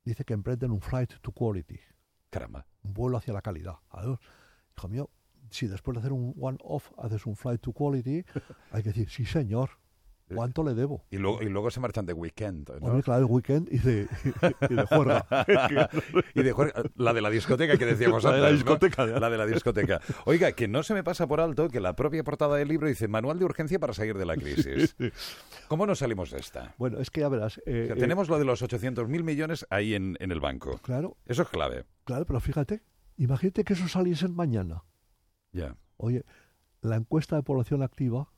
dice 0.06 0.24
que 0.24 0.34
emprenden 0.34 0.72
un 0.72 0.80
flight 0.82 1.14
to 1.20 1.32
quality, 1.34 1.80
Caramba. 2.30 2.66
un 2.84 2.94
vuelo 2.94 3.18
hacia 3.18 3.34
la 3.34 3.42
calidad. 3.42 3.76
Adiós. 3.90 4.20
Hijo 4.78 4.88
mío, 4.88 5.10
si 5.50 5.68
después 5.68 5.96
de 5.96 6.00
hacer 6.00 6.14
un 6.14 6.34
one-off 6.40 6.92
haces 6.98 7.26
un 7.26 7.36
flight 7.36 7.60
to 7.62 7.74
quality, 7.74 8.24
hay 8.72 8.84
que 8.84 8.90
decir, 8.90 9.10
sí 9.10 9.26
señor, 9.26 9.72
¿cuánto 10.34 10.64
le 10.64 10.74
debo? 10.74 11.04
Y 11.12 11.18
luego, 11.18 11.42
y 11.42 11.50
luego 11.50 11.70
se 11.70 11.80
marchan 11.80 12.06
de 12.06 12.14
weekend, 12.14 12.70
¿no? 12.82 12.88
Hombre, 12.88 13.04
claro, 13.04 13.20
el 13.26 13.32
weekend 13.32 13.68
y 13.72 13.78
de, 13.80 14.08
y 14.70 14.74
de 14.74 14.86
juerga. 14.86 15.26
y 16.34 16.42
de 16.44 16.54
juer- 16.54 16.92
la 16.96 17.14
de 17.14 17.22
la 17.22 17.30
discoteca 17.30 17.78
que 17.78 17.86
decíamos 17.86 18.24
La 18.24 18.32
de 18.34 18.40
la 18.42 18.48
antes, 18.48 18.60
discoteca. 18.64 19.06
La 19.06 19.30
de 19.30 19.38
la 19.38 19.46
discoteca. 19.46 20.02
Oiga, 20.26 20.52
que 20.54 20.68
no 20.68 20.82
se 20.84 20.94
me 20.94 21.04
pasa 21.04 21.28
por 21.28 21.42
alto 21.42 21.70
que 21.70 21.80
la 21.80 21.96
propia 21.96 22.24
portada 22.24 22.56
del 22.56 22.68
libro 22.68 22.88
dice 22.88 23.08
Manual 23.08 23.38
de 23.40 23.46
urgencia 23.46 23.78
para 23.80 23.94
salir 23.94 24.18
de 24.18 24.26
la 24.26 24.36
crisis. 24.36 24.96
¿Cómo 25.68 25.86
nos 25.86 26.00
salimos 26.00 26.32
de 26.32 26.40
esta? 26.40 26.74
Bueno, 26.78 27.00
es 27.00 27.10
que 27.12 27.22
ya 27.22 27.30
verás. 27.30 27.60
eh, 27.66 27.84
O 27.84 27.86
sea, 27.88 27.96
eh, 27.96 28.00
tenemos 28.00 28.30
lo 28.30 28.40
de 28.40 28.46
los 28.46 28.62
800.000 28.64 29.08
millones 29.24 29.66
ahí 29.70 29.94
en, 29.96 30.18
en 30.20 30.32
el 30.32 30.40
banco. 30.40 30.80
claro, 30.84 31.18
Eso 31.26 31.44
es 31.44 31.50
clave. 31.50 31.86
claro, 32.04 32.26
pero 32.26 32.40
fíjate, 32.40 32.82
imagínate 33.18 33.64
que 33.64 33.74
eso 33.74 33.88
saliese 33.88 34.28
mañana. 34.28 34.84
Ya. 35.52 35.76
Oye, 35.98 36.26
la 36.82 36.98
encuesta 36.98 37.36
de 37.36 37.44
población 37.44 37.82
activa 37.82 38.32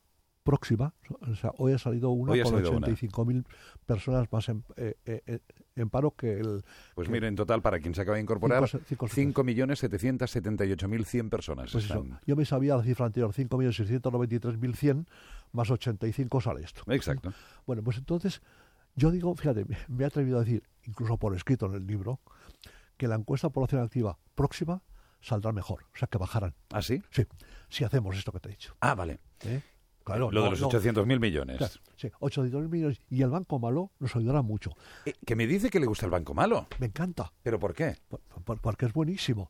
próxima, 0.48 0.94
o 1.20 1.36
sea, 1.36 1.52
hoy 1.58 1.74
ha 1.74 1.78
salido 1.78 2.10
una 2.12 2.32
Hoy 2.32 2.42
con 2.42 2.54
salido 2.54 2.72
una. 2.72 2.88
85.000 2.88 3.46
personas 3.86 4.32
más 4.32 4.48
en, 4.48 4.64
eh, 4.78 4.96
eh, 5.06 5.40
en 5.76 5.90
paro 5.90 6.12
que 6.12 6.40
el... 6.40 6.64
Pues 6.96 7.08
que- 7.10 7.12
mire, 7.12 7.28
en 7.28 7.36
total, 7.36 7.62
para 7.62 7.80
quien 7.82 7.94
se 7.94 8.02
acaba 8.02 8.16
de 8.16 8.24
incorporar, 8.24 8.66
Cinco- 8.88 9.08
cinco- 9.10 9.44
5.778.100 9.44 11.30
personas 11.30 11.72
Pues 11.72 11.84
eso, 11.86 11.96
están. 12.04 12.20
yo 12.26 12.36
me 12.38 12.46
sabía 12.46 12.78
la 12.78 12.84
cifra 12.84 13.06
anterior, 13.08 13.34
5.693.100 13.34 15.06
más 15.52 15.70
85 15.70 16.42
sale 16.42 16.64
esto. 16.64 16.82
Exacto. 16.92 17.34
Bueno, 17.66 17.84
pues 17.84 17.98
entonces, 17.98 18.42
yo 18.96 19.12
digo, 19.12 19.36
fíjate, 19.36 19.66
me- 19.66 19.78
me 19.90 20.04
he 20.04 20.08
atrevido 20.08 20.38
a 20.38 20.42
decir, 20.46 20.64
incluso 20.84 21.18
por 21.18 21.36
escrito 21.36 21.66
en 21.66 21.74
el 21.76 21.86
libro, 21.86 22.22
que 22.96 23.08
la 23.10 23.16
encuesta 23.16 23.48
de 23.50 23.54
población 23.54 23.82
activa 23.84 24.18
próxima 24.34 24.82
saldrá 25.20 25.52
mejor, 25.52 25.84
o 25.94 25.98
sea, 25.98 26.08
que 26.08 26.18
bajarán. 26.18 26.54
¿Ah, 26.72 26.82
sí? 26.82 27.02
Sí, 27.12 27.26
si 27.70 27.84
hacemos 27.84 28.16
esto 28.18 28.32
que 28.32 28.40
te 28.40 28.48
he 28.50 28.52
dicho. 28.52 28.76
Ah, 28.80 28.96
vale. 28.96 29.20
¿eh? 29.46 29.62
Claro, 30.08 30.32
lo 30.32 30.44
de 30.44 30.50
los 30.52 30.62
no, 30.62 30.70
800.000 30.70 31.20
millones. 31.20 31.58
Claro, 31.58 31.74
sí, 31.96 32.10
800 32.20 32.70
millones. 32.70 33.02
Y 33.10 33.22
el 33.22 33.30
Banco 33.30 33.60
Malo 33.60 33.92
nos 34.00 34.16
ayudará 34.16 34.42
mucho. 34.42 34.72
Eh, 35.06 35.14
que 35.26 35.36
me 35.36 35.46
dice 35.48 35.70
que 35.70 35.80
le 35.80 35.86
gusta 35.86 36.06
el 36.06 36.12
banco 36.12 36.34
malo. 36.34 36.68
Me 36.80 36.86
encanta, 36.88 37.34
¿Pero 37.44 37.60
por 37.60 37.74
qué? 37.74 37.98
por- 38.08 38.22
por- 38.22 38.60
porque 38.62 38.86
es 38.86 38.94
buenísimo. 38.94 39.50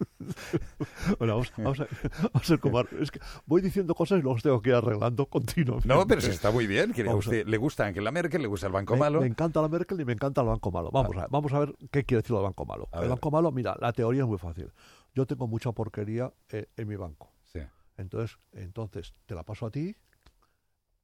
bueno, 1.18 1.34
vamos, 1.34 1.52
vamos, 1.56 1.80
a, 1.80 1.86
vamos 2.32 2.50
a. 2.50 3.02
Es 3.02 3.10
que 3.10 3.20
voy 3.46 3.60
diciendo 3.60 3.94
cosas 3.94 4.18
y 4.18 4.22
luego 4.22 4.34
los 4.36 4.42
tengo 4.42 4.62
que 4.62 4.70
ir 4.70 4.74
arreglando 4.76 5.26
continuamente. 5.26 5.86
No, 5.88 6.06
pero 6.06 6.20
sí 6.20 6.30
está 6.30 6.50
muy 6.50 6.66
bien. 6.66 6.92
que 6.92 7.02
a- 7.02 7.14
usted- 7.14 7.46
le 7.46 7.56
gusta 7.58 7.86
Angela 7.86 8.10
Merkel, 8.10 8.42
le 8.42 8.48
gusta 8.48 8.66
el 8.66 8.72
Banco 8.72 8.94
me, 8.94 9.00
Malo. 9.00 9.20
me 9.20 9.26
encanta 9.26 9.60
la 9.62 9.68
Merkel 9.68 10.00
y 10.00 10.04
me 10.04 10.12
encanta 10.14 10.40
el 10.40 10.46
Banco 10.48 10.70
Malo. 10.70 10.90
Vamos 10.92 11.16
a, 11.16 11.20
ver, 11.20 11.28
vamos 11.30 11.52
a 11.52 11.58
ver 11.60 11.74
qué 11.90 12.04
quiere 12.04 12.22
decir 12.22 12.36
el 12.36 12.42
Banco 12.42 12.64
Malo. 12.64 12.88
A 12.92 13.02
el. 13.02 13.08
Banco 13.08 13.30
Malo, 13.30 13.52
mira, 13.52 13.76
la 13.80 13.92
teoría 13.92 14.22
es 14.22 14.28
muy 14.28 14.38
fácil. 14.38 14.72
Yo 15.14 15.26
tengo 15.26 15.46
mucha 15.46 15.72
porquería 15.72 16.32
eh, 16.50 16.66
en 16.76 16.88
mi 16.88 16.96
banco. 16.96 17.30
Entonces, 18.00 18.38
entonces 18.52 19.14
te 19.26 19.34
la 19.34 19.44
paso 19.44 19.66
a 19.66 19.70
ti 19.70 19.94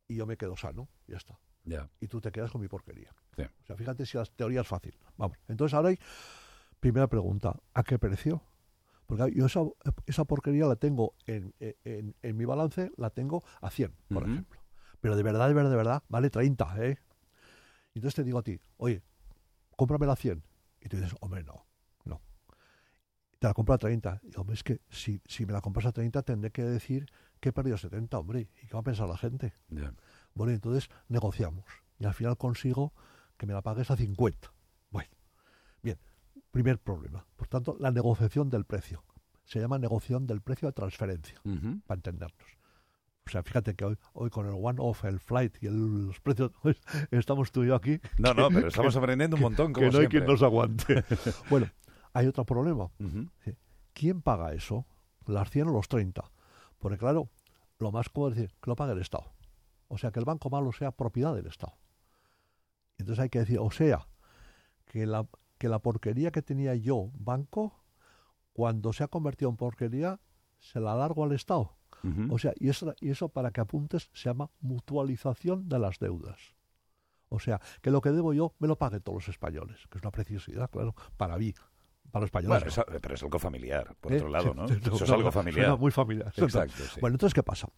y 0.08 0.16
yo 0.16 0.26
me 0.26 0.36
quedo 0.36 0.56
sano. 0.56 0.88
Ya 1.06 1.16
está. 1.16 1.38
Ya. 1.64 1.90
y 2.00 2.06
tú 2.06 2.20
te 2.20 2.30
quedas 2.30 2.52
con 2.52 2.60
mi 2.60 2.68
porquería. 2.68 3.12
Sí. 3.36 3.42
O 3.42 3.66
sea, 3.66 3.76
fíjate 3.76 4.06
si 4.06 4.16
la 4.16 4.24
teoría 4.24 4.60
es 4.60 4.68
fácil. 4.68 4.96
Vamos. 5.16 5.36
Entonces 5.48 5.74
ahora 5.74 5.88
hay, 5.88 5.98
primera 6.78 7.08
pregunta, 7.08 7.56
¿a 7.74 7.82
qué 7.82 7.98
precio? 7.98 8.40
Porque 9.06 9.32
yo 9.34 9.46
esa, 9.46 9.60
esa 10.06 10.24
porquería 10.24 10.66
la 10.66 10.76
tengo 10.76 11.14
en, 11.26 11.52
en- 11.58 12.14
en 12.22 12.36
mi 12.36 12.44
balance, 12.44 12.92
la 12.96 13.10
tengo 13.10 13.42
a 13.60 13.70
100, 13.70 13.96
por 14.08 14.22
ejemplo. 14.28 14.60
Pero 15.00 15.16
de 15.16 15.22
verdad, 15.24 15.48
de 15.48 15.54
verdad, 15.54 15.70
de 15.70 15.76
verdad, 15.76 16.02
vale 16.08 16.30
30, 16.30 16.72
¿eh? 16.84 16.98
Entonces 17.94 18.14
te 18.14 18.22
digo 18.24 18.38
a 18.38 18.42
ti, 18.42 18.60
oye, 18.76 19.02
cómpramela 19.76 20.12
a 20.12 20.16
100. 20.16 20.44
Y 20.80 20.88
tú 20.88 20.96
dices, 20.98 21.16
hombre, 21.20 21.42
no. 21.42 21.65
Te 23.38 23.46
la 23.46 23.54
compro 23.54 23.74
a 23.74 23.78
30. 23.78 24.20
Y 24.24 24.38
hombre, 24.38 24.54
es 24.54 24.62
que 24.62 24.80
si, 24.88 25.20
si 25.26 25.44
me 25.46 25.52
la 25.52 25.60
compras 25.60 25.86
a 25.86 25.92
30 25.92 26.22
tendré 26.22 26.50
que 26.50 26.62
decir 26.64 27.06
que 27.40 27.50
he 27.50 27.52
perdido 27.52 27.76
70, 27.76 28.18
hombre. 28.18 28.48
¿Y 28.62 28.66
qué 28.66 28.74
va 28.74 28.80
a 28.80 28.84
pensar 28.84 29.08
la 29.08 29.16
gente? 29.18 29.52
Bueno, 30.34 30.52
entonces 30.52 30.88
negociamos. 31.08 31.64
Y 31.98 32.06
al 32.06 32.14
final 32.14 32.36
consigo 32.36 32.92
que 33.36 33.46
me 33.46 33.52
la 33.52 33.62
pagues 33.62 33.90
a 33.90 33.96
50. 33.96 34.52
Bueno, 34.90 35.10
bien, 35.82 35.98
primer 36.50 36.78
problema. 36.78 37.26
Por 37.36 37.48
tanto, 37.48 37.76
la 37.78 37.90
negociación 37.90 38.48
del 38.50 38.64
precio. 38.64 39.04
Se 39.44 39.60
llama 39.60 39.78
negociación 39.78 40.26
del 40.26 40.40
precio 40.40 40.66
de 40.68 40.72
transferencia, 40.72 41.40
para 41.86 41.98
entendernos. 41.98 42.48
O 43.26 43.30
sea, 43.30 43.42
fíjate 43.42 43.74
que 43.74 43.84
hoy, 43.84 43.96
hoy 44.12 44.30
con 44.30 44.46
el 44.46 44.54
one-off, 44.56 45.04
el 45.04 45.20
flight 45.20 45.56
y 45.62 45.66
el- 45.66 46.06
los 46.06 46.20
precios, 46.20 46.52
pues, 46.62 46.76
estamos 47.10 47.52
tú 47.52 47.64
y 47.64 47.68
yo 47.68 47.74
aquí. 47.74 48.00
No, 48.18 48.34
no, 48.34 48.48
pero 48.50 48.68
estamos 48.68 48.96
aprendiendo 48.96 49.36
un 49.36 49.42
montón, 49.42 49.72
como 49.72 49.86
que 49.86 49.92
no 49.92 49.98
hay 49.98 50.06
quien 50.08 50.24
nos 50.26 50.42
aguante. 50.42 51.04
bueno, 51.50 51.66
hay 52.16 52.26
otro 52.26 52.46
problema. 52.46 52.90
¿Quién 53.92 54.22
paga 54.22 54.54
eso? 54.54 54.86
¿Las 55.26 55.50
100 55.50 55.68
o 55.68 55.72
los 55.72 55.88
30? 55.88 56.24
Porque 56.78 56.96
claro, 56.96 57.28
lo 57.78 57.92
más 57.92 58.08
cómodo 58.08 58.30
es 58.30 58.36
decir 58.36 58.54
que 58.60 58.70
lo 58.70 58.76
pague 58.76 58.92
el 58.92 59.00
Estado. 59.00 59.32
O 59.88 59.98
sea, 59.98 60.10
que 60.10 60.18
el 60.18 60.24
banco 60.24 60.48
malo 60.48 60.72
sea 60.72 60.92
propiedad 60.92 61.34
del 61.34 61.46
Estado. 61.46 61.74
Entonces 62.96 63.22
hay 63.22 63.28
que 63.28 63.40
decir, 63.40 63.58
o 63.60 63.70
sea, 63.70 64.08
que 64.86 65.04
la, 65.04 65.26
que 65.58 65.68
la 65.68 65.78
porquería 65.80 66.30
que 66.30 66.40
tenía 66.40 66.74
yo, 66.74 67.10
banco, 67.18 67.84
cuando 68.54 68.94
se 68.94 69.04
ha 69.04 69.08
convertido 69.08 69.50
en 69.50 69.56
porquería, 69.56 70.18
se 70.58 70.80
la 70.80 70.94
largo 70.94 71.22
al 71.24 71.32
Estado. 71.32 71.76
O 72.30 72.38
sea, 72.38 72.52
y 72.56 72.68
eso, 72.68 72.94
y 73.00 73.10
eso 73.10 73.28
para 73.28 73.50
que 73.50 73.60
apuntes 73.60 74.10
se 74.14 74.28
llama 74.28 74.50
mutualización 74.60 75.68
de 75.68 75.78
las 75.80 75.98
deudas. 75.98 76.54
O 77.28 77.40
sea, 77.40 77.60
que 77.82 77.90
lo 77.90 78.00
que 78.00 78.12
debo 78.12 78.32
yo 78.32 78.54
me 78.60 78.68
lo 78.68 78.78
paguen 78.78 79.02
todos 79.02 79.16
los 79.16 79.28
españoles, 79.28 79.86
que 79.90 79.98
es 79.98 80.04
una 80.04 80.12
preciosidad, 80.12 80.70
claro, 80.70 80.94
para 81.16 81.36
mí, 81.36 81.52
para 82.10 82.22
los 82.22 82.28
españoles. 82.28 82.60
Bueno, 82.60 82.66
eso- 82.68 82.84
pero 83.00 83.14
es 83.14 83.22
algo 83.22 83.38
familiar, 83.38 83.94
por 84.00 84.12
¿Eh? 84.12 84.16
otro 84.16 84.28
lado, 84.28 84.50
Sí, 84.50 84.54
¿no? 84.56 84.64
Eso 84.96 85.04
es 85.04 85.10
algo 85.10 85.30
familiar. 85.32 85.64
suena 85.66 85.76
muy 85.76 85.90
familiar. 85.90 86.32
Exacto, 86.36 86.82
sí. 86.94 87.00
Bueno, 87.00 87.14
entonces, 87.14 87.34
¿qué 87.34 87.42
pasa? 87.42 87.68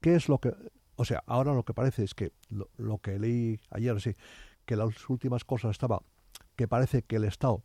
¿Qué 0.00 0.14
es 0.14 0.28
lo 0.28 0.38
que... 0.38 0.52
O 0.96 1.04
sea, 1.04 1.22
ahora 1.26 1.52
lo 1.54 1.62
que 1.64 1.74
parece 1.74 2.04
es 2.04 2.14
que 2.14 2.32
lo, 2.48 2.70
lo 2.76 2.98
que 2.98 3.18
leí 3.18 3.60
ayer, 3.70 4.00
sí, 4.00 4.14
que 4.64 4.76
las 4.76 5.08
últimas 5.10 5.44
cosas 5.44 5.72
estaba 5.72 6.00
que 6.56 6.66
parece 6.68 7.02
que 7.02 7.16
el 7.16 7.24
Estado 7.24 7.62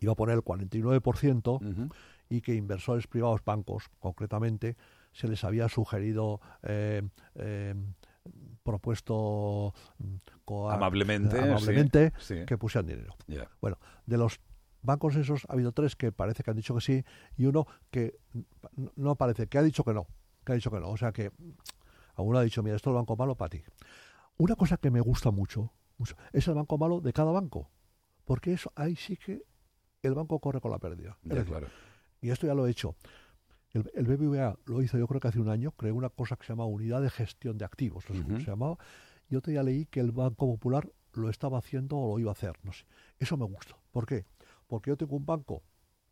iba 0.00 0.12
a 0.12 0.16
poner 0.16 0.36
el 0.36 0.42
49% 0.42 1.60
Ujú. 1.60 1.88
y 2.30 2.40
que 2.40 2.54
inversores 2.54 3.06
privados, 3.06 3.44
bancos 3.44 3.84
concretamente, 3.98 4.76
se 5.12 5.28
les 5.28 5.44
había 5.44 5.68
sugerido, 5.68 6.40
eh, 6.62 7.02
eh, 7.34 7.74
propuesto 8.62 9.74
mm, 9.98 10.14
Amablemente, 10.70 11.36
sí, 11.36 11.42
amablemente 11.42 12.12
sí. 12.18 12.44
que 12.46 12.56
pusieran 12.58 12.86
dinero. 12.86 13.14
Bueno, 13.60 13.78
de 14.06 14.18
los 14.18 14.40
bancos 14.82 15.16
esos 15.16 15.44
ha 15.48 15.52
habido 15.54 15.72
tres 15.72 15.96
que 15.96 16.12
parece 16.12 16.42
que 16.42 16.50
han 16.50 16.56
dicho 16.56 16.74
que 16.74 16.80
sí 16.80 17.04
y 17.36 17.46
uno 17.46 17.66
que 17.90 18.18
no 18.96 19.16
parece, 19.16 19.46
que 19.46 19.58
ha 19.58 19.62
dicho 19.62 19.84
que 19.84 19.94
no, 19.94 20.06
que 20.44 20.52
ha 20.52 20.54
dicho 20.54 20.70
que 20.70 20.80
no. 20.80 20.90
O 20.90 20.96
sea 20.96 21.12
que 21.12 21.30
alguno 22.16 22.38
ha 22.38 22.42
dicho, 22.42 22.62
mira, 22.62 22.76
esto 22.76 22.90
es 22.90 22.92
el 22.92 22.96
banco 22.96 23.16
malo 23.16 23.34
para 23.36 23.50
ti. 23.50 23.62
Una 24.36 24.56
cosa 24.56 24.76
que 24.76 24.90
me 24.90 25.00
gusta 25.00 25.30
mucho, 25.30 25.72
mucho, 25.98 26.16
es 26.32 26.46
el 26.48 26.54
banco 26.54 26.78
malo 26.78 27.00
de 27.00 27.12
cada 27.12 27.32
banco, 27.32 27.70
porque 28.24 28.52
eso 28.52 28.72
ahí 28.74 28.96
sí 28.96 29.16
que 29.16 29.42
el 30.02 30.14
banco 30.14 30.38
corre 30.40 30.60
con 30.60 30.70
la 30.70 30.78
pérdida. 30.78 31.16
Ya, 31.22 31.36
decir, 31.36 31.50
claro. 31.50 31.68
y 32.20 32.30
esto 32.30 32.46
ya 32.46 32.54
lo 32.54 32.66
he 32.66 32.70
hecho. 32.70 32.96
El, 33.72 33.90
el 33.94 34.06
BBVA 34.06 34.58
lo 34.66 34.82
hizo 34.82 34.98
yo 34.98 35.06
creo 35.06 35.20
que 35.20 35.28
hace 35.28 35.40
un 35.40 35.48
año, 35.48 35.70
creó 35.72 35.94
una 35.94 36.10
cosa 36.10 36.36
que 36.36 36.44
se 36.44 36.52
llama 36.52 36.66
Unidad 36.66 37.00
de 37.00 37.08
Gestión 37.08 37.56
de 37.56 37.64
Activos, 37.64 38.04
no 38.08 38.14
sé 38.14 38.22
cómo 38.22 38.34
Ujú. 38.34 38.44
se 38.44 38.50
llamaba, 38.50 38.78
y 39.30 39.36
otro 39.36 39.50
día 39.50 39.62
leí 39.62 39.86
que 39.86 40.00
el 40.00 40.12
Banco 40.12 40.46
Popular 40.46 40.90
lo 41.14 41.30
estaba 41.30 41.58
haciendo 41.58 41.96
o 41.96 42.14
lo 42.16 42.20
iba 42.20 42.30
a 42.30 42.32
hacer, 42.32 42.58
no 42.64 42.72
sé. 42.72 42.84
Eso 43.18 43.36
me 43.36 43.44
gusta. 43.44 43.76
¿Por 43.90 44.06
qué? 44.06 44.26
Porque 44.72 44.88
yo 44.88 44.96
tengo 44.96 45.16
un 45.16 45.26
banco 45.26 45.62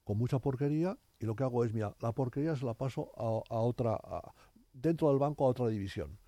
con 0.04 0.18
mucha 0.18 0.38
porquería 0.38 0.98
y 1.18 1.24
lo 1.24 1.34
que 1.34 1.44
hago 1.44 1.64
es, 1.64 1.72
mira, 1.72 1.96
la 2.00 2.12
porquería 2.12 2.54
se 2.56 2.66
la 2.66 2.74
paso 2.74 3.10
a, 3.16 3.54
a 3.54 3.58
otra, 3.60 3.94
a- 3.94 4.34
dentro 4.74 5.08
del 5.08 5.18
banco 5.18 5.46
a 5.46 5.48
otra 5.48 5.66
división. 5.68 6.18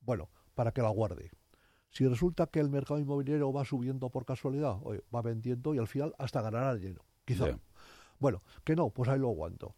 Bueno, 0.00 0.30
para 0.54 0.72
que 0.72 0.80
la 0.80 0.88
guarde. 0.88 1.30
Si 1.90 2.08
resulta 2.08 2.46
que 2.46 2.60
el 2.60 2.70
mercado 2.70 2.98
inmobiliario 2.98 3.52
va 3.52 3.66
subiendo 3.66 4.08
por 4.08 4.24
casualidad, 4.24 4.78
oye, 4.82 5.02
va 5.14 5.20
vendiendo 5.20 5.74
y 5.74 5.78
al 5.78 5.86
final 5.86 6.14
hasta 6.16 6.40
ganará 6.40 6.74
lleno. 6.76 7.02
Quizá. 7.26 7.44
Bueno, 8.18 8.42
que 8.64 8.74
no, 8.76 8.88
pues 8.88 9.10
ahí 9.10 9.18
lo 9.18 9.28
aguanto. 9.28 9.74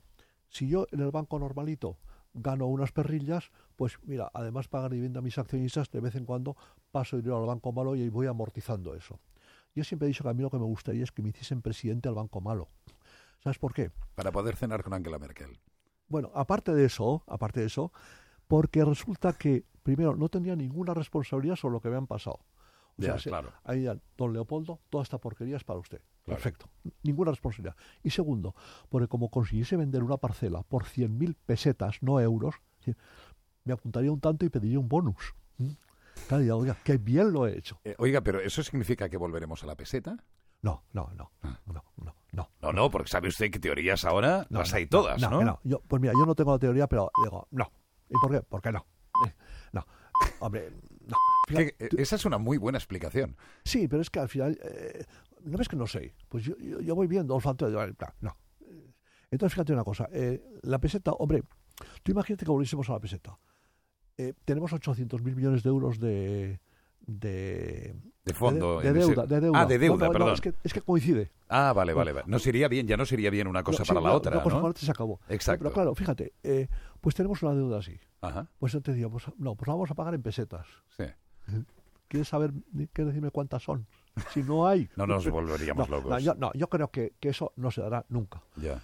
Si 0.48 0.68
yo 0.68 0.86
en 0.92 1.00
el 1.00 1.10
banco 1.10 1.40
normalito 1.40 1.98
gano 2.34 2.68
unas 2.68 2.92
perrillas, 2.92 3.50
pues 3.74 3.98
mira, 4.04 4.30
además 4.32 4.68
pagar 4.68 4.92
dividendo 4.92 5.18
a 5.18 5.22
mis 5.22 5.38
accionistas, 5.38 5.90
de 5.90 5.98
vez 5.98 6.14
en 6.14 6.24
cuando 6.24 6.56
paso 6.92 7.16
dinero 7.16 7.38
al 7.40 7.46
banco 7.46 7.72
malo 7.72 7.96
y 7.96 8.08
voy 8.10 8.28
amortizando 8.28 8.94
eso. 8.94 9.18
Yo 9.76 9.84
siempre 9.84 10.06
he 10.06 10.08
dicho 10.08 10.24
que 10.24 10.30
a 10.30 10.34
mí 10.34 10.42
lo 10.42 10.50
que 10.50 10.58
me 10.58 10.64
gustaría 10.64 11.04
es 11.04 11.12
que 11.12 11.22
me 11.22 11.28
hiciesen 11.28 11.60
presidente 11.62 12.08
al 12.08 12.14
banco 12.14 12.40
malo. 12.40 12.68
¿Sabes 13.44 13.58
por 13.58 13.74
qué? 13.74 13.90
Para 14.14 14.32
poder 14.32 14.56
cenar 14.56 14.82
con 14.82 14.94
Angela 14.94 15.18
Merkel. 15.18 15.60
Bueno, 16.08 16.30
aparte 16.34 16.72
de 16.74 16.86
eso, 16.86 17.22
aparte 17.26 17.60
de 17.60 17.66
eso, 17.66 17.92
porque 18.48 18.84
resulta 18.84 19.34
que, 19.34 19.64
primero, 19.82 20.16
no 20.16 20.28
tenía 20.30 20.56
ninguna 20.56 20.94
responsabilidad 20.94 21.56
sobre 21.56 21.74
lo 21.74 21.80
que 21.80 21.90
me 21.90 21.96
han 21.96 22.06
pasado. 22.06 22.38
O 22.98 23.02
Ya, 23.02 23.08
sea, 23.12 23.18
se- 23.18 23.28
claro. 23.28 23.52
ahí 23.64 23.82
ya, 23.82 23.98
don 24.16 24.32
Leopoldo, 24.32 24.80
toda 24.88 25.02
esta 25.02 25.18
porquería 25.18 25.56
es 25.56 25.64
para 25.64 25.78
usted. 25.78 26.00
Claro. 26.24 26.38
Perfecto. 26.40 26.70
Ninguna 27.02 27.30
responsabilidad. 27.32 27.76
Y 28.02 28.10
segundo, 28.10 28.54
porque 28.88 29.08
como 29.08 29.30
consiguiese 29.30 29.76
vender 29.76 30.02
una 30.02 30.16
parcela 30.16 30.62
por 30.62 30.84
100.000 30.84 31.34
pesetas, 31.34 32.02
no 32.02 32.18
euros, 32.18 32.54
me 33.64 33.72
apuntaría 33.74 34.10
un 34.10 34.20
tanto 34.20 34.46
y 34.46 34.48
pediría 34.48 34.78
un 34.78 34.88
bonus. 34.88 35.34
¿Mm? 35.58 35.70
Oiga, 36.30 36.76
qué 36.82 36.98
bien 36.98 37.32
lo 37.32 37.46
he 37.46 37.56
hecho. 37.56 37.80
Eh, 37.84 37.94
oiga, 37.98 38.20
pero 38.20 38.40
¿eso 38.40 38.62
significa 38.62 39.08
que 39.08 39.16
volveremos 39.16 39.62
a 39.62 39.66
la 39.66 39.76
peseta? 39.76 40.16
No, 40.62 40.84
no, 40.92 41.10
no, 41.14 41.30
Ah. 41.42 41.60
no, 41.66 41.84
no, 41.96 42.14
no. 42.32 42.50
No, 42.60 42.72
no, 42.72 42.90
porque 42.90 43.08
sabe 43.08 43.28
usted 43.28 43.50
que 43.50 43.58
teorías 43.58 44.04
ahora 44.04 44.46
No, 44.50 44.58
las 44.60 44.70
no, 44.72 44.76
hay 44.76 44.86
todas, 44.86 45.20
¿no? 45.20 45.42
no. 45.42 45.60
Yo, 45.64 45.80
pues 45.86 46.00
mira, 46.02 46.12
yo 46.18 46.26
no 46.26 46.34
tengo 46.34 46.52
la 46.52 46.58
teoría, 46.58 46.86
pero 46.86 47.10
digo, 47.22 47.46
no. 47.50 47.70
¿Y 48.08 48.14
por 48.20 48.30
qué? 48.30 48.40
¿Por 48.42 48.60
qué 48.60 48.72
no? 48.72 48.86
Eh, 49.26 49.32
No, 49.72 49.86
hombre, 50.40 50.72
no. 51.06 51.16
Que, 51.46 51.74
eh, 51.78 51.88
esa 51.98 52.16
es 52.16 52.24
una 52.24 52.38
muy 52.38 52.58
buena 52.58 52.78
explicación. 52.78 53.36
sí, 53.64 53.86
pero 53.88 54.02
es 54.02 54.10
que 54.10 54.18
al 54.20 54.28
final, 54.28 54.58
eh, 54.62 55.04
¿no 55.44 55.56
ves 55.56 55.68
que 55.68 55.76
no 55.76 55.86
sé? 55.86 56.14
Pues 56.28 56.44
yo, 56.44 56.56
yo, 56.58 56.80
yo 56.80 56.94
voy 56.94 57.06
viendo, 57.06 57.34
olfato, 57.34 57.68
digo, 57.68 57.80
"Ah, 57.80 58.14
no. 58.20 58.36
Entonces, 59.30 59.54
fíjate 59.54 59.72
una 59.72 59.84
cosa, 59.84 60.08
eh, 60.12 60.42
la 60.62 60.78
peseta, 60.78 61.12
hombre, 61.12 61.42
tú 62.02 62.12
imagínate 62.12 62.44
que 62.44 62.50
volviésemos 62.50 62.88
a 62.90 62.94
la 62.94 63.00
peseta. 63.00 63.38
Eh, 64.18 64.32
tenemos 64.44 64.72
800.000 64.72 65.20
millones 65.34 65.62
de 65.62 65.68
euros 65.68 65.98
de... 65.98 66.60
De, 67.08 67.94
De 68.24 68.34
fondo. 68.34 68.80
de, 68.80 68.88
ese- 68.88 68.98
deuda, 68.98 69.26
de 69.26 69.40
deuda. 69.40 69.60
Ah, 69.60 69.66
de 69.66 69.78
deuda, 69.78 69.96
No, 69.96 70.04
no, 70.06 70.06
no, 70.06 70.12
perdón. 70.18 70.34
es, 70.34 70.40
que, 70.40 70.54
es 70.64 70.72
que 70.72 70.80
coincide. 70.80 71.30
Ah, 71.48 71.72
vale, 71.72 71.92
vale, 71.92 72.12
vale. 72.12 72.26
No 72.26 72.40
sería 72.40 72.66
bien, 72.66 72.88
ya 72.88 72.96
no 72.96 73.04
sería 73.06 73.30
bien 73.30 73.46
una 73.46 73.62
cosa 73.62 73.80
No, 73.80 73.84
sí, 73.84 73.88
para 73.90 74.00
la 74.00 74.12
otra, 74.12 74.32
una 74.32 74.42
cosa 74.42 74.56
¿no? 74.56 74.62
para 74.62 74.70
otra 74.72 74.82
se 74.84 74.90
acabó. 74.90 75.20
Exacto. 75.28 75.62
Pero 75.62 75.72
claro, 75.74 75.94
fíjate, 75.94 76.32
eh, 76.42 76.66
pues 77.00 77.14
tenemos 77.14 77.40
una 77.44 77.54
deuda 77.54 77.78
así. 77.78 77.96
Ajá, 78.22 78.48
Pues 78.58 78.72
yo 78.72 78.80
te 78.80 78.92
digo, 78.92 79.08
pues 79.10 79.24
no, 79.38 79.54
pues 79.54 79.68
la 79.68 79.74
vamos 79.74 79.88
a 79.90 79.94
pagar 79.94 80.14
en 80.14 80.22
pesetas. 80.22 80.66
sí. 80.96 81.04
¿Quieres 82.08 82.28
saber, 82.28 82.52
quieres 82.92 83.06
decirme 83.14 83.32
cuántas 83.32 83.64
son? 83.64 83.84
Si 84.32 84.40
no 84.44 84.66
hay. 84.68 84.88
No 84.96 85.06
nos 85.08 85.28
volveríamos 85.28 85.88
No, 85.90 85.96
locos. 85.96 86.10
no, 86.10 86.18
yo, 86.20 86.34
no, 86.36 86.52
yo 86.54 86.68
creo 86.68 86.88
que, 86.90 87.14
que 87.18 87.30
eso 87.30 87.52
no 87.56 87.70
se 87.72 87.80
dará 87.82 88.04
nunca. 88.08 88.42
Ya. 88.56 88.80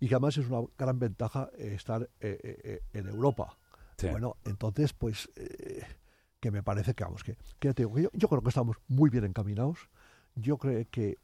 Y 0.00 0.08
que 0.08 0.14
además 0.14 0.36
es 0.36 0.48
una 0.48 0.66
gran 0.78 0.98
ventaja 0.98 1.48
eh, 1.56 1.72
estar 1.74 2.02
eh, 2.20 2.38
eh, 2.42 2.60
eh, 2.62 2.82
en 2.92 3.08
Europa. 3.08 3.56
Sí. 4.02 4.10
Bueno, 4.12 4.36
entonces, 4.44 4.92
pues, 4.92 5.30
eh, 5.36 5.82
que 6.40 6.50
me 6.50 6.62
parece 6.62 6.94
que, 6.94 7.04
vamos, 7.04 7.22
que, 7.24 7.36
que 7.58 7.68
ya 7.68 7.74
te 7.74 7.82
digo, 7.82 7.94
que 7.94 8.02
yo, 8.02 8.10
yo 8.12 8.28
creo 8.28 8.42
que 8.42 8.48
estamos 8.48 8.76
muy 8.88 9.10
bien 9.10 9.24
encaminados. 9.24 9.88
Yo 10.34 10.56
creo 10.58 10.84
que, 10.90 11.18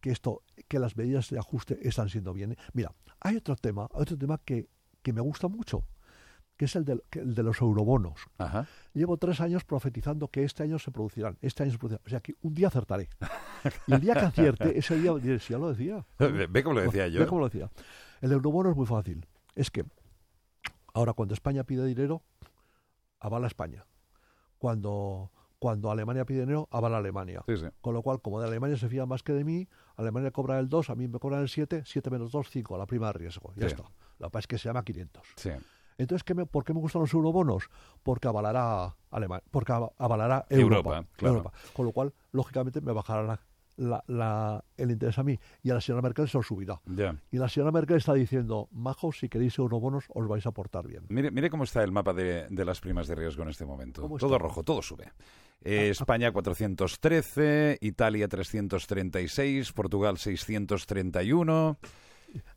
que 0.00 0.10
esto, 0.10 0.42
que 0.68 0.78
las 0.78 0.96
medidas 0.96 1.30
de 1.30 1.38
ajuste 1.38 1.78
están 1.88 2.08
siendo 2.08 2.32
bien. 2.32 2.56
Mira, 2.72 2.92
hay 3.20 3.36
otro 3.36 3.56
tema, 3.56 3.88
otro 3.92 4.16
tema 4.16 4.38
que, 4.44 4.68
que 5.02 5.12
me 5.12 5.20
gusta 5.20 5.48
mucho. 5.48 5.86
que 6.56 6.64
es 6.64 6.74
el 6.74 6.84
de, 6.86 6.98
que- 7.10 7.18
el 7.20 7.34
de 7.34 7.42
los 7.42 7.60
eurobonos. 7.60 8.18
Ajá. 8.38 8.66
Llevo 8.94 9.18
tres 9.18 9.40
años 9.42 9.62
profetizando 9.64 10.28
que 10.28 10.42
este 10.42 10.62
año 10.62 10.78
se 10.78 10.90
producirán, 10.90 11.36
este 11.42 11.62
año 11.64 11.72
se 11.72 11.78
producirán. 11.78 12.02
O 12.06 12.08
sea, 12.08 12.20
que 12.20 12.34
un 12.40 12.54
día 12.54 12.68
acertaré. 12.68 13.10
Y 13.86 13.92
el 13.92 14.00
día 14.00 14.14
que 14.14 14.20
acierte, 14.20 14.78
ese 14.78 14.96
día 14.98 15.12
diré, 15.14 15.38
si 15.38 15.52
ya 15.52 15.58
lo 15.58 15.68
decía. 15.68 16.06
Ve 16.18 16.46
ve 16.46 16.62
cómo 16.62 16.76
lo 16.76 16.80
decía 16.82 17.08
yo. 17.08 17.20
Ve 17.20 17.26
cómo 17.26 17.40
lo 17.42 17.48
decía. 17.50 17.70
El 18.22 18.32
eurobono 18.32 18.70
es 18.70 18.76
muy 18.76 18.86
fácil. 18.86 19.26
Es 19.54 19.70
que 19.70 19.84
ahora 20.96 21.12
cuando 21.12 21.34
España 21.34 21.62
pide 21.64 21.84
dinero, 21.84 22.22
avala 23.20 23.46
España. 23.46 23.84
Cuando, 24.58 25.30
cuando 25.58 25.90
Alemania 25.90 26.24
pide 26.24 26.40
dinero, 26.40 26.68
avala 26.70 26.96
Alemania. 26.98 27.44
Sí, 27.46 27.56
sí. 27.58 27.66
Con 27.82 27.92
lo 27.94 28.02
cual, 28.02 28.20
como 28.22 28.40
de 28.40 28.46
Alemania 28.48 28.76
se 28.78 28.88
fía 28.88 29.04
más 29.04 29.22
que 29.22 29.32
de 29.34 29.44
mí, 29.44 29.68
Alemania 29.96 30.30
cobra 30.30 30.58
el 30.58 30.68
2, 30.68 30.88
a 30.90 30.94
mí 30.94 31.06
me 31.06 31.18
cobran 31.18 31.42
el 31.42 31.48
7, 31.50 31.82
7 31.84 32.10
menos 32.10 32.32
2, 32.32 32.48
5, 32.50 32.78
la 32.78 32.86
prima 32.86 33.08
de 33.08 33.12
riesgo. 33.14 33.52
Ya 33.56 33.68
Sí. 33.68 33.74
está. 33.74 33.82
Lo 34.18 34.28
que 34.28 34.30
pasa 34.30 34.38
es 34.40 34.46
que 34.46 34.58
se 34.58 34.68
llama 34.68 34.82
500. 34.84 35.26
Sí. 35.36 35.50
Entonces, 35.98 36.24
¿qué 36.24 36.34
me- 36.34 36.46
¿por 36.46 36.64
qué 36.64 36.72
me 36.72 36.80
gustan 36.80 37.02
los 37.02 37.12
eurobonos? 37.12 37.68
Porque 38.02 38.26
avalará 38.28 38.96
Alemania, 39.10 39.44
porque 39.50 39.72
av- 39.72 39.92
avalará 39.98 40.46
Europa, 40.48 41.04
Europa. 41.18 41.50
claro. 41.52 41.52
Con 41.74 41.84
lo 41.86 41.92
cual, 41.92 42.14
lógicamente, 42.32 42.80
me 42.80 42.92
bajará 42.92 43.40
la- 43.76 44.64
el 44.76 44.90
interés 44.90 45.18
a 45.18 45.22
mí 45.22 45.38
y 45.62 45.70
a 45.70 45.74
la 45.74 45.80
señora 45.80 46.02
Merkel 46.02 46.28
se 46.28 46.38
lo 46.38 46.42
subirá. 46.42 46.80
Ya. 46.86 47.14
Y 47.30 47.38
la 47.38 47.48
señora 47.48 47.72
Merkel 47.72 47.96
está 47.98 48.14
diciendo, 48.14 48.68
majos, 48.72 49.18
si 49.18 49.28
queréis 49.28 49.58
eurobonos, 49.58 50.04
os 50.14 50.26
vais 50.28 50.46
a 50.46 50.50
portar 50.52 50.86
bien. 50.86 51.04
Mire, 51.08 51.30
mire 51.30 51.50
cómo 51.50 51.64
está 51.64 51.82
el 51.82 51.92
mapa 51.92 52.12
de, 52.12 52.46
de 52.48 52.64
las 52.64 52.80
primas 52.80 53.06
de 53.06 53.14
riesgo 53.14 53.42
en 53.42 53.50
este 53.50 53.64
momento. 53.64 54.02
¿Cómo 54.02 54.18
Todo 54.18 54.38
rojo, 54.38 54.62
todo 54.62 54.82
sube. 54.82 55.12
Eh, 55.62 55.88
España 55.90 56.30
413, 56.32 57.78
Italia 57.80 58.28
336, 58.28 59.72
Portugal 59.72 60.18
631, 60.18 61.78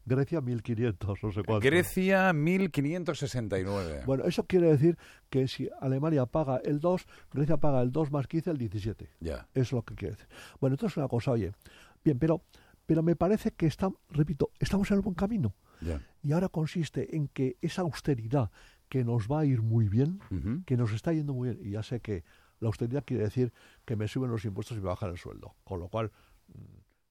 Grecia, 0.10 0.42
1500, 0.42 1.24
no 1.24 1.32
sé 1.32 1.44
cuánto. 1.44 1.66
Grecia 1.66 2.34
1569. 2.34 4.04
Bueno, 4.06 4.26
eso 4.26 4.44
quiere 4.46 4.68
decir 4.68 4.98
que 5.30 5.48
si 5.48 5.70
Alemania 5.80 6.26
paga 6.26 6.58
el 6.64 6.80
2, 6.80 7.06
Grecia 7.32 7.58
paga 7.58 7.82
el 7.82 7.92
2 7.92 8.12
más 8.12 8.28
15, 8.28 8.52
el 8.52 8.58
17. 8.58 9.10
Ya. 9.20 9.48
Es 9.54 9.72
lo 9.72 9.84
que 9.84 9.96
quiere 9.96 10.16
decir. 10.16 10.28
Bueno, 10.60 10.74
entonces 10.74 10.98
una 10.98 11.08
cosa, 11.08 11.32
oye, 11.32 11.54
bien, 12.04 12.18
pero, 12.18 12.42
pero 12.86 13.04
me 13.04 13.16
parece 13.16 13.52
que 13.52 13.68
está, 13.68 13.90
repito, 14.10 14.52
estamos 14.60 14.90
en 14.92 14.98
el 14.98 15.02
buen 15.02 15.16
camino. 15.16 15.56
ya. 15.82 16.02
Y 16.22 16.34
ahora 16.34 16.50
consiste 16.50 17.16
en 17.16 17.30
que 17.30 17.58
esa 17.62 17.84
austeridad 17.84 18.52
que 18.90 19.06
nos 19.06 19.28
va 19.28 19.42
a 19.42 19.46
ir 19.46 19.62
muy 19.62 19.88
bien, 19.88 20.20
que 20.66 20.76
nos 20.76 20.92
está 20.92 21.14
yendo 21.14 21.34
muy 21.34 21.50
bien, 21.50 21.66
y 21.66 21.72
ya 21.72 21.84
sé 21.84 22.00
que 22.02 22.24
la 22.60 22.68
austeridad 22.68 23.04
quiere 23.06 23.24
decir 23.24 23.54
que 23.86 23.96
me 23.96 24.08
suben 24.08 24.32
los 24.32 24.44
impuestos 24.44 24.78
y 24.78 24.82
me 24.82 24.88
bajan 24.88 25.12
el 25.12 25.18
sueldo, 25.18 25.56
con 25.64 25.80
lo 25.80 25.88
cual 25.88 26.12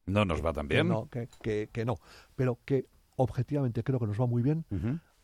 No 0.09 0.25
nos 0.25 0.45
va 0.45 0.53
tan 0.53 0.67
que 0.69 0.75
bien. 0.75 0.89
no, 0.89 1.09
que, 1.09 1.29
que- 1.43 1.69
que 1.73 1.85
no, 1.85 1.97
pero 2.37 2.59
que 2.65 2.87
objetivamente 3.17 3.83
creo 3.83 3.99
que 3.99 4.07
nos 4.07 4.21
va 4.21 4.27
muy 4.27 4.43
bien, 4.43 4.65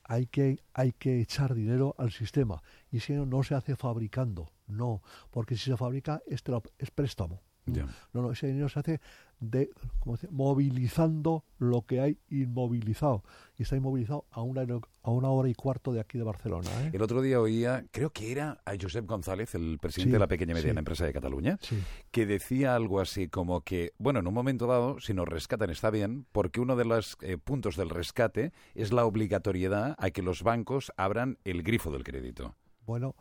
hay 0.04 0.26
que, 0.26 0.58
hay 0.74 0.92
que 0.92 1.20
echar 1.20 1.54
dinero 1.54 1.94
al 1.98 2.10
sistema, 2.10 2.62
y 2.90 3.00
si 3.00 3.12
no, 3.14 3.24
no 3.24 3.42
se 3.42 3.54
hace 3.54 3.76
fabricando, 3.76 4.52
no, 4.66 5.02
porque 5.30 5.56
si 5.56 5.70
se 5.70 5.76
fabrica 5.76 6.22
es, 6.26 6.44
tra- 6.44 6.62
es 6.78 6.90
préstamo. 6.90 7.40
No, 7.66 8.22
no, 8.22 8.30
ese 8.32 8.46
dinero 8.48 8.68
se 8.68 8.78
hace 8.80 9.00
de, 9.40 9.70
¿cómo 10.00 10.16
se 10.16 10.26
dice? 10.26 10.34
movilizando 10.36 11.44
lo 11.58 11.82
que 11.82 12.00
hay 12.00 12.18
inmovilizado. 12.30 13.22
Y 13.58 13.62
está 13.62 13.76
inmovilizado 13.76 14.26
a 14.30 14.42
una, 14.42 14.62
a 15.02 15.10
una 15.10 15.28
hora 15.30 15.48
y 15.48 15.54
cuarto 15.54 15.92
de 15.92 16.00
aquí 16.00 16.18
de 16.18 16.24
Barcelona. 16.24 16.68
¿eh? 16.82 16.90
El 16.92 17.02
otro 17.02 17.22
día 17.22 17.40
oía, 17.40 17.84
creo 17.90 18.10
que 18.10 18.32
era 18.32 18.60
a 18.64 18.72
Josep 18.80 19.06
González, 19.06 19.54
el 19.54 19.78
presidente 19.78 20.10
Sí, 20.10 20.12
de 20.12 20.18
la 20.18 20.26
pequeña 20.28 20.52
y 20.52 20.54
mediana 20.54 20.74
sí. 20.74 20.78
empresa 20.78 21.04
de 21.06 21.12
Cataluña, 21.12 21.58
Sí, 21.62 21.78
que 22.10 22.26
decía 22.26 22.74
algo 22.74 23.00
así 23.00 23.28
como 23.28 23.62
que, 23.62 23.92
bueno, 23.98 24.20
en 24.20 24.26
un 24.26 24.34
momento 24.34 24.66
dado, 24.66 25.00
si 25.00 25.14
nos 25.14 25.28
rescatan 25.28 25.70
está 25.70 25.90
bien, 25.90 26.26
porque 26.32 26.60
uno 26.60 26.76
de 26.76 26.84
los 26.84 27.16
eh, 27.22 27.38
puntos 27.38 27.76
del 27.76 27.90
rescate 27.90 28.52
es 28.74 28.92
la 28.92 29.04
obligatoriedad 29.04 29.94
a 29.98 30.10
que 30.10 30.22
los 30.22 30.42
bancos 30.42 30.92
abran 30.96 31.38
el 31.44 31.62
grifo 31.62 31.90
del 31.90 32.04
crédito. 32.04 32.54
bueno, 32.86 33.14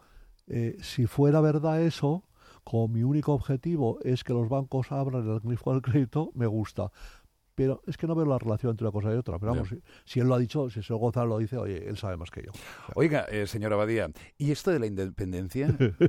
eh, 0.47 0.75
si 0.81 1.07
fuera 1.07 1.39
verdad 1.39 1.81
eso, 1.81 2.23
como 2.63 2.87
mi 2.87 3.03
único 3.03 3.33
objetivo 3.33 3.99
es 4.03 4.23
que 4.23 4.33
los 4.33 4.49
bancos 4.49 4.91
abran 4.91 5.27
el 5.29 5.39
grifo 5.39 5.71
del 5.73 5.81
crédito, 5.81 6.31
me 6.33 6.47
gusta. 6.47 6.91
Pero 7.55 7.83
es 7.85 7.97
que 7.97 8.07
no 8.07 8.15
veo 8.15 8.25
la 8.25 8.39
relación 8.39 8.71
entre 8.71 8.87
una 8.87 8.91
cosa 8.91 9.13
y 9.13 9.15
otra. 9.15 9.37
Pero 9.37 9.51
vamos, 9.51 9.69
si, 9.69 9.79
si 10.05 10.19
él 10.19 10.27
lo 10.27 10.33
ha 10.33 10.39
dicho, 10.39 10.71
si 10.71 10.79
el 10.79 10.85
señor 10.85 10.99
Gonzalo 11.01 11.27
lo 11.27 11.37
dice, 11.37 11.55
oye, 11.55 11.87
él 11.87 11.97
sabe 11.97 12.17
más 12.17 12.31
que 12.31 12.41
yo. 12.41 12.51
Oiga, 12.95 13.25
eh, 13.29 13.45
señor 13.45 13.71
Abadía, 13.73 14.09
¿y 14.39 14.49
esto 14.49 14.71
de 14.71 14.79
la 14.79 14.87
independencia? 14.87 15.67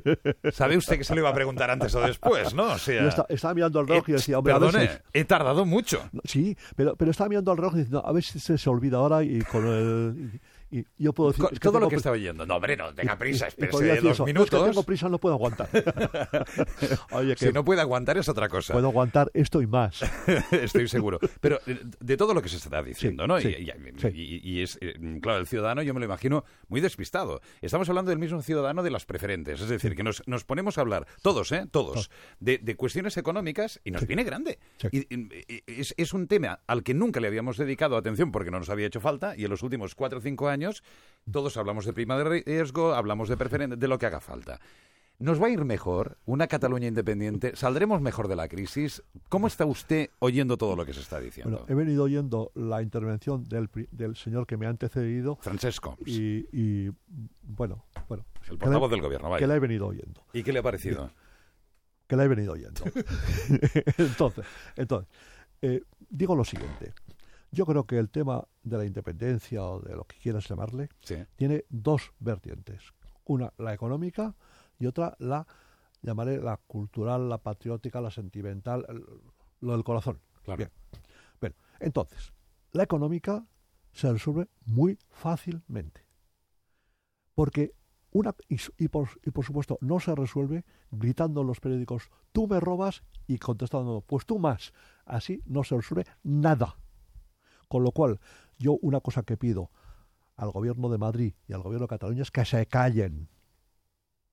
¿Sabe 0.51 0.75
usted 0.75 0.97
que 0.97 1.03
se 1.03 1.13
lo 1.13 1.21
iba 1.21 1.29
a 1.29 1.33
preguntar 1.35 1.69
antes 1.69 1.93
o 1.93 2.01
después, 2.01 2.55
no? 2.55 2.73
O 2.73 2.77
sea, 2.79 3.03
Yo 3.03 3.09
esta- 3.09 3.25
estaba 3.29 3.53
mirando 3.53 3.79
el 3.79 3.87
reloj 3.87 4.09
y 4.09 4.11
eh, 4.13 4.15
decía, 4.15 4.39
hombre, 4.39 4.53
a 4.53 4.59
perdone, 4.59 4.89
he 5.13 5.23
tardado 5.25 5.65
mucho. 5.65 5.99
Sí, 6.23 6.57
pero, 6.75 6.95
pero 6.95 7.11
estaba 7.11 7.29
mirando 7.29 7.51
al 7.51 7.57
reloj 7.57 7.73
y 7.75 7.77
diciendo, 7.77 8.03
a 8.03 8.11
ver 8.11 8.23
si 8.23 8.39
se, 8.39 8.57
se 8.57 8.69
olvida 8.69 8.97
ahora 8.97 9.21
y 9.23 9.39
con 9.41 9.67
el... 9.67 10.41
Y, 10.75 10.85
yo 10.97 11.13
puedo 11.13 11.31
decir... 11.31 11.59
Todo 11.59 11.79
lo 11.79 11.87
que 11.87 11.95
estaba 11.95 12.15
oyendo. 12.15 12.45
No, 12.45 12.55
hombre, 12.55 12.75
no 12.75 12.93
tenga 12.93 13.17
prisa, 13.17 13.47
espérese 13.47 13.77
dos 13.77 13.97
eso, 13.97 14.05
"No, 14.07 14.11
es 14.11 14.19
minutos. 14.33 14.59
que 14.63 14.69
tengo 14.69 14.83
prisa, 14.83 15.07
no 15.09 15.17
puedo 15.19 15.35
aguantar. 15.35 15.69
Oye, 17.11 17.35
que 17.35 17.47
Si 17.47 17.53
no 17.53 17.63
puede 17.63 17.81
aguantar 17.81 18.17
es 18.17 18.27
otra 18.29 18.49
cosa. 18.49 18.73
puedo 18.73 18.87
aguantar 18.87 19.31
esto 19.33 19.61
y 19.61 19.67
más. 19.67 20.01
Estoy 20.51 20.87
seguro. 20.87 21.19
Pero 21.41 21.59
eh, 21.67 21.79
de 21.99 22.17
todo 22.17 22.33
lo 22.33 22.41
que 22.41 22.49
se 22.49 22.57
está 22.57 22.81
diciendo, 22.83 23.23
Sí, 23.23 23.27
¿no? 23.27 23.39
sí, 23.39 23.47
y, 23.57 23.69
y- 23.69 23.99
sí. 23.99 24.07
y- 24.13 24.49
y 24.55 24.61
es, 24.63 24.77
eh, 24.81 24.95
claro, 25.21 25.39
el 25.39 25.47
ciudadano 25.47 25.81
yo 25.81 25.93
me 25.93 25.99
lo 25.99 26.05
imagino 26.05 26.43
muy 26.67 26.81
despistado. 26.81 27.41
Estamos 27.61 27.87
hablando 27.89 28.09
del 28.09 28.19
mismo 28.19 28.41
ciudadano 28.41 28.83
de 28.83 28.91
las 28.91 29.05
preferentes. 29.05 29.61
Es 29.61 29.69
decir, 29.69 29.95
que 29.95 30.03
nos, 30.03 30.23
nos 30.27 30.43
ponemos 30.43 30.77
a 30.77 30.81
hablar, 30.81 31.07
todos, 31.21 31.51
¿eh? 31.51 31.65
Todos, 31.71 32.09
de, 32.39 32.57
de 32.57 32.75
cuestiones 32.75 33.17
económicas 33.17 33.79
y 33.83 33.91
nos 33.91 34.05
viene 34.07 34.23
grande. 34.23 34.59
Y- 34.91 35.05
es, 35.67 35.93
es 35.97 36.13
un 36.13 36.27
tema 36.27 36.59
al 36.67 36.83
que 36.83 36.93
nunca 36.93 37.19
le 37.19 37.27
habíamos 37.27 37.57
dedicado 37.57 37.97
atención 37.97 38.31
porque 38.31 38.51
no 38.51 38.59
nos 38.59 38.69
había 38.69 38.87
hecho 38.87 38.99
falta 38.99 39.35
y 39.37 39.43
en 39.45 39.49
los 39.49 39.63
últimos 39.63 39.95
cuatro 39.95 40.19
o 40.19 40.21
cinco 40.21 40.49
años 40.49 40.64
todos 41.31 41.57
hablamos 41.57 41.85
de 41.85 41.93
prima 41.93 42.17
de 42.17 42.23
riesgo, 42.23 42.93
hablamos 42.93 43.29
de 43.29 43.37
preferente, 43.37 43.75
de 43.75 43.87
lo 43.87 43.97
que 43.97 44.05
haga 44.05 44.19
falta. 44.19 44.59
¿Nos 45.17 45.41
va 45.41 45.47
a 45.47 45.49
ir 45.49 45.63
mejor 45.63 46.17
una 46.25 46.47
Cataluña 46.47 46.87
independiente? 46.87 47.55
¿Saldremos 47.55 48.01
mejor 48.01 48.27
de 48.27 48.35
la 48.35 48.49
crisis? 48.49 49.01
¿Cómo 49.29 49.47
está 49.47 49.65
usted 49.65 50.09
oyendo 50.19 50.57
todo 50.57 50.75
lo 50.75 50.85
que 50.85 50.93
se 50.93 50.99
está 50.99 51.21
diciendo? 51.21 51.59
Bueno, 51.59 51.65
he 51.71 51.73
venido 51.73 52.03
oyendo 52.03 52.51
la 52.53 52.81
intervención 52.81 53.45
del, 53.45 53.69
señor 54.17 54.45
que 54.45 54.57
me 54.57 54.65
ha 54.65 54.69
antecedido 54.69 55.37
Francesco, 55.37 55.97
y, 56.05 56.45
y, 56.51 56.91
bueno, 57.43 57.85
bueno, 58.09 58.25
el 58.43 58.57
que 58.57 58.65
portavoz 58.65 58.91
del 58.91 59.01
gobierno, 59.01 59.27
que 59.29 59.33
vaya. 59.33 59.47
la 59.47 59.55
he 59.55 59.59
venido 59.59 59.87
oyendo. 59.87 60.21
¿Y 60.33 60.43
qué 60.43 60.51
le 60.51 60.59
ha 60.59 60.63
parecido? 60.63 61.09
que 62.07 62.15
la 62.15 62.25
he 62.25 62.27
venido 62.27 62.53
oyendo. 62.53 62.83
entonces, 63.97 64.45
entonces 64.75 65.09
eh, 65.61 65.81
digo 66.09 66.35
lo 66.35 66.43
siguiente. 66.43 66.93
Yo 67.55 67.65
creo 67.65 67.85
que 67.85 67.97
el 67.97 68.09
tema 68.09 68.45
de 68.63 68.77
la 68.77 68.85
independencia 68.85 69.63
o 69.63 69.79
de 69.79 69.95
lo 69.95 70.03
que 70.03 70.17
quieras 70.17 70.45
llamarle 70.49 70.89
Sí. 71.01 71.15
tiene 71.37 71.63
dos 71.69 72.11
vertientes. 72.19 72.81
Una, 73.23 73.53
la 73.57 73.73
económica 73.73 74.35
y 74.77 74.87
otra, 74.87 75.15
la, 75.19 75.47
llamaré 76.01 76.41
la 76.41 76.57
cultural, 76.57 77.29
la 77.29 77.37
patriótica, 77.37 78.01
la 78.01 78.11
sentimental, 78.11 78.85
el- 78.89 79.05
lo 79.61 79.71
del 79.71 79.85
corazón. 79.85 80.19
Claro. 80.43 80.57
Bien. 80.57 80.71
Bueno, 81.39 81.55
entonces, 81.79 82.33
la 82.73 82.83
económica 82.83 83.47
se 83.93 84.11
resuelve 84.11 84.49
muy 84.65 84.99
fácilmente. 85.09 86.01
Porque 87.35 87.73
una, 88.11 88.35
y, 88.49 88.57
y 88.77 88.89
por, 88.89 89.07
y 89.23 89.31
por 89.31 89.45
supuesto, 89.45 89.77
no 89.79 90.01
se 90.01 90.13
resuelve 90.13 90.65
gritando 90.91 91.39
en 91.41 91.47
los 91.47 91.61
periódicos, 91.61 92.09
tú 92.33 92.47
me 92.49 92.59
robas 92.59 93.03
y 93.27 93.37
contestando, 93.37 94.01
pues 94.05 94.25
tú 94.25 94.39
más. 94.39 94.73
Así 95.05 95.41
no 95.45 95.63
se 95.63 95.77
resuelve 95.77 96.05
nada. 96.23 96.75
Con 97.67 97.83
lo 97.83 97.91
cual, 97.91 98.19
yo 98.57 98.77
una 98.81 98.99
cosa 98.99 99.23
que 99.23 99.37
pido 99.37 99.71
al 100.35 100.51
gobierno 100.51 100.89
de 100.89 100.97
Madrid 100.97 101.33
y 101.47 101.53
al 101.53 101.61
gobierno 101.61 101.85
de 101.85 101.89
Cataluña 101.89 102.21
es 102.21 102.31
que 102.31 102.45
se 102.45 102.65
callen. 102.65 103.27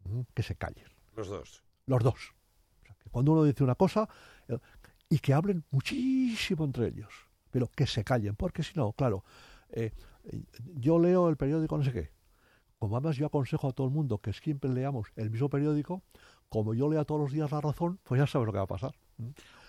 ¿Mm? 0.04 0.22
Que 0.34 0.42
se 0.42 0.56
callen. 0.56 0.86
Los 1.16 1.28
dos. 1.28 1.62
Los 1.86 2.02
dos. 2.02 2.34
O 2.80 2.84
sea, 2.84 2.94
que 2.94 3.10
cuando 3.10 3.32
uno 3.32 3.44
dice 3.44 3.62
una 3.62 3.74
cosa, 3.74 4.08
eh, 4.48 4.58
y 5.08 5.18
que 5.18 5.34
hablen 5.34 5.64
muchísimo 5.70 6.64
entre 6.64 6.88
ellos. 6.88 7.12
Pero 7.50 7.68
que 7.68 7.86
se 7.86 8.02
callen, 8.02 8.34
porque 8.34 8.62
si 8.62 8.72
no, 8.74 8.92
claro, 8.92 9.24
eh, 9.70 9.92
yo 10.74 10.98
leo 10.98 11.28
el 11.28 11.36
periódico 11.36 11.76
no 11.76 11.84
sé 11.84 11.92
qué. 11.92 12.10
Como 12.78 12.96
además 12.96 13.16
yo 13.16 13.26
aconsejo 13.26 13.68
a 13.68 13.72
todo 13.72 13.86
el 13.86 13.92
mundo 13.92 14.18
que 14.18 14.32
siempre 14.32 14.70
leamos 14.70 15.08
el 15.16 15.30
mismo 15.30 15.48
periódico, 15.48 16.02
como 16.48 16.74
yo 16.74 16.90
lea 16.90 17.04
todos 17.04 17.20
los 17.20 17.32
días 17.32 17.52
la 17.52 17.60
razón, 17.60 17.98
pues 18.02 18.18
ya 18.18 18.26
sabes 18.26 18.46
lo 18.46 18.52
que 18.52 18.58
va 18.58 18.64
a 18.64 18.68
pasar. 18.68 18.94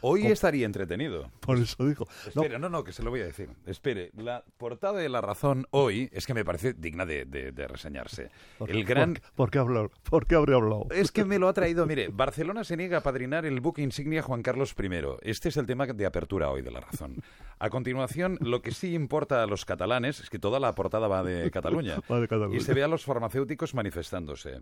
Hoy 0.03 0.25
estaría 0.27 0.65
entretenido. 0.65 1.31
Por 1.39 1.57
eso 1.57 1.85
digo. 1.87 2.05
No, 2.35 2.41
Espere, 2.43 2.59
no, 2.59 2.69
no, 2.69 2.83
que 2.83 2.91
se 2.91 3.01
lo 3.03 3.09
voy 3.09 3.21
a 3.21 3.25
decir. 3.25 3.49
Espere, 3.65 4.11
la 4.17 4.43
portada 4.57 4.99
de 4.99 5.09
La 5.09 5.21
Razón 5.21 5.65
hoy 5.71 6.09
es 6.11 6.27
que 6.27 6.33
me 6.33 6.43
parece 6.45 6.73
digna 6.73 7.05
de, 7.05 7.25
de- 7.25 7.51
de 7.51 7.67
reseñarse. 7.67 8.29
¿por- 8.57 8.69
El 8.69 8.83
gran... 8.83 9.13
¿Por, 9.35 9.49
por 9.49 9.51
qué? 9.51 9.89
¿Por 10.09 10.27
qué 10.27 10.35
habré 10.35 10.53
hablado? 10.55 10.87
Es 10.91 11.11
que 11.11 11.25
me 11.25 11.39
lo 11.39 11.47
ha 11.47 11.53
traído, 11.53 11.85
mire, 11.85 12.09
Barcelona 12.09 12.63
se 12.63 12.75
niega 12.77 12.97
a 12.97 13.01
padrinar 13.01 13.45
el 13.45 13.61
buque 13.61 13.81
insignia 13.81 14.21
Juan 14.21 14.41
Carlos 14.43 14.75
I. 14.77 14.89
Este 15.21 15.49
es 15.49 15.57
el 15.57 15.65
tema 15.65 15.85
de 15.87 16.05
apertura 16.05 16.49
hoy 16.49 16.61
de 16.61 16.71
La 16.71 16.81
Razón. 16.81 17.15
A 17.59 17.69
continuación, 17.69 18.37
lo 18.41 18.61
que 18.61 18.71
sí 18.71 18.93
importa 18.93 19.41
a 19.41 19.45
los 19.47 19.63
catalanes 19.65 20.19
es 20.19 20.29
que 20.29 20.37
toda 20.39 20.59
la 20.59 20.73
portada 20.75 21.07
va 21.07 21.23
de 21.23 21.49
Cataluña. 21.49 21.95
Va 22.11 22.19
de 22.19 22.27
Cataluña. 22.27 22.57
Y 22.57 22.59
se 22.61 22.73
ve 22.73 22.83
a 22.83 22.87
los 22.87 23.05
farmacéuticos 23.05 23.73
manifestándose. 23.73 24.61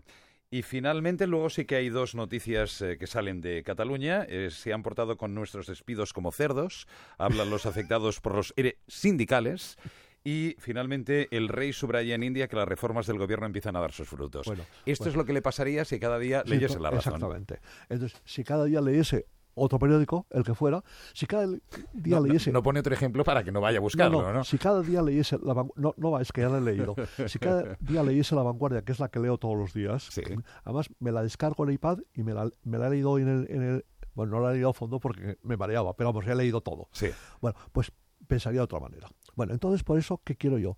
Y 0.50 0.62
finalmente, 0.62 1.26
luego 1.26 1.48
sí 1.50 1.64
que 1.64 1.76
hay 1.76 1.88
dos 1.88 2.14
noticias 2.14 2.80
eh, 2.82 2.98
que 2.98 3.06
salen 3.06 3.40
de 3.40 3.62
Cataluña. 3.62 4.24
Eh, 4.28 4.50
se 4.50 4.72
han 4.72 4.82
portado 4.82 5.16
con 5.16 5.31
nuestros 5.34 5.66
despidos 5.66 6.12
como 6.12 6.32
cerdos. 6.32 6.86
Hablan 7.18 7.50
los 7.50 7.66
afectados 7.66 8.20
por 8.20 8.34
los 8.34 8.52
ERE 8.56 8.78
sindicales. 8.88 9.76
Y 10.24 10.54
finalmente, 10.60 11.26
el 11.36 11.48
rey 11.48 11.72
subraya 11.72 12.14
en 12.14 12.22
India 12.22 12.46
que 12.46 12.54
las 12.54 12.68
reformas 12.68 13.08
del 13.08 13.18
gobierno 13.18 13.44
empiezan 13.46 13.74
a 13.74 13.80
dar 13.80 13.90
sus 13.90 14.08
frutos. 14.08 14.46
Bueno, 14.46 14.62
Esto 14.86 15.04
bueno. 15.04 15.10
es 15.10 15.16
lo 15.16 15.24
que 15.24 15.32
le 15.32 15.42
pasaría 15.42 15.84
si 15.84 15.98
cada 15.98 16.18
día 16.20 16.44
leyese 16.46 16.78
la 16.78 16.90
razón. 16.90 17.14
Exactamente. 17.14 17.58
Entonces, 17.88 18.20
si 18.24 18.44
cada 18.44 18.64
día 18.66 18.80
leyese 18.80 19.26
otro 19.54 19.78
periódico, 19.80 20.26
el 20.30 20.44
que 20.44 20.54
fuera, 20.54 20.82
si 21.12 21.26
cada 21.26 21.46
día 21.92 22.20
No, 22.20 22.20
leyese... 22.24 22.52
no 22.52 22.62
pone 22.62 22.78
otro 22.80 22.94
ejemplo 22.94 23.22
para 23.24 23.42
que 23.44 23.50
no 23.52 23.60
vaya 23.60 23.78
a 23.78 23.80
buscarlo, 23.82 24.22
¿no? 24.22 24.32
no, 24.32 24.44
Si 24.44 24.56
cada 24.58 24.80
día 24.80 25.02
leyese 25.02 25.38
la 25.42 25.54
no, 25.74 25.92
no 25.96 26.10
va, 26.12 26.22
es 26.22 26.30
que 26.32 26.40
ya 26.42 26.48
la 26.48 26.58
he 26.58 26.60
leído. 26.62 26.94
Si 27.26 27.38
cada 27.40 27.76
día 27.80 28.02
leyese 28.04 28.34
la 28.36 28.42
vanguardia, 28.44 28.82
que 28.82 28.92
es 28.92 29.00
la 29.00 29.08
que 29.10 29.18
leo 29.18 29.36
todos 29.38 29.58
los 29.58 29.74
días, 29.74 30.04
Sí. 30.04 30.22
además 30.64 30.88
me 31.00 31.10
la 31.12 31.22
descargo 31.24 31.64
en 31.64 31.70
el 31.70 31.74
iPad 31.74 31.98
y 32.14 32.22
me 32.22 32.32
la, 32.32 32.48
me 32.62 32.78
la 32.78 32.86
he 32.86 32.90
leído 32.90 33.18
en 33.18 33.28
el, 33.28 33.46
en 33.50 33.62
el- 33.62 33.84
bueno, 34.14 34.32
no 34.32 34.40
la 34.40 34.50
he 34.50 34.54
leído 34.54 34.70
a 34.70 34.74
fondo 34.74 35.00
porque 35.00 35.38
me 35.42 35.56
mareaba, 35.56 35.94
pero 35.94 36.10
vamos, 36.10 36.26
ya 36.26 36.32
he 36.32 36.36
leído 36.36 36.60
todo. 36.60 36.88
Sí. 36.92 37.08
Bueno, 37.40 37.58
pues 37.72 37.92
pensaría 38.26 38.60
de 38.60 38.64
otra 38.64 38.80
manera. 38.80 39.08
Bueno, 39.34 39.52
entonces 39.52 39.82
por 39.82 39.98
eso, 39.98 40.20
¿qué 40.24 40.36
quiero 40.36 40.58
yo? 40.58 40.76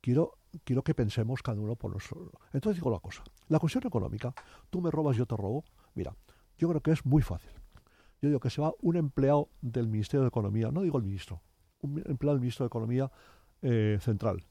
Quiero, 0.00 0.38
quiero 0.64 0.82
que 0.82 0.94
pensemos 0.94 1.42
cada 1.42 1.60
uno 1.60 1.76
por 1.76 1.92
nosotros. 1.92 2.30
Entonces 2.52 2.76
digo 2.76 2.90
una 2.90 3.00
cosa, 3.00 3.22
la 3.48 3.58
cuestión 3.58 3.86
económica, 3.86 4.34
tú 4.70 4.80
me 4.80 4.90
robas, 4.90 5.16
yo 5.16 5.26
te 5.26 5.36
robo, 5.36 5.64
mira, 5.94 6.14
yo 6.58 6.68
creo 6.68 6.80
que 6.80 6.92
es 6.92 7.04
muy 7.04 7.22
fácil. 7.22 7.50
Yo 8.22 8.28
digo 8.28 8.40
que 8.40 8.50
se 8.50 8.60
va 8.60 8.72
un 8.80 8.96
empleado 8.96 9.48
del 9.60 9.88
Ministerio 9.88 10.22
de 10.22 10.28
Economía, 10.28 10.70
no 10.70 10.82
digo 10.82 10.98
el 10.98 11.04
ministro, 11.04 11.40
un 11.80 12.02
empleado 12.06 12.34
del 12.34 12.40
Ministerio 12.40 12.66
de 12.66 12.68
Economía 12.68 13.10
eh, 13.62 13.98
Central 14.00 14.44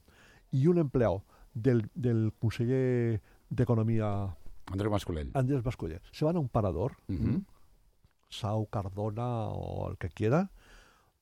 y 0.51 0.67
un 0.67 0.79
empleado 0.79 1.23
del, 1.53 1.89
del 1.93 2.33
Conseller 2.39 3.21
de 3.49 3.63
Economía 3.63 4.35
Andrés 4.71 4.91
Masculell. 4.91 5.31
Andrés 5.33 5.63
se 6.11 6.25
van 6.25 6.35
a 6.35 6.39
un 6.39 6.49
parador. 6.49 6.93
Sau, 8.29 8.67
Cardona 8.67 9.47
o 9.47 9.89
el 9.91 9.97
que 9.97 10.09
quiera, 10.09 10.51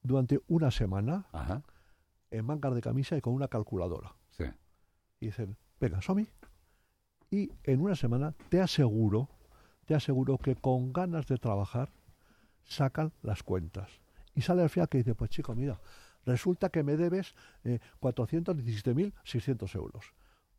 durante 0.03 0.39
una 0.47 0.71
semana 0.71 1.25
Ajá. 1.31 1.63
en 2.31 2.45
mangas 2.45 2.75
de 2.75 2.81
camisa 2.81 3.17
y 3.17 3.21
con 3.21 3.33
una 3.33 3.47
calculadora. 3.47 4.15
Sí. 4.31 4.45
Y 5.19 5.27
dicen, 5.27 5.57
venga, 5.79 6.01
Somi. 6.01 6.27
Y 7.29 7.51
en 7.63 7.81
una 7.81 7.95
semana 7.95 8.33
te 8.49 8.61
aseguro, 8.61 9.29
te 9.85 9.95
aseguro 9.95 10.37
que 10.37 10.55
con 10.55 10.93
ganas 10.93 11.27
de 11.27 11.37
trabajar 11.37 11.89
sacan 12.63 13.11
las 13.21 13.43
cuentas. 13.43 13.89
Y 14.35 14.41
sale 14.41 14.61
al 14.61 14.69
final 14.69 14.87
que 14.87 14.99
dice, 14.99 15.15
pues 15.15 15.29
chico, 15.29 15.55
mira, 15.55 15.79
resulta 16.25 16.69
que 16.69 16.83
me 16.83 16.95
debes 16.95 17.33
eh, 17.63 17.79
417.600 18.01 19.75
euros. 19.75 20.13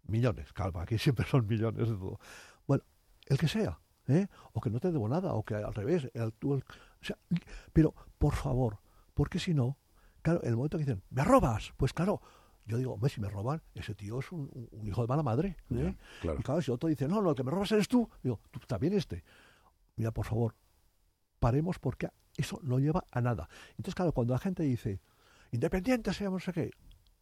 Millones, 0.07 0.53
calma, 0.53 0.83
aquí 0.83 0.99
siempre 0.99 1.27
son 1.27 1.47
millones 1.47 1.89
de 1.89 1.95
todo. 1.95 2.19
Bueno, 2.67 2.85
el 3.27 3.39
que 3.39 3.49
sea, 3.49 3.79
¿eh? 4.09 4.27
o 4.53 4.61
que 4.61 4.71
no 4.71 4.81
te 4.81 4.91
debo 4.91 5.09
nada, 5.09 5.35
o 5.35 5.45
que 5.45 5.55
al 5.55 5.75
revés, 5.75 6.11
el, 6.15 6.33
tú 6.33 6.55
el- 6.55 6.65
o 7.01 7.05
sea, 7.05 7.17
pero 7.73 7.95
por 8.19 8.35
favor, 8.35 8.79
porque 9.15 9.39
si 9.39 9.55
no, 9.55 9.79
claro, 10.23 10.41
en 10.43 10.49
el 10.51 10.57
momento 10.57 10.79
que 10.79 10.85
dicen, 10.85 11.03
¿me 11.11 11.23
robas? 11.25 11.73
Pues 11.77 11.93
claro, 11.93 12.21
yo 12.67 12.77
digo, 12.77 12.95
hombre, 12.95 13.11
si 13.11 13.21
me 13.21 13.29
roban, 13.29 13.63
ese 13.75 13.95
tío 13.95 14.19
es 14.19 14.31
un, 14.33 14.51
hijo 14.83 15.03
de 15.03 15.09
mala 15.09 15.23
madre. 15.23 15.57
¿eh? 15.71 15.95
Ya, 15.95 15.97
claro. 16.21 16.41
Y 16.41 16.43
claro, 16.43 16.63
si 16.63 16.71
otro 16.71 16.89
dice, 16.89 17.09
no, 17.09 17.23
no, 17.23 17.31
el 17.31 17.37
que 17.37 17.45
me 17.45 17.51
robas 17.51 17.73
eres 17.73 17.89
tú, 17.89 18.09
digo, 18.23 18.41
tú 18.51 18.61
también 18.61 18.93
este. 18.93 19.25
Mira, 19.97 20.11
por 20.13 20.27
favor, 20.27 20.55
paremos 21.39 21.79
porque 21.79 22.09
eso 22.37 22.61
no 22.63 22.79
lleva 22.79 23.05
a 23.11 23.21
nada. 23.21 23.49
Entonces, 23.71 23.95
claro, 23.95 24.13
cuando 24.13 24.35
la 24.35 24.39
gente 24.39 24.63
dice, 24.63 25.01
independiente 25.51 26.13
seamos 26.13 26.43
no 26.43 26.45
sé 26.45 26.53
qué, 26.53 26.71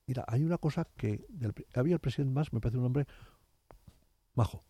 mira, 0.06 0.24
hay 0.26 0.42
una 0.42 0.58
cosa 0.58 0.86
que 0.96 1.24
del 1.28 1.54
había 1.74 1.94
el 1.94 2.00
presidente 2.00 2.34
más, 2.34 2.52
me 2.52 2.60
parece 2.60 2.78
un 2.78 2.84
hombre 2.84 3.06
majo. 4.34 4.64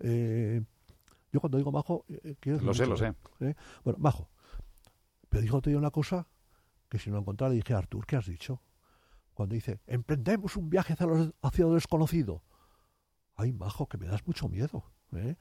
Eh, 0.00 0.62
yo 1.32 1.40
cuando 1.40 1.58
digo 1.58 1.72
majo, 1.72 2.04
eh, 2.08 2.20
eh, 2.24 2.36
quiero 2.38 2.58
decir 2.58 2.66
Lo 2.66 2.74
sé, 2.74 2.86
mucho, 2.86 2.90
lo 3.04 3.14
sé. 3.40 3.50
¿eh? 3.50 3.54
Bueno, 3.84 3.98
majo. 3.98 4.28
Pero 5.28 5.40
dijo 5.42 5.60
día 5.60 5.78
una 5.78 5.90
cosa 5.90 6.28
que 6.88 6.98
si 6.98 7.10
no 7.10 7.18
encontrara 7.18 7.50
le 7.50 7.56
dije, 7.56 7.72
Artur, 7.74 8.06
¿qué 8.06 8.16
has 8.16 8.26
dicho? 8.26 8.62
Cuando 9.32 9.54
dice, 9.54 9.80
emprendemos 9.86 10.56
un 10.56 10.68
viaje 10.68 10.92
hacia 10.92 11.06
lo, 11.06 11.32
hacia 11.40 11.64
lo 11.64 11.72
desconocido. 11.74 12.42
Ay, 13.34 13.52
majo, 13.52 13.88
que 13.88 13.96
me 13.96 14.06
das 14.06 14.26
mucho 14.26 14.46
miedo. 14.48 14.84
¿eh? 15.12 15.36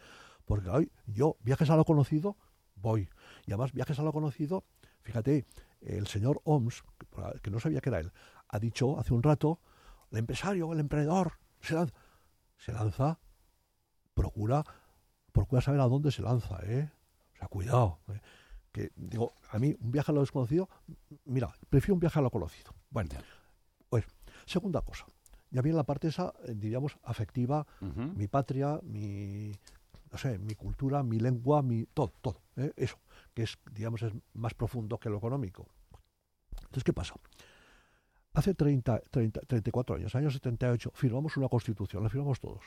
Porque 0.46 0.70
ay, 0.72 0.90
yo, 1.06 1.36
viajes 1.42 1.70
a 1.70 1.76
lo 1.76 1.84
conocido, 1.84 2.38
voy. 2.76 3.10
Y 3.46 3.52
además, 3.52 3.74
viajes 3.74 4.00
a 4.00 4.04
lo 4.04 4.14
conocido, 4.14 4.64
fíjate, 5.02 5.46
el 5.82 6.08
señor 6.08 6.40
Oms, 6.46 6.84
que- 6.98 7.40
que 7.42 7.52
no 7.52 7.60
sabía 7.60 7.82
que 7.82 7.90
era 7.90 8.00
él, 8.00 8.14
ha 8.48 8.60
dicho 8.60 8.98
hace 8.98 9.14
un 9.14 9.24
rato, 9.24 9.60
el 10.10 10.20
empresario, 10.20 10.72
el 10.72 10.80
emprendedor, 10.80 11.34
se 11.60 11.74
lanza, 11.76 11.94
se 12.58 12.72
lanza 12.72 13.20
procura, 14.14 14.64
procura 15.32 15.62
saber 15.62 15.80
a 15.82 15.88
dónde 15.88 16.12
se 16.12 16.22
lanza, 16.22 16.60
¿eh? 16.64 16.92
O 17.36 17.38
sea, 17.38 17.48
cuidado. 17.48 18.00
¿eh? 18.10 18.20
Que, 18.72 18.92
digo, 18.96 19.34
a 19.50 19.60
mí, 19.60 19.76
un 19.80 19.92
viaje 19.92 20.12
a 20.12 20.16
lo 20.16 20.22
desconocido, 20.22 20.70
mira, 21.26 21.54
prefiero 21.70 21.96
un 21.96 22.00
viaje 22.00 22.20
a 22.20 22.22
lo 22.22 22.30
conocido. 22.30 22.74
Bueno, 22.90 23.10
pues, 23.90 24.06
segunda 24.46 24.82
cosa. 24.82 25.06
Ya 25.50 25.62
viene 25.62 25.76
la 25.76 25.84
parte 25.84 26.08
esa, 26.08 26.34
eh, 26.46 26.54
diríamos, 26.56 26.98
afectiva, 27.04 27.68
mi 28.16 28.28
patria, 28.28 28.80
mi, 28.84 29.52
no 30.12 30.18
sé, 30.18 30.38
mi 30.40 30.56
cultura, 30.56 31.04
mi 31.04 31.20
lengua, 31.20 31.62
mi 31.62 31.86
todo, 31.86 32.14
todo, 32.22 32.42
¿eh? 32.56 32.72
eso, 32.78 32.98
que 33.34 33.44
es, 33.44 33.58
digamos, 33.74 34.02
es 34.04 34.14
más 34.34 34.54
profundo 34.54 34.98
que 34.98 35.10
lo 35.10 35.18
económico. 35.18 35.68
Entonces, 36.56 36.84
¿qué 36.84 36.94
pasa? 36.94 37.16
Hace 38.34 38.54
30, 38.54 39.02
30, 39.12 39.42
34 39.42 39.96
años, 39.98 40.16
año 40.16 40.32
78, 40.32 40.92
firmamos 40.94 41.36
una 41.36 41.50
constitución, 41.50 42.02
la 42.02 42.10
firmamos 42.10 42.40
todos. 42.40 42.64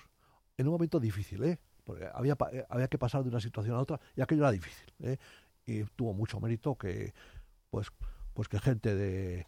En 0.58 0.66
un 0.66 0.72
momento 0.72 1.00
difícil, 1.00 1.42
¿eh? 1.44 1.58
Porque 1.84 2.08
había, 2.12 2.36
eh, 2.52 2.64
había 2.68 2.88
que 2.88 2.98
pasar 2.98 3.22
de 3.22 3.28
una 3.28 3.40
situación 3.40 3.76
a 3.76 3.80
otra 3.80 4.00
y 4.16 4.22
aquello 4.22 4.42
era 4.42 4.50
difícil, 4.50 4.92
¿eh? 5.00 5.18
Y 5.66 5.84
tuvo 5.96 6.12
mucho 6.14 6.40
mérito 6.40 6.76
que, 6.76 7.14
pues, 7.70 7.88
pues 8.32 8.48
que 8.48 8.58
gente 8.58 8.94
de, 8.94 9.46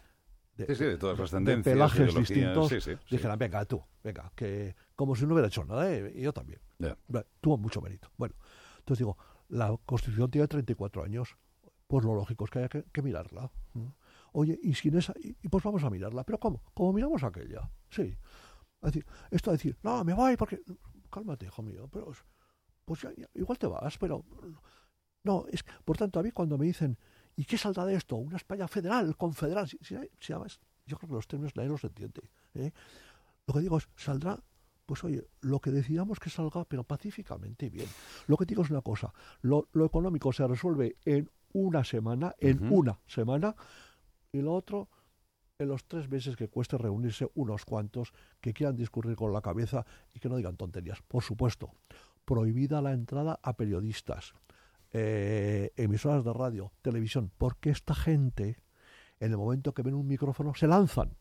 de, 0.57 0.66
Sí, 0.66 0.75
sí, 0.75 0.85
de 0.85 0.96
todas 0.99 1.18
las 1.18 1.31
de 1.31 1.37
tendencias. 1.38 1.72
pelajes 1.75 1.99
ideologías, 2.01 2.29
distintos 2.29 2.68
sí, 2.85 2.92
dijeran, 3.11 3.38
venga, 3.38 3.64
tú, 3.64 3.83
venga, 4.03 4.31
que 4.35 4.75
como 4.94 5.14
si 5.16 5.27
no 5.27 5.33
hubiera 5.35 5.49
hecho 5.49 5.64
nada, 5.64 5.90
¿eh? 5.92 6.12
y 6.14 6.22
yo 6.22 6.33
también. 6.33 6.61
Tuvo 7.40 7.57
mucho 7.59 7.81
mérito. 7.81 8.11
Bueno, 8.16 8.35
entonces 8.79 8.99
digo, 8.99 9.16
la 9.49 9.77
Constitución 9.85 10.31
tiene 10.31 10.46
34 10.49 11.05
años, 11.05 11.37
pues 11.87 12.05
lo 12.05 12.14
lógico 12.14 12.44
es 12.44 12.51
que 12.51 12.59
haya 12.61 12.68
que, 12.68 12.85
que 12.92 13.03
mirarla. 13.03 13.51
Oye, 14.33 14.59
y 14.62 14.75
sin 14.75 14.96
esa, 14.96 15.14
y, 15.22 15.37
y 15.42 15.49
pues 15.49 15.64
vamos 15.64 15.83
a 15.85 15.90
mirarla, 15.90 16.22
pero 16.25 16.38
¿cómo? 16.38 16.62
Como 16.75 16.92
miramos 16.92 17.22
aquella, 17.25 17.70
sí. 17.90 18.16
Es 18.83 18.92
decir, 18.92 19.07
esto 19.31 19.51
de 19.51 19.57
decir, 19.57 19.79
no, 19.83 20.05
me 20.05 20.12
voy 20.12 20.37
porque, 20.37 20.61
cálmate, 21.09 21.47
hijo 21.47 21.62
mío, 21.62 21.88
pero 21.90 22.11
es- 22.12 22.25
pues 22.85 23.03
ya- 23.03 23.12
ya- 23.16 23.29
igual 23.35 23.59
te 23.59 23.66
vas, 23.66 23.99
pero 23.99 24.25
no, 25.25 25.45
es 25.51 25.64
por 25.85 25.97
tanto 25.97 26.21
a 26.21 26.23
mí 26.23 26.31
cuando 26.31 26.57
me 26.57 26.66
dicen, 26.66 26.97
¿y 27.35 27.45
qué 27.45 27.59
saldrá 27.59 27.85
de 27.85 27.95
esto? 27.95 28.16
Una 28.16 28.37
España 28.37 28.69
federal, 28.69 29.16
confederal, 29.16 29.69
si, 29.69 29.77
si, 29.83 29.97
si 30.21 30.33
además, 30.33 30.61
yo 30.87 30.97
creo 30.97 31.09
que 31.09 31.14
los 31.16 31.27
términos 31.27 31.57
nadie 31.57 31.69
los 31.69 31.83
entiende. 31.85 32.23
¿eh? 32.55 32.71
Lo 33.47 33.55
que 33.55 33.61
digo 33.61 33.77
es, 33.79 33.88
saldrá, 33.97 34.40
pues 34.87 35.03
oye, 35.03 35.27
lo 35.40 35.59
que 35.61 35.73
decidamos 35.73 36.21
que 36.21 36.31
salga, 36.31 36.64
pero 36.64 36.85
pacíficamente 36.85 37.69
bien. 37.71 37.88
Lo 38.29 38.37
que 38.37 38.45
digo 38.45 38.62
es 38.62 38.71
una 38.71 38.83
cosa, 38.83 39.12
lo, 39.42 39.69
lo 39.73 39.85
económico 39.85 40.33
se 40.33 40.47
resuelve 40.47 40.97
en 41.05 41.29
una 41.53 41.83
semana, 41.85 42.35
en 42.38 42.59
una 42.73 43.01
semana, 43.07 43.57
y 44.31 44.40
lo 44.42 44.55
otro 44.55 44.88
en 45.59 45.69
los 45.69 45.87
tres 45.87 46.09
meses 46.09 46.37
que 46.37 46.49
cueste 46.49 46.77
reunirse 46.77 47.29
unos 47.35 47.64
cuantos 47.64 48.12
que 48.40 48.53
quieran 48.53 48.77
discurrir 48.77 49.16
con 49.16 49.33
la 49.33 49.40
cabeza 49.40 49.87
y 50.12 50.21
que 50.21 50.29
no 50.29 50.37
digan 50.37 50.57
tonterías. 50.57 51.01
Por 51.03 51.23
supuesto, 51.23 51.73
prohibida 52.25 52.83
la 52.83 52.92
entrada 52.92 53.38
a 53.42 53.57
periodistas, 53.57 54.35
eh, 54.92 55.73
emisoras 55.77 56.25
de 56.25 56.33
radio, 56.33 56.73
televisión, 56.83 57.31
porque 57.38 57.71
esta 57.71 57.95
gente, 57.95 58.59
en 59.19 59.31
el 59.31 59.38
momento 59.38 59.73
que 59.73 59.83
ven 59.83 59.95
un 59.95 60.07
micrófono, 60.07 60.55
se 60.55 60.66
lanzan. 60.66 61.16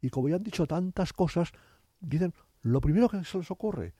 Y 0.00 0.10
como 0.10 0.28
ya 0.28 0.36
han 0.36 0.42
dicho 0.42 0.66
tantas 0.66 1.12
cosas, 1.12 1.52
dicen 1.98 2.32
lo 2.62 2.80
primero 2.80 3.08
que 3.08 3.24
se 3.24 3.38
les 3.38 3.50
ocurre. 3.50 3.94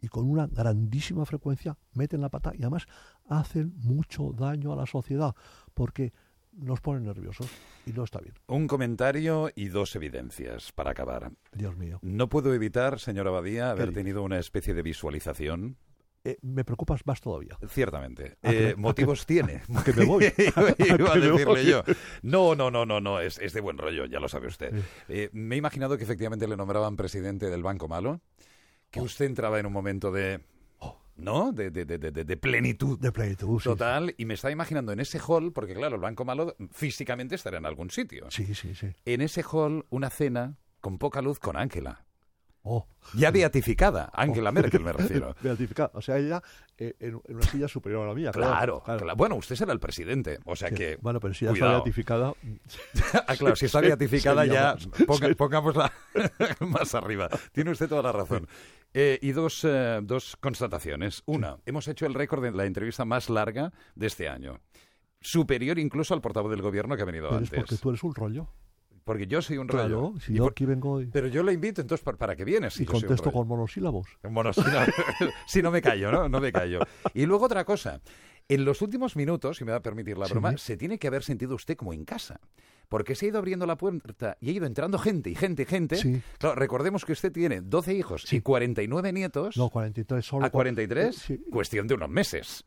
Y 0.00 0.08
con 0.08 0.28
una 0.28 0.48
grandísima 0.48 1.24
frecuencia 1.24 1.78
meten 1.94 2.20
la 2.20 2.28
pata 2.28 2.52
y 2.54 2.62
además 2.62 2.86
hacen 3.28 3.72
mucho 3.76 4.32
daño 4.32 4.72
a 4.72 4.76
la 4.76 4.86
sociedad, 4.86 5.34
porque 5.74 6.12
nos 6.52 6.80
ponen 6.80 7.04
nerviosos 7.04 7.48
y 7.86 7.92
no 7.92 8.04
está 8.04 8.20
bien. 8.20 8.34
Un 8.46 8.66
comentario 8.66 9.50
y 9.54 9.68
dos 9.68 9.94
evidencias 9.96 10.72
para 10.72 10.90
acabar. 10.90 11.32
Dios 11.52 11.76
mío. 11.76 11.98
No 12.02 12.28
puedo 12.28 12.52
evitar, 12.54 13.00
señor 13.00 13.26
Abadía, 13.28 13.70
haber 13.70 13.92
tenido 13.92 14.22
una 14.22 14.38
especie 14.38 14.74
de 14.74 14.82
visualización. 14.82 15.76
Eh, 16.24 16.38
me 16.42 16.64
preocupas 16.64 17.04
más 17.04 17.20
todavía. 17.20 17.58
Ciertamente. 17.68 18.36
¿A 18.42 18.50
que 18.50 18.68
Eh, 18.70 18.76
motivos 18.76 19.26
tiene. 19.26 19.62
a 19.74 19.82
que 19.82 19.92
me 19.92 20.04
voy? 20.04 20.24
Iba 20.38 20.62
a 20.68 20.70
¿A 20.70 20.74
que 21.14 21.18
me 21.20 21.28
decirle 21.32 21.64
yo. 21.64 21.82
No, 22.22 22.54
no, 22.54 22.70
no, 22.70 22.86
no, 22.86 23.00
no. 23.00 23.18
Es, 23.20 23.38
es 23.38 23.52
de 23.54 23.60
buen 23.60 23.76
rollo, 23.76 24.04
ya 24.06 24.20
lo 24.20 24.28
sabe 24.28 24.46
usted. 24.46 24.72
Sí. 24.72 24.82
Eh, 25.08 25.30
me 25.32 25.56
he 25.56 25.58
imaginado 25.58 25.96
que 25.98 26.04
efectivamente 26.04 26.46
le 26.46 26.56
nombraban 26.56 26.94
presidente 26.96 27.50
del 27.50 27.62
Banco 27.64 27.88
Malo, 27.88 28.20
que 28.90 29.00
Oh. 29.00 29.04
usted 29.04 29.24
entraba 29.24 29.58
en 29.58 29.66
un 29.66 29.72
momento 29.72 30.12
de... 30.12 30.40
¿No? 31.22 31.52
De, 31.52 31.70
de- 31.70 31.84
de- 31.84 31.98
de- 31.98 32.24
de 32.24 32.36
plenitud. 32.36 32.98
De 32.98 33.12
plenitud, 33.12 33.58
sí. 33.60 33.64
Total, 33.64 34.14
y 34.18 34.24
me 34.24 34.34
estaba 34.34 34.52
imaginando 34.52 34.92
en 34.92 35.00
ese 35.00 35.18
hall, 35.18 35.52
porque 35.52 35.74
claro, 35.74 35.94
el 35.96 36.00
Banco 36.02 36.24
Malo 36.24 36.56
físicamente 36.72 37.34
estará 37.36 37.58
en 37.58 37.66
algún 37.66 37.90
sitio. 37.90 38.26
Sí, 38.30 38.54
sí, 38.54 38.74
sí. 38.74 38.88
En 39.04 39.20
ese 39.20 39.42
hall, 39.50 39.86
una 39.90 40.10
cena 40.10 40.56
con 40.80 40.98
poca 40.98 41.22
luz 41.22 41.38
con 41.38 41.56
Ángela. 41.56 42.04
Oh, 42.64 42.86
Ya 43.14 43.32
beatificada, 43.32 44.08
Angela 44.14 44.52
Merkel 44.52 44.82
me 44.82 44.92
refiero. 44.92 45.34
beatificada. 45.42 45.90
O 45.94 46.00
sea, 46.00 46.18
ella 46.18 46.40
eh, 46.78 46.94
en, 47.00 47.20
en 47.26 47.34
una 47.36 47.42
silla 47.42 47.66
superior 47.66 48.04
a 48.04 48.08
la 48.10 48.14
mía. 48.14 48.30
Claro, 48.30 48.80
claro. 48.84 49.16
Bueno, 49.16 49.34
usted 49.34 49.56
será 49.56 49.72
el 49.72 49.80
presidente, 49.80 50.38
o 50.44 50.54
sea 50.54 50.68
Sí. 50.68 50.76
que... 50.76 50.96
Bueno, 51.02 51.18
pero 51.18 51.34
si 51.34 51.44
ya 51.44 51.50
cuidado. 51.50 51.72
está 51.72 51.82
beatificada, 51.82 52.34
Ah, 53.26 53.34
claro, 53.36 53.56
si 53.56 53.66
está 53.66 53.80
Sí, 53.80 53.86
beatificada 53.86 54.46
ya, 54.46 54.76
ponga- 54.76 55.28
Sí. 55.28 55.34
pongámosla 55.34 55.92
más 56.60 56.94
arriba. 56.94 57.28
Tiene 57.50 57.72
usted 57.72 57.88
toda 57.88 58.02
la 58.02 58.12
razón. 58.12 58.46
Eh, 58.94 59.18
y 59.22 59.32
dos, 59.32 59.64
eh, 59.64 60.00
dos 60.02 60.36
constataciones. 60.40 61.22
Una, 61.26 61.58
hemos 61.64 61.88
hecho 61.88 62.04
el 62.06 62.14
récord 62.14 62.42
de 62.42 62.50
la 62.52 62.66
entrevista 62.66 63.04
más 63.04 63.30
larga 63.30 63.72
de 63.94 64.06
este 64.06 64.28
año. 64.28 64.60
Superior 65.20 65.78
incluso 65.78 66.14
al 66.14 66.20
portavoz 66.20 66.50
del 66.50 66.62
gobierno 66.62 66.96
que 66.96 67.02
ha 67.02 67.06
venido 67.06 67.28
pero 67.30 67.42
es 67.42 67.48
antes. 67.52 67.58
porque 67.60 67.76
tú 67.82 67.88
eres 67.90 68.02
un 68.02 68.14
rollo. 68.14 68.48
Porque 69.04 69.26
yo 69.26 69.42
soy 69.42 69.58
un 69.58 69.66
rollo. 69.68 70.12
Si 70.20 70.32
yo 70.34 70.44
por- 70.44 70.52
aquí 70.52 70.64
vengo 70.64 71.00
y, 71.00 71.06
Pero 71.06 71.26
yo 71.26 71.42
le 71.42 71.52
invito, 71.52 71.80
entonces, 71.80 72.04
¿para, 72.04 72.16
para 72.18 72.36
qué 72.36 72.44
vienes? 72.44 72.74
si 72.74 72.84
y 72.84 72.86
contesto 72.86 73.32
con 73.32 73.48
monosílabos. 73.48 74.06
No, 74.22 74.42
si 75.46 75.60
no 75.62 75.70
me 75.72 75.82
callo, 75.82 76.12
¿no? 76.12 76.28
No 76.28 76.40
me 76.40 76.52
callo. 76.52 76.80
Y 77.14 77.26
luego 77.26 77.46
otra 77.46 77.64
cosa. 77.64 78.00
En 78.54 78.64
los 78.64 78.82
últimos 78.82 79.16
minutos, 79.16 79.56
si 79.58 79.64
me 79.64 79.70
va 79.72 79.78
a 79.78 79.82
permitir 79.82 80.18
la 80.18 80.26
Sí. 80.26 80.32
broma, 80.32 80.56
se 80.56 80.76
tiene 80.76 80.98
que 80.98 81.06
haber 81.08 81.22
sentido 81.22 81.54
usted 81.54 81.76
como 81.76 81.92
en 81.92 82.04
casa. 82.04 82.40
Porque 82.88 83.14
se 83.14 83.24
ha 83.24 83.28
ido 83.30 83.38
abriendo 83.38 83.64
la 83.66 83.76
puerta 83.76 84.36
y 84.40 84.50
ha 84.50 84.52
ido 84.52 84.66
entrando 84.66 84.98
gente 84.98 85.30
y 85.30 85.34
gente 85.34 85.62
y 85.62 85.66
gente. 85.66 85.96
Sí. 85.96 86.20
Claro, 86.38 86.56
recordemos 86.56 87.04
que 87.06 87.12
usted 87.12 87.32
tiene 87.32 87.62
12 87.62 87.94
hijos 87.94 88.30
y 88.32 88.40
49 88.42 89.12
nietos. 89.14 89.56
No, 89.56 89.70
43 89.70 90.24
solo. 90.24 90.44
¿A 90.44 90.50
43? 90.50 91.16
Sí. 91.16 91.38
Cuestión 91.50 91.86
de 91.86 91.94
unos 91.94 92.10
meses. 92.10 92.64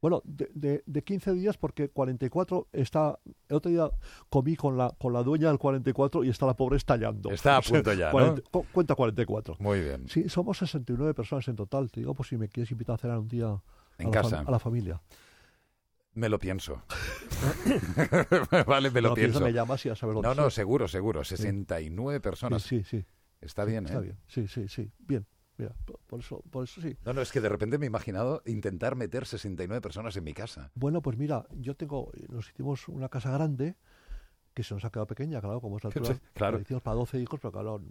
Bueno, 0.00 0.22
de, 0.24 0.50
de, 0.54 0.82
de 0.86 1.02
15 1.04 1.34
días 1.34 1.58
porque 1.58 1.90
44 1.90 2.68
está... 2.72 3.18
El 3.50 3.56
otro 3.56 3.70
día 3.70 3.90
comí 4.30 4.56
con 4.56 4.78
la, 4.78 4.96
con 4.98 5.12
la 5.12 5.22
dueña 5.22 5.48
del 5.48 5.58
44 5.58 6.24
y 6.24 6.30
está 6.30 6.46
la 6.46 6.54
pobre 6.56 6.78
estallando. 6.78 7.30
Está 7.30 7.58
a 7.58 7.60
punto 7.82 7.92
ya, 7.92 8.06
¿no? 8.06 8.12
40 8.12 8.42
cu- 8.50 8.64
Cuenta 8.72 8.94
44. 8.94 9.56
Muy 9.58 9.80
bien. 9.82 10.08
Sí, 10.08 10.26
somos 10.30 10.56
69 10.56 11.12
personas 11.12 11.46
en 11.48 11.56
total. 11.56 11.90
Te 11.90 12.00
digo, 12.00 12.14
pues 12.14 12.30
si 12.30 12.38
me 12.38 12.48
quieres 12.48 12.70
invitar 12.70 12.94
a 12.94 12.96
cenar 12.98 13.18
un 13.18 13.28
día 13.28 13.60
En 14.00 14.08
a, 14.08 14.10
la 14.10 14.22
casa. 14.22 14.40
a 14.40 14.50
la 14.50 14.58
familia. 14.58 15.00
Me 16.14 16.28
lo 16.28 16.38
pienso. 16.38 16.82
vale, 18.66 18.90
me 18.90 19.00
lo 19.00 19.10
No, 19.10 19.14
pienso. 19.14 19.40
me 19.40 19.52
llamas 19.52 19.84
y 19.86 19.88
sabes 19.94 20.14
dónde 20.14 20.22
No, 20.28 20.34
no, 20.34 20.48
estoy. 20.48 20.50
seguro, 20.50 20.88
seguro. 20.88 21.24
69 21.24 22.20
personas. 22.20 22.62
Sí, 22.62 22.82
sí, 22.84 23.00
sí. 23.00 23.06
Está 23.40 23.64
bien, 23.64 23.84
¿eh? 23.84 23.88
Está 23.88 24.00
bien. 24.00 24.18
Sí, 24.26 24.46
sí, 24.48 24.68
sí. 24.68 24.90
Bien. 24.98 25.26
Mira, 25.56 25.74
por- 26.06 26.20
eso, 26.20 26.42
por 26.50 26.64
eso 26.64 26.80
sí. 26.80 26.96
No, 27.04 27.12
no, 27.12 27.20
es 27.20 27.30
que 27.32 27.40
de 27.40 27.48
repente 27.48 27.78
me 27.78 27.86
he 27.86 27.88
imaginado 27.88 28.42
intentar 28.46 28.96
meter 28.96 29.26
69 29.26 29.80
personas 29.80 30.16
en 30.16 30.24
mi 30.24 30.32
casa. 30.34 30.70
Bueno, 30.74 31.00
pues 31.02 31.16
mira, 31.18 31.46
yo 31.52 31.74
tengo, 31.76 32.10
nos 32.28 32.48
hicimos 32.50 32.88
una 32.88 33.08
casa 33.08 33.30
grande 33.30 33.76
que 34.54 34.62
se 34.62 34.74
nos 34.74 34.84
ha 34.84 34.90
quedado 34.90 35.06
pequeña, 35.06 35.40
claro, 35.40 35.60
como 35.60 35.76
esta 35.76 35.90
Sí, 35.92 35.98
altura. 35.98 36.18
claro. 36.34 36.56
La 36.58 36.62
hicimos 36.62 36.82
para 36.82 36.96
12 36.96 37.20
hijos, 37.20 37.38
pero 37.40 37.52
claro, 37.52 37.82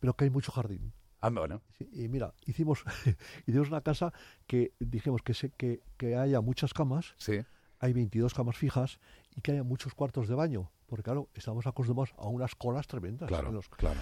pero 0.00 0.14
que 0.16 0.24
hay 0.24 0.30
mucho 0.30 0.52
jardín. 0.52 0.92
Ah, 1.20 1.30
bueno. 1.30 1.62
Y 1.92 2.08
mira, 2.08 2.34
hicimos, 2.46 2.84
hicimos 3.46 3.68
una 3.68 3.80
casa 3.80 4.12
que 4.46 4.72
dijimos 4.78 5.22
que, 5.22 5.34
se, 5.34 5.50
que, 5.50 5.82
que 5.96 6.16
haya 6.16 6.40
muchas 6.40 6.72
camas, 6.74 7.14
Sí. 7.18 7.40
hay 7.80 7.92
22 7.92 8.34
camas 8.34 8.56
fijas 8.56 8.98
y 9.34 9.40
que 9.40 9.52
haya 9.52 9.62
muchos 9.62 9.94
cuartos 9.94 10.28
de 10.28 10.34
baño. 10.34 10.70
Porque 10.86 11.02
claro, 11.02 11.28
estamos 11.34 11.66
acostumbrados 11.66 12.14
a 12.18 12.28
unas 12.28 12.54
colas 12.54 12.86
tremendas. 12.86 13.28
Claro, 13.28 13.50
los- 13.50 13.68
claro. 13.68 13.98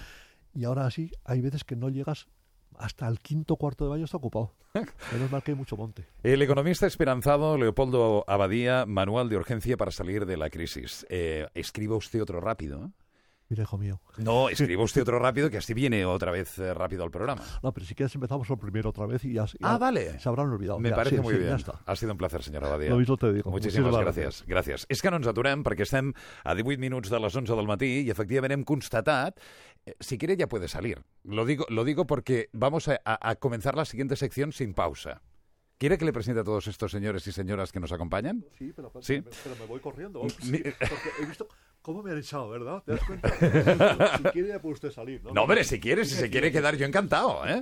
y 0.53 0.65
ahora 0.65 0.89
sí, 0.91 1.09
hay 1.23 1.41
veces 1.41 1.63
que 1.63 1.75
no 1.75 1.89
llegas 1.89 2.27
hasta 2.77 3.07
el 3.07 3.19
quinto 3.19 3.55
cuarto 3.55 3.85
de 3.85 3.89
baño 3.91 4.05
está 4.05 4.17
ocupado. 4.17 4.53
Menos 5.13 5.31
mal 5.31 5.41
que 5.41 5.51
hay 5.51 5.57
mucho 5.57 5.77
monte. 5.77 6.05
El 6.23 6.41
economista 6.41 6.85
esperanzado 6.85 7.57
Leopoldo 7.57 8.25
Abadía, 8.27 8.85
manual 8.85 9.29
de 9.29 9.37
urgencia 9.37 9.77
para 9.77 9.91
salir 9.91 10.25
de 10.25 10.35
la 10.37 10.49
crisis. 10.49 11.05
Eh, 11.09 11.47
escriba 11.53 11.95
usted 11.95 12.21
otro 12.21 12.41
rápido. 12.41 12.79
Mira, 12.79 12.91
hijo 13.49 13.77
mío. 13.77 14.01
No, 14.17 14.49
escriba 14.49 14.83
usted 14.83 15.01
otro 15.03 15.19
rápido, 15.19 15.49
que 15.49 15.57
así 15.57 15.73
viene 15.73 16.05
otra 16.05 16.31
vez 16.31 16.57
eh, 16.57 16.73
rápido 16.73 17.03
al 17.03 17.11
programa. 17.11 17.41
No, 17.61 17.71
pero 17.73 17.85
si 17.85 17.93
quieres 17.95 18.13
empezamos 18.15 18.47
por 18.47 18.59
primero 18.59 18.89
otra 18.89 19.05
vez 19.05 19.23
y 19.23 19.33
ya, 19.33 19.45
ya 19.45 19.53
Ah, 19.61 19.77
vale. 19.77 20.19
se 20.19 20.27
habrán 20.29 20.49
olvidado. 20.49 20.79
Me 20.79 20.89
Ya, 20.89 20.95
parece 20.95 21.17
sí, 21.17 21.21
muy 21.21 21.33
sí, 21.35 21.39
bien. 21.41 21.57
Ha 21.85 21.95
sido 21.95 22.11
un 22.11 22.17
placer, 22.17 22.43
senyora 22.43 22.67
Abadía. 22.67 22.89
Lo 22.89 22.97
mismo 22.97 23.17
te 23.17 23.31
digo. 23.31 23.51
Moltíssimes 23.51 23.91
Muchísimas 23.91 24.15
gràcies. 24.15 24.45
Gràcies. 24.47 24.85
És 24.89 25.01
que 25.01 25.11
no 25.11 25.17
ens 25.17 25.27
aturem 25.27 25.63
perquè 25.63 25.83
estem 25.85 26.11
a 26.43 26.55
18 26.55 26.79
minuts 26.81 27.09
de 27.09 27.19
les 27.19 27.35
11 27.35 27.55
del 27.55 27.67
matí 27.67 27.91
i 28.05 28.09
efectivament 28.09 28.51
hem 28.57 28.63
constatat 28.63 29.37
eh, 29.85 29.93
si 29.99 30.17
quiere 30.17 30.35
ya 30.37 30.47
puede 30.47 30.67
salir. 30.67 31.03
Lo 31.23 31.45
digo, 31.45 31.65
lo 31.69 31.83
digo 31.83 32.05
porque 32.07 32.49
vamos 32.53 32.87
a, 32.87 32.99
a- 33.05 33.29
a 33.29 33.35
comenzar 33.35 33.75
la 33.75 33.85
siguiente 33.85 34.15
sección 34.15 34.51
sin 34.51 34.73
pausa. 34.73 35.21
¿Quiere 35.77 35.97
que 35.97 36.05
le 36.05 36.13
presente 36.13 36.39
a 36.39 36.43
todos 36.45 36.67
estos 36.67 36.89
señores 36.91 37.27
y 37.27 37.31
señoras 37.33 37.71
que 37.73 37.81
nos 37.81 37.91
acompañan? 37.91 38.45
Sí, 38.57 38.71
pero, 38.73 38.89
pero- 38.91 39.03
Sí. 39.03 39.21
pero 39.43 39.55
me 39.59 39.65
voy 39.65 39.79
corriendo. 39.81 40.21
Sí, 40.41 40.63
porque 40.63 41.09
he 41.21 41.25
visto 41.25 41.47
cómo 41.85 42.01
me 42.01 42.11
han 42.11 42.17
echado, 42.17 42.49
¿verdad? 42.49 42.81
¿Te 42.83 42.93
das 42.93 43.03
cuenta? 43.03 44.17
si 44.17 44.23
quiere 44.23 44.47
ya 44.47 44.59
puede 44.59 44.73
usted 44.73 44.89
salir, 44.89 45.23
¿no? 45.23 45.31
No, 45.33 45.43
hombre, 45.43 45.63
si 45.63 45.79
quiere, 45.79 46.03
si 46.03 46.15
se 46.15 46.31
quiere 46.31 46.51
quedar, 46.51 46.75
jo 46.79 46.83
encantado, 46.83 47.45
eh? 47.45 47.61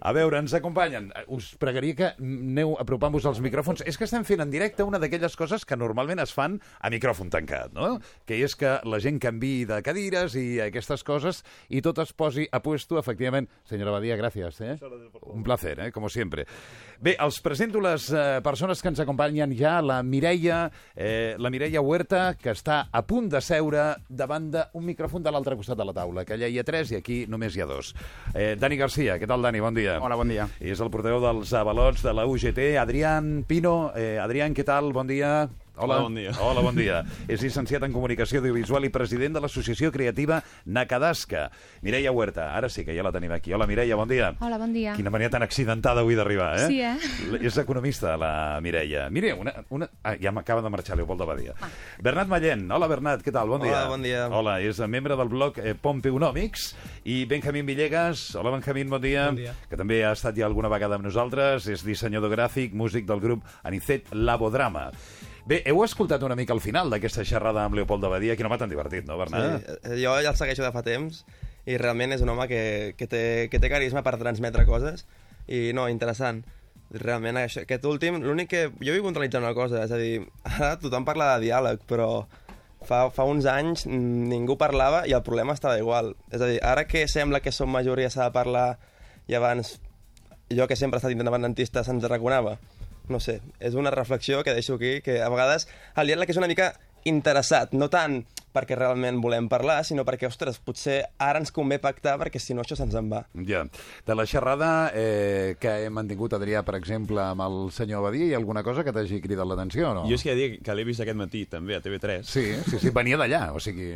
A 0.00 0.12
veure, 0.16 0.38
ens 0.40 0.54
acompanyen. 0.56 1.10
Us 1.28 1.50
pregaria 1.60 1.92
que 1.94 2.08
aneu 2.16 2.72
apropant-vos 2.80 3.26
als 3.28 3.42
micròfons. 3.44 3.84
És 3.84 4.00
que 4.00 4.08
estem 4.08 4.24
fent 4.24 4.40
en 4.40 4.48
directe 4.48 4.86
una 4.88 4.96
d'aquelles 5.02 5.36
coses 5.36 5.66
que 5.68 5.76
normalment 5.76 6.22
es 6.24 6.32
fan 6.32 6.56
a 6.80 6.88
micròfon 6.88 7.28
tancat, 7.28 7.74
no? 7.76 7.98
Que 8.24 8.40
és 8.40 8.56
que 8.56 8.78
la 8.88 9.02
gent 9.04 9.20
canvi 9.20 9.66
de 9.68 9.82
cadires 9.84 10.32
i 10.40 10.46
aquestes 10.64 11.04
coses 11.04 11.42
i 11.68 11.84
tot 11.84 12.00
es 12.00 12.16
posi 12.16 12.48
a 12.48 12.62
puesto, 12.64 12.96
efectivament. 12.96 13.50
Senyora 13.68 13.98
Badia, 13.98 14.16
gràcies, 14.16 14.62
eh? 14.64 14.78
Un 15.28 15.44
placer, 15.44 15.76
eh? 15.76 15.90
Como 15.92 16.08
siempre. 16.08 16.46
Bé, 17.04 17.18
els 17.20 17.42
presento 17.44 17.84
les 17.84 18.08
eh, 18.16 18.40
persones 18.40 18.80
que 18.80 18.88
ens 18.88 19.04
acompanyen 19.04 19.52
ja, 19.58 19.76
la 19.84 20.00
Mireia, 20.02 20.64
eh, 20.96 21.36
la 21.36 21.52
Mireia 21.52 21.84
Huerta, 21.84 22.30
que 22.40 22.56
està 22.56 22.86
a 22.88 23.04
punt 23.04 23.28
de 23.28 23.41
seure 23.42 23.88
davant 24.08 24.48
d'un 24.54 24.86
micròfon 24.86 25.24
de 25.24 25.32
l'altre 25.34 25.58
costat 25.58 25.78
de 25.78 25.86
la 25.88 25.94
taula, 25.96 26.24
que 26.24 26.36
allà 26.36 26.48
hi 26.48 26.60
ha 26.60 26.66
tres 26.66 26.92
i 26.92 27.00
aquí 27.00 27.22
només 27.28 27.56
hi 27.56 27.64
ha 27.64 27.68
dos. 27.68 27.92
Eh, 28.34 28.54
Dani 28.60 28.78
Garcia, 28.80 29.18
què 29.20 29.28
tal, 29.28 29.44
Dani? 29.44 29.60
Bon 29.60 29.74
dia. 29.76 29.98
Hola, 30.00 30.18
bon 30.20 30.30
dia. 30.32 30.48
És 30.60 30.80
el 30.80 30.90
portaveu 30.94 31.20
dels 31.22 31.52
avalots 31.58 32.06
de 32.06 32.14
la 32.16 32.26
UGT. 32.30 32.62
Adrián 32.80 33.42
Pino. 33.48 33.92
Eh, 33.96 34.16
Adrián, 34.22 34.54
què 34.56 34.64
tal? 34.64 34.92
Bon 34.96 35.06
dia. 35.10 35.50
Hola. 35.74 35.94
Hola, 35.96 36.02
bon 36.04 36.14
dia. 36.14 36.32
Hola, 36.38 36.60
bon 36.60 36.76
dia. 36.76 36.98
És 37.32 37.40
llicenciat 37.40 37.82
en 37.86 37.94
Comunicació 37.94 38.42
Audiovisual 38.42 38.84
i 38.84 38.90
president 38.92 39.32
de 39.38 39.40
l'Associació 39.40 39.88
Creativa 39.90 40.42
Nakadasca. 40.66 41.46
Mireia 41.80 42.12
Huerta, 42.12 42.50
ara 42.54 42.68
sí 42.68 42.84
que 42.84 42.92
ja 42.92 43.02
la 43.02 43.12
tenim 43.14 43.32
aquí. 43.32 43.54
Hola, 43.56 43.66
Mireia, 43.66 43.96
bon 43.96 44.10
dia. 44.10 44.34
Hola, 44.44 44.58
bon 44.60 44.74
dia. 44.76 44.92
Quina 44.98 45.10
manera 45.10 45.30
tan 45.32 45.42
accidentada 45.46 46.04
avui 46.04 46.14
d'arribar, 46.18 46.50
eh? 46.60 46.66
Sí, 46.68 46.82
eh? 46.84 47.40
És 47.40 47.56
economista, 47.56 48.18
la 48.20 48.60
Mireia. 48.60 49.06
Mire, 49.10 49.32
una, 49.32 49.54
una... 49.72 49.88
Ah, 50.04 50.12
ja 50.20 50.30
m'acaba 50.36 50.60
de 50.60 50.70
marxar 50.74 50.98
Leopoldo 51.00 51.26
Badia. 51.26 51.56
Bernat 52.04 52.28
Mallent. 52.28 52.68
Hola, 52.70 52.90
Bernat, 52.92 53.24
què 53.24 53.32
tal? 53.32 53.48
Bon 53.48 53.64
Hola, 53.64 53.70
dia. 53.72 53.88
bon 53.88 54.04
dia. 54.04 54.28
Hola, 54.28 54.58
és 54.60 54.78
membre 54.92 55.16
del 55.16 55.32
blog 55.32 55.56
eh, 55.58 55.72
Pompeunomics. 55.74 56.74
I 57.08 57.24
Benjamín 57.24 57.64
Villegas. 57.66 58.34
Hola, 58.36 58.52
Benjamín, 58.58 58.92
bon 58.92 59.00
dia. 59.00 59.30
Bon 59.32 59.40
dia. 59.40 59.56
Que 59.72 59.80
també 59.80 60.02
ha 60.04 60.12
estat 60.12 60.36
ja 60.36 60.44
alguna 60.46 60.68
vegada 60.68 61.00
amb 61.00 61.08
nosaltres. 61.08 61.66
És 61.72 61.82
dissenyador 61.88 62.36
gràfic, 62.36 62.76
músic 62.76 63.08
del 63.08 63.24
grup 63.24 63.48
Anicet 63.64 64.12
Labodrama. 64.12 64.90
Bé, 65.42 65.58
heu 65.66 65.80
escoltat 65.82 66.22
una 66.22 66.36
mica 66.38 66.54
al 66.54 66.62
final 66.62 66.90
d'aquesta 66.92 67.24
xerrada 67.26 67.64
amb 67.66 67.74
Leopoldo 67.74 68.10
Badia, 68.12 68.36
que 68.38 68.44
no 68.46 68.50
m'ha 68.52 68.60
tan 68.60 68.70
divertit, 68.70 69.06
no, 69.08 69.16
Bernat? 69.18 69.58
Sí, 69.58 69.78
eh, 69.90 69.96
jo 70.04 70.14
ja 70.22 70.30
el 70.30 70.38
segueixo 70.38 70.62
de 70.62 70.70
fa 70.74 70.84
temps 70.86 71.24
i 71.66 71.78
realment 71.78 72.14
és 72.14 72.22
un 72.22 72.30
home 72.30 72.46
que, 72.50 72.62
que, 72.98 73.08
té, 73.10 73.22
que 73.50 73.58
té 73.62 73.70
carisma 73.70 74.04
per 74.06 74.14
transmetre 74.20 74.64
coses 74.68 75.06
i 75.50 75.70
no, 75.74 75.88
interessant. 75.90 76.44
Realment 76.92 77.40
això, 77.40 77.64
aquest 77.64 77.86
últim, 77.88 78.20
l'únic 78.22 78.50
que... 78.52 78.62
Jo 78.84 78.94
vull 78.94 79.06
puntualitzar 79.08 79.42
una 79.42 79.54
cosa, 79.56 79.82
és 79.82 79.90
a 79.94 79.98
dir, 79.98 80.22
ara 80.46 80.76
tothom 80.82 81.06
parla 81.08 81.32
de 81.34 81.48
diàleg, 81.48 81.82
però 81.90 82.26
fa, 82.86 83.06
fa 83.14 83.26
uns 83.26 83.48
anys 83.50 83.86
ningú 83.88 84.58
parlava 84.60 85.02
i 85.08 85.16
el 85.16 85.24
problema 85.26 85.56
estava 85.56 85.80
igual. 85.80 86.12
És 86.30 86.42
a 86.42 86.50
dir, 86.50 86.60
ara 86.62 86.86
que 86.86 87.06
sembla 87.10 87.40
que 87.42 87.54
som 87.54 87.72
majoria 87.72 88.12
s'ha 88.12 88.28
de 88.28 88.36
parlar 88.36 88.68
i 89.26 89.38
abans 89.38 89.78
jo 90.52 90.68
que 90.68 90.76
sempre 90.76 90.98
he 90.98 91.02
estat 91.02 91.14
independentista 91.16 91.82
se'ns 91.82 92.04
arraconava. 92.06 92.58
No 93.08 93.18
sé, 93.20 93.40
és 93.58 93.74
una 93.74 93.90
reflexió 93.90 94.42
que 94.44 94.54
deixo 94.54 94.76
aquí, 94.78 95.00
que 95.02 95.20
a 95.22 95.30
vegades 95.32 95.66
el 95.98 96.12
diàleg 96.12 96.30
és 96.30 96.38
una 96.40 96.50
mica 96.50 96.72
interessat, 97.08 97.72
no 97.74 97.90
tant 97.90 98.22
perquè 98.52 98.76
realment 98.78 99.20
volem 99.22 99.48
parlar, 99.52 99.80
sinó 99.84 100.04
perquè, 100.08 100.28
ostres, 100.28 100.58
potser 100.62 101.00
ara 101.18 101.40
ens 101.42 101.52
convé 101.54 101.78
pactar 101.82 102.18
perquè 102.20 102.40
si 102.42 102.54
no 102.54 102.62
això 102.64 102.76
se'ns 102.78 102.94
en 102.98 103.10
va. 103.12 103.24
Ja. 103.48 103.64
De 104.06 104.16
la 104.18 104.26
xerrada 104.28 104.90
eh, 104.94 105.56
que 105.60 105.72
hem 105.86 105.96
mantingut, 105.96 106.36
Adrià, 106.36 106.62
per 106.66 106.76
exemple, 106.78 107.20
amb 107.24 107.44
el 107.46 107.58
senyor 107.74 108.04
Badia, 108.06 108.28
hi 108.28 108.36
ha 108.36 108.40
alguna 108.40 108.62
cosa 108.66 108.84
que 108.84 108.94
t'hagi 108.94 109.20
cridat 109.24 109.48
l'atenció 109.48 109.90
o 109.90 109.94
no? 110.00 110.06
Jo 110.08 110.18
és 110.18 110.24
que 110.26 110.34
de 110.34 110.40
dir 110.40 110.62
que 110.62 110.76
l'he 110.76 110.86
vist 110.88 111.04
aquest 111.04 111.18
matí 111.18 111.44
també 111.50 111.76
a 111.76 111.82
TV3 111.84 112.22
Sí, 112.28 112.46
sí, 112.68 112.78
sí, 112.78 112.94
venia 112.94 113.18
d'allà, 113.20 113.48
o 113.56 113.60
sigui... 113.62 113.92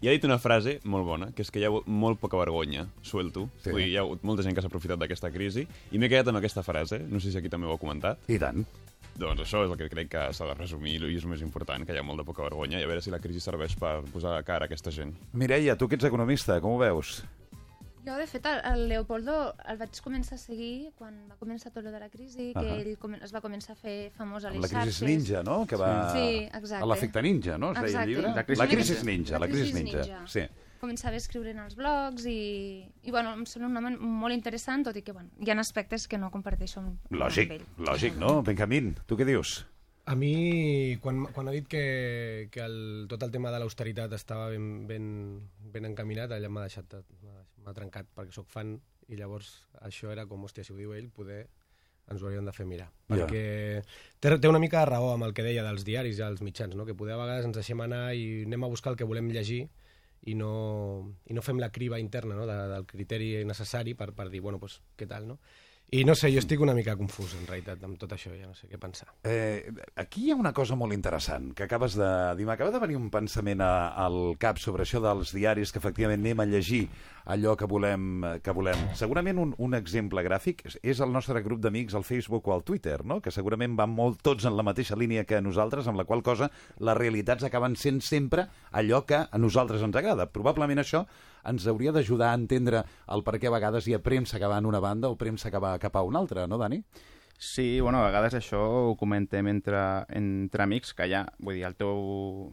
i 0.00 0.08
ha 0.08 0.12
dit 0.14 0.24
una 0.24 0.38
frase 0.40 0.78
molt 0.88 1.04
bona, 1.04 1.30
que 1.36 1.44
és 1.44 1.50
que 1.52 1.60
hi 1.60 1.66
ha 1.66 1.72
hagut 1.72 1.86
molt 1.86 2.20
poca 2.22 2.38
vergonya, 2.40 2.86
suelto. 3.04 3.48
Sí. 3.58 3.68
Sí. 3.68 3.74
Vull 3.74 3.82
dir, 3.84 3.90
hi 3.92 3.98
ha 3.98 4.04
hagut 4.06 4.22
molta 4.24 4.46
gent 4.46 4.56
que 4.56 4.64
s'ha 4.64 4.70
aprofitat 4.72 5.00
d'aquesta 5.02 5.30
crisi 5.34 5.66
i 5.92 6.00
m'he 6.00 6.08
quedat 6.08 6.30
amb 6.32 6.40
aquesta 6.40 6.64
frase, 6.66 7.02
no 7.08 7.20
sé 7.20 7.32
si 7.32 7.38
aquí 7.38 7.52
també 7.52 7.68
ho 7.68 7.74
ha 7.76 7.82
comentat. 7.82 8.22
I 8.32 8.38
tant. 8.40 8.64
Doncs 9.20 9.42
això 9.44 9.64
és 9.66 9.70
el 9.70 9.76
que 9.76 9.88
crec 9.92 10.08
que 10.14 10.22
s'ha 10.32 10.46
de 10.48 10.54
resumir 10.56 10.94
i 10.96 11.16
és 11.16 11.24
el 11.26 11.30
més 11.34 11.42
important, 11.44 11.84
que 11.84 11.92
hi 11.92 11.98
ha 12.00 12.06
molt 12.06 12.22
de 12.22 12.24
poca 12.24 12.42
vergonya 12.46 12.80
i 12.80 12.84
a 12.86 12.88
veure 12.88 13.02
si 13.04 13.10
la 13.12 13.18
crisi 13.20 13.40
serveix 13.44 13.74
per 13.76 13.98
posar 14.14 14.38
a 14.38 14.42
cara 14.46 14.64
a 14.64 14.70
aquesta 14.70 14.90
gent. 14.94 15.12
Mireia, 15.36 15.76
tu 15.76 15.88
que 15.88 15.98
ets 16.00 16.08
economista, 16.08 16.56
com 16.64 16.72
ho 16.72 16.78
veus? 16.80 17.20
Jo, 18.00 18.14
de 18.16 18.24
fet, 18.26 18.46
el, 18.48 18.62
el 18.64 18.86
Leopoldo 18.88 19.34
el 19.68 19.76
vaig 19.76 19.98
començar 20.00 20.38
a 20.38 20.40
seguir 20.40 20.88
quan 20.96 21.18
va 21.28 21.36
començar 21.36 21.68
tot 21.74 21.84
lo 21.84 21.90
de 21.92 22.00
la 22.00 22.08
crisi, 22.08 22.46
que 22.56 22.62
Ahà. 22.64 22.78
ell 22.80 22.94
come- 22.96 23.18
es 23.22 23.34
va 23.34 23.42
començar 23.44 23.74
a 23.74 23.76
fer 23.76 24.10
famós 24.16 24.46
a 24.48 24.54
les 24.54 24.62
la 24.62 24.68
crisi 24.72 24.78
xarxes. 25.04 25.04
ninja, 25.10 25.42
no? 25.44 25.66
Que 25.68 25.76
va... 25.76 25.90
Sí, 26.14 26.48
exacte. 26.48 26.80
A 26.80 26.88
l'efecte 26.88 27.20
ninja, 27.22 27.58
no? 27.60 27.74
Es 27.74 27.82
deia 27.82 27.84
el 27.84 27.90
Exacte. 27.92 28.08
llibre? 28.08 28.28
La 28.30 28.34
La 28.40 28.44
crisi 28.48 28.66
crisi 28.94 29.04
ninja. 29.06 29.32
La 29.36 29.44
la 29.44 29.48
crisi 29.52 29.68
crisi 29.72 29.84
ninja. 29.84 30.00
ninja. 30.00 30.22
Sí. 30.26 30.46
Començava 30.80 31.14
a 31.18 31.20
escriure 31.22 31.52
en 31.52 31.60
els 31.62 31.76
blogs 31.78 32.24
i, 32.26 32.38
i 33.04 33.10
bueno, 33.12 33.34
em 33.36 33.44
sembla 33.46 33.68
un 33.70 33.76
home 33.80 33.92
molt 34.24 34.34
interessant, 34.34 34.84
tot 34.88 34.96
i 34.96 35.02
que 35.06 35.12
bueno, 35.12 35.28
hi 35.38 35.50
ha 35.52 35.58
aspectes 35.60 36.08
que 36.08 36.18
no 36.18 36.30
comparteixo 36.32 36.80
amb, 36.80 37.10
Lògic, 37.12 37.52
amb 37.52 37.60
ell. 37.60 37.84
lògic, 37.90 38.16
no? 38.20 38.40
Benjamín, 38.46 38.94
tu 39.06 39.18
què 39.20 39.26
dius? 39.28 39.60
A 40.10 40.16
mi, 40.18 40.96
quan, 41.04 41.26
quan 41.30 41.46
ha 41.46 41.52
dit 41.54 41.68
que, 41.70 42.48
que 42.50 42.62
el, 42.64 43.06
tot 43.12 43.22
el 43.22 43.30
tema 43.30 43.52
de 43.54 43.60
l'austeritat 43.62 44.10
estava 44.16 44.48
ben, 44.50 44.86
ben, 44.88 45.04
ben 45.70 45.86
encaminat, 45.86 46.32
allà 46.34 46.48
m'ha 46.50 46.64
deixat, 46.66 46.96
m'ha- 47.22 47.74
trencat, 47.76 48.08
perquè 48.16 48.34
sóc 48.34 48.48
fan, 48.50 48.72
i 49.12 49.14
llavors 49.20 49.52
això 49.86 50.10
era 50.10 50.24
com, 50.26 50.42
hòstia, 50.48 50.64
si 50.66 50.72
ho 50.72 50.78
diu 50.80 50.96
ell, 50.96 51.10
poder 51.14 51.44
ens 52.10 52.18
ho 52.22 52.26
hauríem 52.26 52.48
de 52.48 52.54
fer 52.56 52.64
mirar. 52.66 52.88
Perquè 53.06 53.42
té, 54.18 54.32
té 54.42 54.48
una 54.50 54.58
mica 54.58 54.80
de 54.80 54.88
raó 54.88 55.12
amb 55.12 55.28
el 55.28 55.34
que 55.36 55.44
deia 55.46 55.62
dels 55.62 55.84
diaris 55.86 56.18
i 56.18 56.24
els 56.26 56.42
mitjans, 56.42 56.74
no? 56.74 56.82
que 56.88 56.96
poder 56.98 57.14
a 57.14 57.20
vegades 57.20 57.46
ens 57.46 57.54
deixem 57.60 57.78
anar 57.84 58.08
i 58.18 58.24
anem 58.48 58.64
a 58.66 58.72
buscar 58.72 58.90
el 58.90 58.98
que 58.98 59.06
volem 59.06 59.28
llegir 59.30 59.68
i 60.28 60.34
no, 60.36 61.16
i 61.26 61.36
no 61.36 61.42
fem 61.42 61.60
la 61.62 61.70
criba 61.72 61.98
interna 61.98 62.36
no? 62.36 62.46
de, 62.48 62.56
del 62.74 62.86
criteri 62.86 63.44
necessari 63.48 63.94
per, 63.94 64.12
per 64.12 64.28
dir, 64.28 64.42
bueno, 64.44 64.60
pues, 64.60 64.80
què 64.96 65.08
tal, 65.08 65.28
no? 65.28 65.38
I 65.90 66.04
no 66.06 66.14
sé, 66.14 66.28
jo 66.30 66.38
estic 66.38 66.60
una 66.62 66.74
mica 66.76 66.92
confús, 66.94 67.32
en 67.34 67.48
realitat, 67.48 67.80
amb 67.82 67.98
tot 67.98 68.12
això, 68.14 68.30
ja 68.38 68.46
no 68.46 68.54
sé 68.54 68.68
què 68.70 68.78
pensar. 68.78 69.08
Eh, 69.26 69.72
aquí 69.98 70.28
hi 70.28 70.30
ha 70.30 70.36
una 70.38 70.52
cosa 70.54 70.76
molt 70.78 70.94
interessant 70.94 71.48
que 71.58 71.64
acabes 71.66 71.96
de 71.98 72.10
dir. 72.38 72.46
M'acaba 72.46 72.70
de 72.70 72.78
venir 72.78 72.94
un 72.94 73.08
pensament 73.10 73.58
a, 73.66 73.90
al 73.98 74.36
cap 74.38 74.60
sobre 74.62 74.86
això 74.86 75.00
dels 75.02 75.32
diaris, 75.34 75.72
que 75.74 75.82
efectivament 75.82 76.22
anem 76.22 76.44
a 76.44 76.46
llegir 76.46 76.84
allò 77.26 77.56
que 77.58 77.66
volem. 77.66 78.22
Que 78.44 78.54
volem. 78.54 78.84
Segurament 79.00 79.40
un, 79.42 79.56
un 79.58 79.74
exemple 79.74 80.22
gràfic 80.22 80.62
és, 80.78 81.00
el 81.02 81.10
nostre 81.10 81.42
grup 81.42 81.58
d'amics 81.64 81.98
al 81.98 82.06
Facebook 82.06 82.46
o 82.46 82.54
al 82.54 82.62
Twitter, 82.62 83.00
no? 83.02 83.18
que 83.18 83.34
segurament 83.34 83.74
van 83.74 83.90
molt 83.90 84.22
tots 84.22 84.46
en 84.46 84.54
la 84.54 84.66
mateixa 84.66 84.94
línia 84.94 85.26
que 85.26 85.42
nosaltres, 85.42 85.90
amb 85.90 85.98
la 85.98 86.06
qual 86.06 86.22
cosa 86.22 86.52
les 86.78 86.98
realitats 87.02 87.50
acaben 87.50 87.74
sent 87.74 87.98
sempre 87.98 88.46
allò 88.70 89.02
que 89.10 89.24
a 89.26 89.42
nosaltres 89.42 89.82
ens 89.82 89.98
agrada. 89.98 90.30
Probablement 90.30 90.86
això 90.86 91.02
ens 91.44 91.66
hauria 91.66 91.92
d'ajudar 91.92 92.32
a 92.32 92.38
entendre 92.38 92.84
el 93.08 93.24
per 93.24 93.38
què 93.38 93.48
a 93.48 93.54
vegades 93.54 93.86
hi 93.86 93.94
ha 93.94 94.02
premsa 94.02 94.38
que 94.38 94.50
va 94.50 94.58
en 94.58 94.66
una 94.66 94.80
banda 94.80 95.08
o 95.08 95.16
premsa 95.16 95.50
que 95.50 95.62
va 95.62 95.78
cap 95.78 95.96
a 95.96 96.02
una 96.02 96.18
altra, 96.18 96.46
no, 96.46 96.58
Dani? 96.58 96.82
Sí, 97.40 97.80
bueno, 97.80 98.02
a 98.02 98.10
vegades 98.10 98.34
això 98.36 98.60
ho 98.60 98.96
comentem 99.00 99.46
entre, 99.48 99.78
entre 100.12 100.62
amics, 100.66 100.92
que 100.92 101.06
ja, 101.08 101.22
vull 101.40 101.56
dir, 101.56 101.64
el 101.64 101.76
teu, 101.78 102.50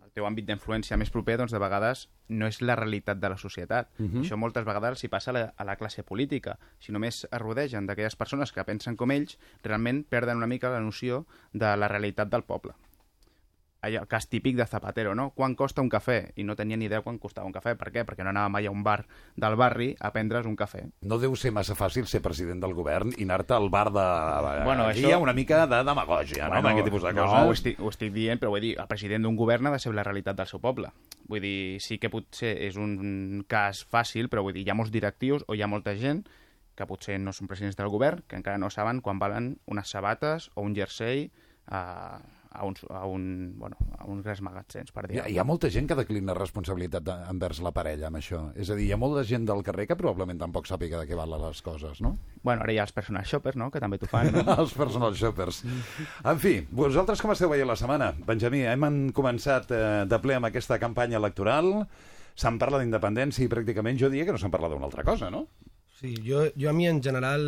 el 0.00 0.14
teu 0.16 0.24
àmbit 0.24 0.46
d'influència 0.48 0.96
més 0.96 1.12
proper, 1.12 1.36
doncs 1.36 1.52
de 1.52 1.60
vegades 1.60 2.06
no 2.32 2.48
és 2.48 2.62
la 2.64 2.76
realitat 2.78 3.20
de 3.20 3.28
la 3.28 3.36
societat. 3.36 3.90
Uh 3.98 4.06
-huh. 4.06 4.22
Això 4.22 4.36
moltes 4.40 4.64
vegades 4.64 4.98
s'hi 4.98 5.08
passa 5.08 5.30
a 5.30 5.34
la, 5.34 5.52
a 5.54 5.64
la 5.64 5.76
classe 5.76 6.02
política. 6.02 6.58
Si 6.78 6.90
només 6.90 7.26
es 7.30 7.40
rodegen 7.40 7.86
d'aquelles 7.86 8.16
persones 8.16 8.52
que 8.52 8.64
pensen 8.64 8.96
com 8.96 9.10
ells, 9.10 9.38
realment 9.62 10.06
perden 10.08 10.38
una 10.38 10.46
mica 10.46 10.70
la 10.70 10.80
noció 10.80 11.26
de 11.52 11.76
la 11.76 11.88
realitat 11.88 12.30
del 12.30 12.44
poble. 12.44 12.72
Allò, 13.82 14.02
el 14.02 14.08
cas 14.08 14.26
típic 14.28 14.56
de 14.58 14.66
Zapatero, 14.68 15.14
no? 15.14 15.30
Quan 15.32 15.54
costa 15.56 15.80
un 15.80 15.88
cafè? 15.88 16.32
I 16.36 16.44
no 16.44 16.52
tenia 16.56 16.76
ni 16.76 16.84
idea 16.84 17.00
quan 17.00 17.16
costava 17.18 17.46
un 17.48 17.52
cafè. 17.54 17.72
Per 17.80 17.88
què? 17.94 18.02
Perquè 18.04 18.22
no 18.26 18.28
anava 18.28 18.50
mai 18.52 18.66
a 18.68 18.70
un 18.70 18.82
bar 18.84 19.06
del 19.40 19.56
barri 19.56 19.94
a 20.00 20.10
prendre's 20.12 20.44
un 20.44 20.56
cafè. 20.56 20.82
No 21.08 21.16
deu 21.18 21.32
ser 21.36 21.50
massa 21.56 21.72
fàcil 21.78 22.04
ser 22.04 22.20
president 22.20 22.60
del 22.60 22.74
govern 22.76 23.14
i 23.16 23.24
anar-te 23.24 23.54
al 23.56 23.70
bar 23.72 23.86
de... 23.94 24.04
Bueno, 24.66 24.84
Aquí 24.90 25.00
això- 25.00 25.08
hi 25.08 25.12
ha 25.16 25.18
una 25.18 25.32
mica 25.32 25.62
de 25.66 25.78
demagògia, 25.82 26.48
no? 26.50 26.58
Amb 26.60 26.68
aquest 26.74 26.90
tipus 26.90 27.02
de 27.08 27.12
no, 27.16 27.24
coses. 27.24 27.46
ho 27.48 27.52
estic, 27.56 27.80
ho 27.80 27.88
estic 27.88 28.12
dient, 28.12 28.38
però 28.42 28.50
vull 28.52 28.60
dir, 28.68 28.74
el 28.78 28.86
president 28.90 29.24
d'un 29.24 29.36
govern 29.40 29.66
ha 29.70 29.72
de 29.72 29.78
ser 29.80 29.94
la 29.96 30.04
realitat 30.04 30.36
del 30.36 30.46
seu 30.50 30.60
poble. 30.60 30.92
Vull 31.30 31.40
dir, 31.40 31.80
sí 31.80 31.96
que 31.98 32.10
potser 32.12 32.52
és 32.68 32.76
un 32.76 33.46
cas 33.48 33.80
fàcil, 33.88 34.28
però 34.28 34.42
vull 34.44 34.52
dir, 34.58 34.66
hi 34.66 34.70
ha 34.70 34.76
molts 34.76 34.92
directius 34.92 35.44
o 35.48 35.54
hi 35.56 35.62
ha 35.62 35.70
molta 35.70 35.96
gent 35.96 36.26
que 36.76 36.84
potser 36.86 37.16
no 37.20 37.32
són 37.32 37.48
presidents 37.48 37.76
del 37.76 37.88
govern, 37.88 38.22
que 38.28 38.36
encara 38.36 38.58
no 38.58 38.68
saben 38.70 39.00
quan 39.00 39.18
valen 39.18 39.54
unes 39.66 39.88
sabates 39.88 40.50
o 40.54 40.62
un 40.64 40.76
jersei 40.76 41.30
a, 41.66 42.20
a, 42.50 42.64
uns, 42.66 42.84
a, 42.90 43.06
un, 43.06 43.54
bueno, 43.56 43.76
a 43.98 44.06
uns 44.10 44.24
grans 44.26 44.40
magatzems, 44.42 44.90
per 44.94 45.04
Hi 45.06 45.12
dir 45.12 45.20
ha, 45.22 45.26
hi 45.30 45.38
ha 45.38 45.44
molta 45.46 45.70
gent 45.70 45.86
que 45.90 45.96
declina 45.98 46.34
responsabilitat 46.36 47.06
de, 47.06 47.16
envers 47.30 47.62
la 47.62 47.72
parella 47.76 48.08
amb 48.10 48.18
això. 48.18 48.42
És 48.58 48.72
a 48.72 48.78
dir, 48.78 48.88
hi 48.88 48.94
ha 48.94 48.98
molta 49.00 49.22
gent 49.26 49.46
del 49.48 49.62
carrer 49.66 49.86
que 49.90 49.96
probablement 49.98 50.40
tampoc 50.42 50.66
sàpiga 50.70 51.00
de 51.00 51.08
què 51.08 51.18
valen 51.18 51.44
les 51.46 51.62
coses, 51.66 52.02
no? 52.04 52.16
Bueno, 52.42 52.64
ara 52.66 52.74
hi 52.74 52.80
ha 52.80 52.86
els 52.88 52.94
personal 52.96 53.26
shoppers, 53.26 53.58
no?, 53.60 53.70
que 53.70 53.82
també 53.82 54.00
t'ho 54.00 54.10
fan. 54.10 54.32
No? 54.40 54.44
Els 54.62 54.72
personal 54.74 55.14
shoppers. 55.18 55.62
En 56.24 56.38
fi, 56.40 56.54
vosaltres 56.74 57.20
com 57.22 57.32
esteu 57.34 57.50
veient 57.52 57.68
la 57.68 57.76
setmana? 57.78 58.12
Benjamí, 58.26 58.62
hem 58.68 58.86
començat 59.16 59.70
eh, 59.74 59.82
de 60.08 60.18
ple 60.22 60.38
amb 60.38 60.48
aquesta 60.48 60.78
campanya 60.82 61.18
electoral, 61.20 61.74
se'n 62.38 62.58
parla 62.60 62.80
d'independència 62.80 63.44
i 63.44 63.50
pràcticament 63.52 63.98
jo 64.00 64.08
diria 64.10 64.28
que 64.28 64.36
no 64.36 64.40
se'n 64.40 64.54
parla 64.54 64.70
d'una 64.72 64.88
altra 64.88 65.04
cosa, 65.04 65.30
no? 65.34 65.46
Sí, 66.00 66.14
jo, 66.24 66.46
jo 66.56 66.70
a 66.70 66.72
mi 66.72 66.86
en 66.88 67.02
general 67.04 67.42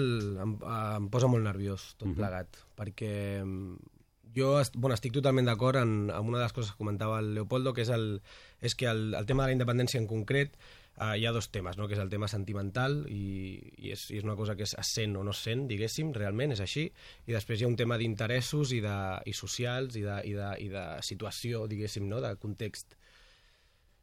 em, 0.45 0.59
em 0.61 1.09
posa 1.09 1.31
molt 1.33 1.47
nerviós 1.47 1.95
tot 1.97 2.13
plegat, 2.19 2.59
perquè 2.77 3.13
mm, 3.41 3.92
jo 4.37 4.59
est, 4.61 4.77
bueno, 4.77 4.95
estic 4.97 5.15
totalment 5.15 5.49
d'acord 5.49 5.79
en, 5.81 6.11
en 6.11 6.29
una 6.29 6.39
de 6.39 6.45
les 6.45 6.55
coses 6.57 6.73
que 6.73 6.81
comentava 6.81 7.19
el 7.21 7.35
Leopoldo, 7.37 7.73
que 7.77 7.85
és, 7.85 7.91
el, 7.93 8.23
és 8.61 8.77
que 8.79 8.89
el, 8.91 9.13
el 9.19 9.27
tema 9.29 9.45
de 9.45 9.53
la 9.53 9.59
independència 9.59 10.01
en 10.01 10.09
concret 10.11 10.57
eh, 10.57 11.19
hi 11.19 11.27
ha 11.27 11.33
dos 11.33 11.51
temes, 11.53 11.79
no? 11.79 11.89
que 11.89 11.97
és 11.97 12.03
el 12.03 12.11
tema 12.13 12.29
sentimental 12.31 13.03
i, 13.11 13.59
i, 13.77 13.93
és, 13.97 14.07
i 14.13 14.21
és 14.21 14.27
una 14.27 14.37
cosa 14.39 14.57
que 14.59 14.67
es 14.69 14.77
sent 14.89 15.17
o 15.17 15.25
no 15.27 15.35
sent, 15.37 15.67
diguéssim, 15.71 16.13
realment 16.17 16.57
és 16.57 16.65
així, 16.65 16.89
i 17.27 17.37
després 17.37 17.61
hi 17.61 17.69
ha 17.69 17.73
un 17.73 17.79
tema 17.81 17.99
d'interessos 18.01 18.75
i, 18.77 18.81
de, 18.85 18.97
i 19.29 19.37
socials 19.37 19.97
i 20.01 20.07
de, 20.07 20.19
i, 20.29 20.35
de, 20.39 20.51
i 20.67 20.69
de 20.73 20.87
situació, 21.05 21.67
diguéssim, 21.71 22.09
no? 22.09 22.21
de 22.25 22.35
context. 22.43 22.97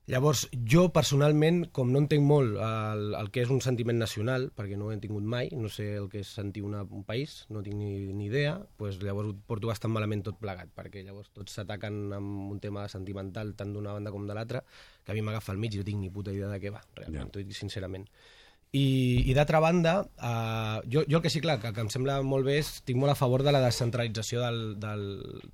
Llavors, 0.09 0.47
jo 0.65 0.87
personalment, 0.89 1.67
com 1.75 1.91
no 1.93 1.99
entenc 2.01 2.23
molt 2.25 2.55
el, 2.65 3.11
el 3.13 3.27
que 3.29 3.43
és 3.43 3.51
un 3.53 3.59
sentiment 3.61 3.99
nacional, 4.01 4.47
perquè 4.57 4.73
no 4.79 4.87
ho 4.87 4.93
he 4.93 4.97
tingut 5.03 5.21
mai, 5.21 5.51
no 5.53 5.69
sé 5.69 5.85
el 5.99 6.07
que 6.09 6.23
és 6.23 6.31
sentir 6.33 6.63
una, 6.65 6.81
un 6.81 7.03
país, 7.05 7.43
no 7.53 7.61
tinc 7.61 7.77
ni, 7.77 7.91
ni 8.17 8.25
idea, 8.25 8.55
doncs 8.79 8.97
llavors 9.05 9.29
ho 9.29 9.35
porto 9.51 9.69
bastant 9.69 9.93
malament 9.93 10.23
tot 10.25 10.39
plegat, 10.41 10.71
perquè 10.73 11.03
llavors 11.05 11.29
tots 11.35 11.59
s'ataquen 11.59 12.01
amb 12.17 12.55
un 12.55 12.57
tema 12.63 12.87
sentimental 12.89 13.53
tant 13.59 13.75
d'una 13.75 13.93
banda 13.99 14.09
com 14.15 14.25
de 14.25 14.33
l'altra, 14.33 14.63
que 15.05 15.13
a 15.13 15.17
mi 15.17 15.21
m'agafa 15.21 15.53
al 15.53 15.61
mig 15.61 15.77
i 15.77 15.83
no 15.83 15.85
tinc 15.85 16.01
ni 16.01 16.09
puta 16.09 16.33
idea 16.33 16.49
de 16.49 16.57
què 16.63 16.71
va, 16.73 16.81
realment, 16.97 17.27
Ja. 17.27 17.31
t'ho 17.35 17.43
dic 17.45 17.59
sincerament. 17.59 18.07
I, 18.71 19.29
i 19.29 19.33
d'altra 19.37 19.59
banda, 19.61 19.93
eh, 20.21 20.79
jo, 20.89 21.03
jo 21.09 21.17
el 21.17 21.21
que 21.21 21.29
sí, 21.29 21.41
clar, 21.41 21.59
que, 21.61 21.69
que 21.73 21.85
em 21.85 21.89
sembla 21.93 22.17
molt 22.25 22.45
bé 22.49 22.57
és, 22.63 22.73
estic 22.79 22.97
molt 22.97 23.13
a 23.13 23.17
favor 23.17 23.45
de 23.45 23.53
la 23.53 23.61
descentralització 23.61 24.41
del, 24.41 24.59
del 24.81 25.05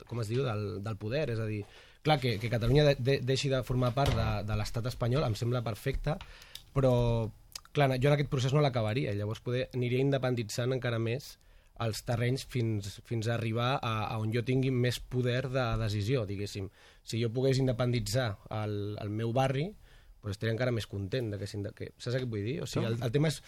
com 0.08 0.24
es 0.24 0.32
diu, 0.32 0.44
del, 0.48 0.66
del 0.84 0.98
poder, 1.00 1.30
és 1.36 1.44
a 1.44 1.48
dir, 1.48 1.62
clar, 2.06 2.20
que, 2.22 2.38
que 2.40 2.52
Catalunya 2.54 2.86
de, 2.92 2.94
de, 3.00 3.18
deixi 3.26 3.50
de 3.52 3.64
formar 3.66 3.92
part 3.98 4.14
de, 4.16 4.28
de 4.48 4.60
l'estat 4.60 4.86
espanyol 4.92 5.26
em 5.28 5.36
sembla 5.38 5.64
perfecte, 5.66 6.16
però 6.76 6.94
clar, 7.76 7.90
jo 7.98 8.12
en 8.12 8.16
aquest 8.16 8.32
procés 8.32 8.54
no 8.56 8.64
l'acabaria, 8.64 9.16
llavors 9.18 9.42
poder, 9.44 9.68
aniria 9.76 10.04
independitzant 10.06 10.76
encara 10.78 11.02
més 11.02 11.36
els 11.84 12.06
terrenys 12.08 12.46
fins, 12.48 13.00
fins 13.04 13.28
a 13.28 13.34
arribar 13.36 13.74
a, 13.82 13.96
a 14.08 14.20
on 14.22 14.32
jo 14.32 14.46
tingui 14.48 14.72
més 14.72 15.02
poder 15.12 15.42
de 15.52 15.66
decisió, 15.82 16.24
diguéssim. 16.30 16.70
Si 17.04 17.20
jo 17.20 17.34
pogués 17.36 17.60
independitzar 17.60 18.30
el, 18.62 18.96
el 19.02 19.12
meu 19.12 19.34
barri, 19.36 19.68
doncs 20.24 20.38
estaria 20.38 20.56
encara 20.56 20.72
més 20.72 20.88
content 20.88 21.34
de 21.34 21.42
que, 21.42 21.50
que 21.76 21.92
saps 21.98 22.16
què 22.16 22.30
vull 22.30 22.48
dir? 22.48 22.62
O 22.64 22.70
sigui, 22.70 22.88
el, 22.88 22.96
el 23.04 23.12
tema 23.14 23.30
és 23.34 23.42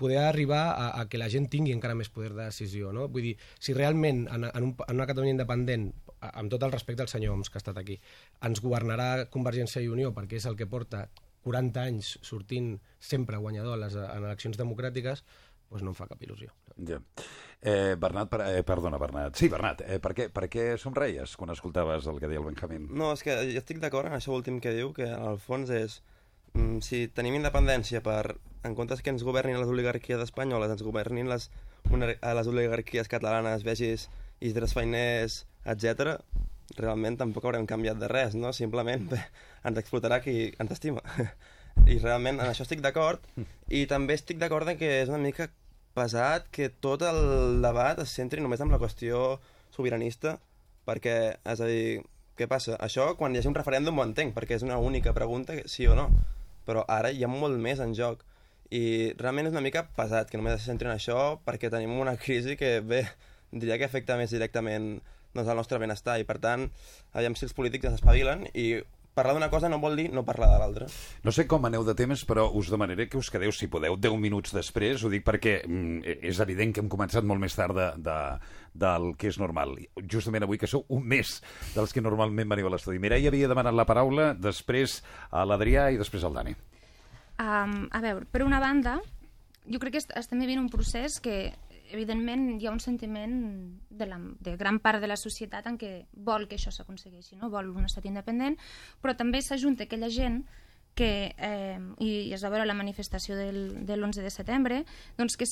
poder 0.00 0.22
arribar 0.22 0.62
a, 0.72 0.88
a 1.02 1.04
que 1.10 1.20
la 1.20 1.28
gent 1.30 1.50
tingui 1.52 1.74
encara 1.74 1.94
més 1.98 2.08
poder 2.14 2.32
de 2.32 2.46
decisió, 2.46 2.94
no? 2.94 3.06
Vull 3.12 3.30
dir, 3.30 3.34
si 3.60 3.76
realment 3.76 4.24
en, 4.32 4.48
en, 4.48 4.70
un, 4.70 4.72
en 4.86 4.96
una 4.96 5.06
Catalunya 5.10 5.36
independent, 5.36 5.90
amb 6.20 6.50
tot 6.52 6.62
el 6.66 6.74
respecte 6.74 7.04
al 7.04 7.10
senyor 7.12 7.34
Homs 7.34 7.50
que 7.50 7.58
ha 7.58 7.64
estat 7.64 7.78
aquí, 7.80 7.98
ens 8.44 8.62
governarà 8.64 9.28
Convergència 9.32 9.82
i 9.82 9.90
Unió 9.92 10.12
perquè 10.16 10.40
és 10.40 10.46
el 10.50 10.56
que 10.58 10.68
porta 10.70 11.06
40 11.46 11.84
anys 11.84 12.16
sortint 12.26 12.74
sempre 12.98 13.38
guanyador 13.38 13.76
a 13.76 13.82
les, 13.84 13.94
en 13.98 14.24
eleccions 14.24 14.58
democràtiques, 14.58 15.22
doncs 15.68 15.84
no 15.84 15.92
em 15.92 15.96
fa 15.96 16.08
cap 16.10 16.20
il·lusió. 16.24 16.50
Ja. 16.88 16.98
Eh, 17.60 17.96
Bernat, 18.00 18.28
per, 18.30 18.40
eh, 18.46 18.62
perdona, 18.66 18.98
Bernat. 18.98 19.36
Sí, 19.36 19.48
Bernat, 19.52 19.82
eh, 19.86 19.98
per, 20.02 20.14
què, 20.14 20.28
per 20.32 20.46
què 20.50 20.68
somreies 20.78 21.36
quan 21.36 21.50
escoltaves 21.54 22.06
el 22.06 22.20
que 22.20 22.30
deia 22.30 22.40
el 22.42 22.46
Benjamín? 22.46 22.88
No, 22.94 23.12
és 23.12 23.24
que 23.26 23.34
jo 23.50 23.62
estic 23.62 23.80
d'acord 23.82 24.08
en 24.08 24.16
això 24.18 24.34
últim 24.34 24.60
que 24.64 24.74
diu, 24.76 24.92
que 24.96 25.10
al 25.10 25.40
fons 25.42 25.72
és... 25.74 26.00
Mm, 26.54 26.78
si 26.80 27.02
tenim 27.12 27.36
independència 27.36 28.00
per, 28.00 28.38
en 28.64 28.74
comptes 28.78 29.02
que 29.02 29.12
ens 29.12 29.24
governin 29.26 29.58
les 29.60 29.68
oligarquies 29.68 30.22
espanyoles, 30.24 30.72
ens 30.72 30.84
governin 30.86 31.28
les, 31.28 31.50
una, 31.92 32.14
a 32.22 32.32
les 32.38 32.48
oligarquies 32.48 33.10
catalanes, 33.10 33.66
vegis 33.66 34.08
Isidres 34.40 34.72
Feiners, 34.72 35.42
etc. 35.68 36.18
realment 36.78 37.16
tampoc 37.20 37.46
haurem 37.48 37.66
canviat 37.66 38.00
de 38.00 38.08
res, 38.10 38.34
no? 38.34 38.52
Simplement 38.56 39.06
bé, 39.12 39.22
ens 39.68 39.78
explotarà 39.80 40.20
qui 40.24 40.50
ens 40.58 40.74
estima. 40.74 41.04
I 41.92 42.00
realment 42.02 42.40
en 42.40 42.48
això 42.48 42.66
estic 42.66 42.82
d'acord. 42.84 43.22
I 43.70 43.86
també 43.90 44.16
estic 44.18 44.40
d'acord 44.40 44.68
en 44.68 44.78
que 44.80 44.90
és 45.02 45.12
una 45.12 45.22
mica 45.22 45.48
pesat 45.98 46.46
que 46.54 46.68
tot 46.68 47.02
el 47.06 47.62
debat 47.62 47.98
es 48.02 48.12
centri 48.14 48.42
només 48.42 48.60
en 48.62 48.70
la 48.72 48.80
qüestió 48.82 49.38
sobiranista, 49.74 50.36
perquè, 50.88 51.16
és 51.52 51.60
a 51.62 51.68
dir, 51.68 52.00
què 52.38 52.46
passa? 52.50 52.76
Això, 52.84 53.12
quan 53.18 53.34
hi 53.34 53.40
hagi 53.40 53.50
un 53.50 53.56
referèndum 53.58 53.98
ho 53.98 54.06
entenc, 54.06 54.34
perquè 54.36 54.58
és 54.58 54.66
una 54.66 54.78
única 54.78 55.14
pregunta, 55.16 55.56
sí 55.66 55.88
o 55.90 55.96
no. 55.98 56.08
Però 56.68 56.84
ara 56.92 57.10
hi 57.10 57.24
ha 57.24 57.30
molt 57.32 57.58
més 57.58 57.80
en 57.82 57.94
joc. 57.98 58.22
I 58.70 59.14
realment 59.18 59.48
és 59.48 59.54
una 59.56 59.64
mica 59.64 59.86
pesat 59.96 60.30
que 60.30 60.38
només 60.38 60.58
es 60.58 60.66
centri 60.68 60.88
en 60.90 60.94
això, 60.94 61.38
perquè 61.46 61.70
tenim 61.72 61.96
una 61.98 62.16
crisi 62.20 62.56
que, 62.60 62.78
bé, 62.84 63.02
diria 63.50 63.78
que 63.80 63.88
afecta 63.88 64.18
més 64.20 64.34
directament 64.34 64.98
doncs, 65.38 65.50
el 65.50 65.58
nostre 65.58 65.80
benestar. 65.80 66.18
I, 66.20 66.28
per 66.28 66.40
tant, 66.42 66.68
aviam 67.14 67.38
si 67.38 67.46
els 67.48 67.56
polítics 67.56 67.90
es 67.92 68.00
espavilen 68.00 68.48
i 68.54 68.72
parlar 69.18 69.34
d'una 69.34 69.50
cosa 69.50 69.68
no 69.70 69.80
vol 69.82 69.96
dir 69.98 70.06
no 70.14 70.22
parlar 70.26 70.50
de 70.52 70.58
l'altra. 70.60 70.86
No 71.26 71.32
sé 71.34 71.46
com 71.50 71.64
aneu 71.66 71.82
de 71.86 71.94
temps, 71.98 72.22
però 72.28 72.46
us 72.54 72.70
demanaré 72.70 73.08
que 73.10 73.18
us 73.18 73.30
quedeu, 73.34 73.50
si 73.54 73.66
podeu, 73.70 73.96
10 73.98 74.14
minuts 74.22 74.54
després. 74.54 75.02
Ho 75.02 75.10
dic 75.10 75.26
perquè 75.26 75.58
mm, 75.64 76.14
és 76.30 76.38
evident 76.44 76.74
que 76.74 76.84
hem 76.84 76.90
començat 76.92 77.26
molt 77.26 77.42
més 77.42 77.56
tard 77.58 77.74
de, 77.74 77.88
de, 78.04 78.18
del 78.78 79.10
que 79.18 79.30
és 79.32 79.40
normal. 79.42 79.74
Justament 80.06 80.46
avui, 80.46 80.60
que 80.60 80.70
sou 80.70 80.86
un 80.94 81.02
mes 81.10 81.38
dels 81.74 81.94
que 81.94 82.04
normalment 82.04 82.54
veniu 82.54 82.70
a 82.70 82.74
l'estudi. 82.76 83.02
Mireia 83.02 83.32
havia 83.32 83.50
demanat 83.50 83.74
la 83.74 83.88
paraula, 83.88 84.32
després 84.38 85.00
a 85.30 85.44
l'Adrià 85.48 85.90
i 85.90 86.00
després 86.00 86.26
al 86.26 86.38
Dani. 86.38 86.54
Um, 87.38 87.86
a 87.94 88.02
veure, 88.02 88.26
per 88.30 88.42
una 88.46 88.58
banda, 88.62 88.98
jo 89.68 89.78
crec 89.82 89.94
que 89.94 90.02
est 90.02 90.14
estem 90.18 90.40
vivint 90.42 90.62
un 90.62 90.70
procés 90.72 91.18
que 91.22 91.52
evidentment 91.92 92.60
hi 92.60 92.68
ha 92.68 92.72
un 92.72 92.80
sentiment 92.80 93.34
de, 93.90 94.06
la, 94.06 94.20
de 94.44 94.56
gran 94.56 94.78
part 94.84 95.00
de 95.00 95.10
la 95.10 95.16
societat 95.16 95.66
en 95.70 95.78
què 95.80 95.92
vol 96.12 96.48
que 96.48 96.58
això 96.58 96.72
s'aconsegueixi, 96.74 97.36
no? 97.40 97.50
vol 97.50 97.70
un 97.74 97.88
estat 97.88 98.06
independent, 98.08 98.58
però 99.02 99.16
també 99.16 99.42
s'ajunta 99.42 99.86
aquella 99.86 100.10
gent 100.12 100.42
que, 100.98 101.34
eh, 101.38 101.78
i, 102.02 102.32
es 102.34 102.42
va 102.42 102.50
veure 102.50 102.66
la 102.66 102.74
manifestació 102.74 103.36
del, 103.38 103.86
de 103.86 103.94
l'11 103.96 104.24
de 104.24 104.32
setembre, 104.34 104.80
doncs 105.18 105.38
que 105.38 105.46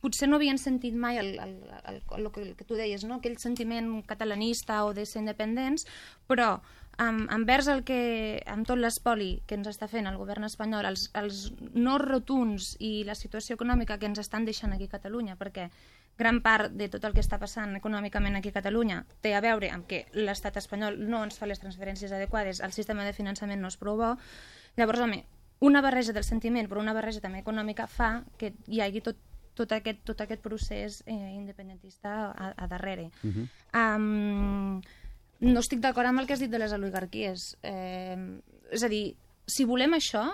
potser 0.00 0.28
no 0.28 0.36
havien 0.36 0.60
sentit 0.60 0.94
mai 0.96 1.18
el, 1.20 1.34
el, 1.40 1.56
el, 1.64 1.96
el, 1.96 2.02
el, 2.18 2.28
que, 2.32 2.44
el 2.44 2.52
que 2.56 2.66
tu 2.68 2.76
deies, 2.76 3.04
no? 3.08 3.20
aquell 3.20 3.38
sentiment 3.40 3.94
catalanista 4.08 4.82
o 4.84 4.92
de 4.96 5.06
ser 5.08 5.24
independents, 5.24 5.86
però 6.28 6.58
amb, 6.98 7.30
envers 7.32 7.68
el 7.72 7.82
que, 7.84 8.42
amb 8.46 8.66
tot 8.68 8.78
l'espoli 8.78 9.42
que 9.46 9.56
ens 9.56 9.68
està 9.70 9.88
fent 9.88 10.06
el 10.06 10.18
govern 10.20 10.44
espanyol, 10.44 10.86
els, 10.86 11.08
els 11.18 11.52
no 11.74 11.98
rotuns 12.02 12.76
i 12.80 13.02
la 13.08 13.14
situació 13.14 13.56
econòmica 13.56 13.98
que 13.98 14.06
ens 14.10 14.20
estan 14.22 14.44
deixant 14.44 14.72
aquí 14.72 14.90
a 14.90 14.96
Catalunya, 14.96 15.36
perquè 15.40 15.70
gran 16.18 16.42
part 16.44 16.72
de 16.76 16.88
tot 16.92 17.04
el 17.08 17.14
que 17.16 17.22
està 17.24 17.38
passant 17.40 17.74
econòmicament 17.78 18.36
aquí 18.36 18.52
a 18.52 18.58
Catalunya 18.58 19.02
té 19.24 19.32
a 19.34 19.40
veure 19.40 19.70
amb 19.72 19.86
que 19.88 20.04
l'estat 20.12 20.58
espanyol 20.60 21.00
no 21.08 21.22
ens 21.24 21.38
fa 21.40 21.48
les 21.48 21.62
transferències 21.62 22.12
adequades, 22.12 22.60
el 22.60 22.72
sistema 22.76 23.06
de 23.08 23.16
finançament 23.16 23.60
no 23.60 23.72
és 23.72 23.78
prou 23.80 23.96
bo. 23.96 24.14
Llavors, 24.76 25.00
home, 25.00 25.24
una 25.60 25.80
barreja 25.80 26.12
del 26.12 26.24
sentiment, 26.24 26.68
però 26.68 26.82
una 26.82 26.94
barreja 26.96 27.22
també 27.24 27.40
econòmica, 27.40 27.86
fa 27.86 28.24
que 28.38 28.52
hi 28.68 28.82
hagi 28.82 29.00
tot, 29.00 29.18
tot, 29.54 29.72
aquest, 29.72 30.02
tot 30.04 30.20
aquest 30.20 30.42
procés 30.42 31.02
eh, 31.06 31.14
independentista 31.36 32.32
a, 32.32 32.52
a 32.56 32.68
darrere. 32.68 33.10
Uh 33.22 33.30
-huh. 33.30 33.48
um, 33.78 34.82
no 35.42 35.60
estic 35.60 35.82
d'acord 35.82 36.08
amb 36.08 36.22
el 36.22 36.28
que 36.28 36.36
has 36.36 36.42
dit 36.42 36.50
de 36.50 36.60
les 36.62 36.72
oligarquies. 36.72 37.52
Eh, 37.66 38.16
és 38.72 38.82
a 38.82 38.90
dir, 38.90 39.16
si 39.50 39.66
volem 39.68 39.98
això, 39.98 40.28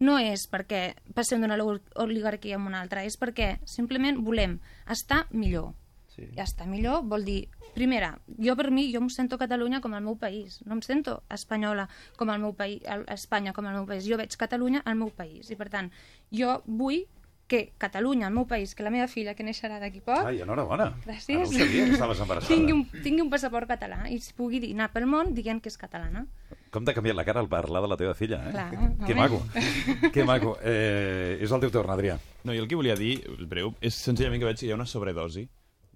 no 0.00 0.16
és 0.22 0.46
perquè 0.50 0.94
passem 1.14 1.42
d'una 1.42 1.58
oligarquia 1.58 2.56
a 2.56 2.62
una 2.62 2.80
altra, 2.80 3.04
és 3.04 3.18
perquè 3.18 3.58
simplement 3.66 4.22
volem 4.24 4.58
estar 4.90 5.26
millor. 5.30 5.74
Sí. 6.14 6.24
I 6.34 6.42
estar 6.42 6.66
millor 6.66 7.04
vol 7.06 7.26
dir, 7.26 7.42
primera, 7.74 8.14
jo 8.42 8.56
per 8.58 8.72
mi, 8.74 8.88
jo 8.92 9.02
em 9.04 9.10
sento 9.12 9.38
Catalunya 9.38 9.82
com 9.84 9.94
el 9.94 10.02
meu 10.02 10.16
país, 10.18 10.58
no 10.66 10.78
em 10.78 10.82
sento 10.82 11.20
espanyola 11.30 11.86
com 12.16 12.32
el 12.32 12.40
meu 12.42 12.56
país, 12.58 12.82
Espanya 13.14 13.52
com 13.54 13.68
el 13.68 13.76
meu 13.76 13.86
país, 13.86 14.08
jo 14.08 14.18
veig 14.18 14.34
Catalunya 14.34 14.82
al 14.84 14.98
meu 14.98 15.12
país, 15.14 15.50
i 15.50 15.58
per 15.58 15.68
tant, 15.70 15.92
jo 16.34 16.56
vull 16.66 17.04
que 17.48 17.72
Catalunya, 17.78 18.28
el 18.28 18.34
meu 18.34 18.46
país, 18.46 18.74
que 18.76 18.84
la 18.84 18.92
meva 18.94 19.08
filla, 19.08 19.34
que 19.34 19.42
neixerà 19.42 19.80
d'aquí 19.80 20.02
poc... 20.04 20.20
Ai, 20.28 20.42
enhorabona. 20.44 20.92
Gràcies. 21.06 21.34
Ah, 21.34 21.40
no 21.40 21.48
ho 21.48 21.52
sabia, 21.52 21.86
que 21.88 21.96
estaves 21.96 22.20
embarassada. 22.20 22.54
tingui, 22.54 22.76
un, 22.76 22.84
tingui 23.02 23.24
un 23.24 23.30
passaport 23.32 23.66
català 23.70 24.04
i 24.12 24.20
es 24.20 24.30
pugui 24.36 24.60
dir, 24.62 24.74
anar 24.76 24.92
pel 24.92 25.08
món 25.10 25.32
dient 25.34 25.62
que 25.64 25.72
és 25.72 25.80
catalana. 25.80 26.26
Com 26.70 26.84
t'ha 26.84 26.94
canviat 26.94 27.16
la 27.16 27.24
cara 27.24 27.40
al 27.40 27.48
parlar 27.48 27.82
de 27.82 27.88
la 27.90 27.96
teva 27.96 28.12
filla, 28.14 28.42
eh? 28.46 28.52
Clar, 28.52 28.68
que 29.08 29.16
maco, 29.16 29.40
que 30.14 30.24
maco. 30.28 30.58
Eh, 30.62 31.38
és 31.40 31.50
el 31.50 31.64
teu 31.64 31.72
torn, 31.72 31.96
Adrià. 31.96 32.18
No, 32.44 32.52
i 32.52 32.60
el 32.60 32.68
que 32.68 32.76
volia 32.76 32.98
dir, 32.98 33.16
breu, 33.48 33.72
és 33.80 33.96
senzillament 33.96 34.44
que 34.44 34.52
veig 34.52 34.60
que 34.60 34.68
hi 34.68 34.74
ha 34.76 34.78
una 34.78 34.86
sobredosi 34.86 35.48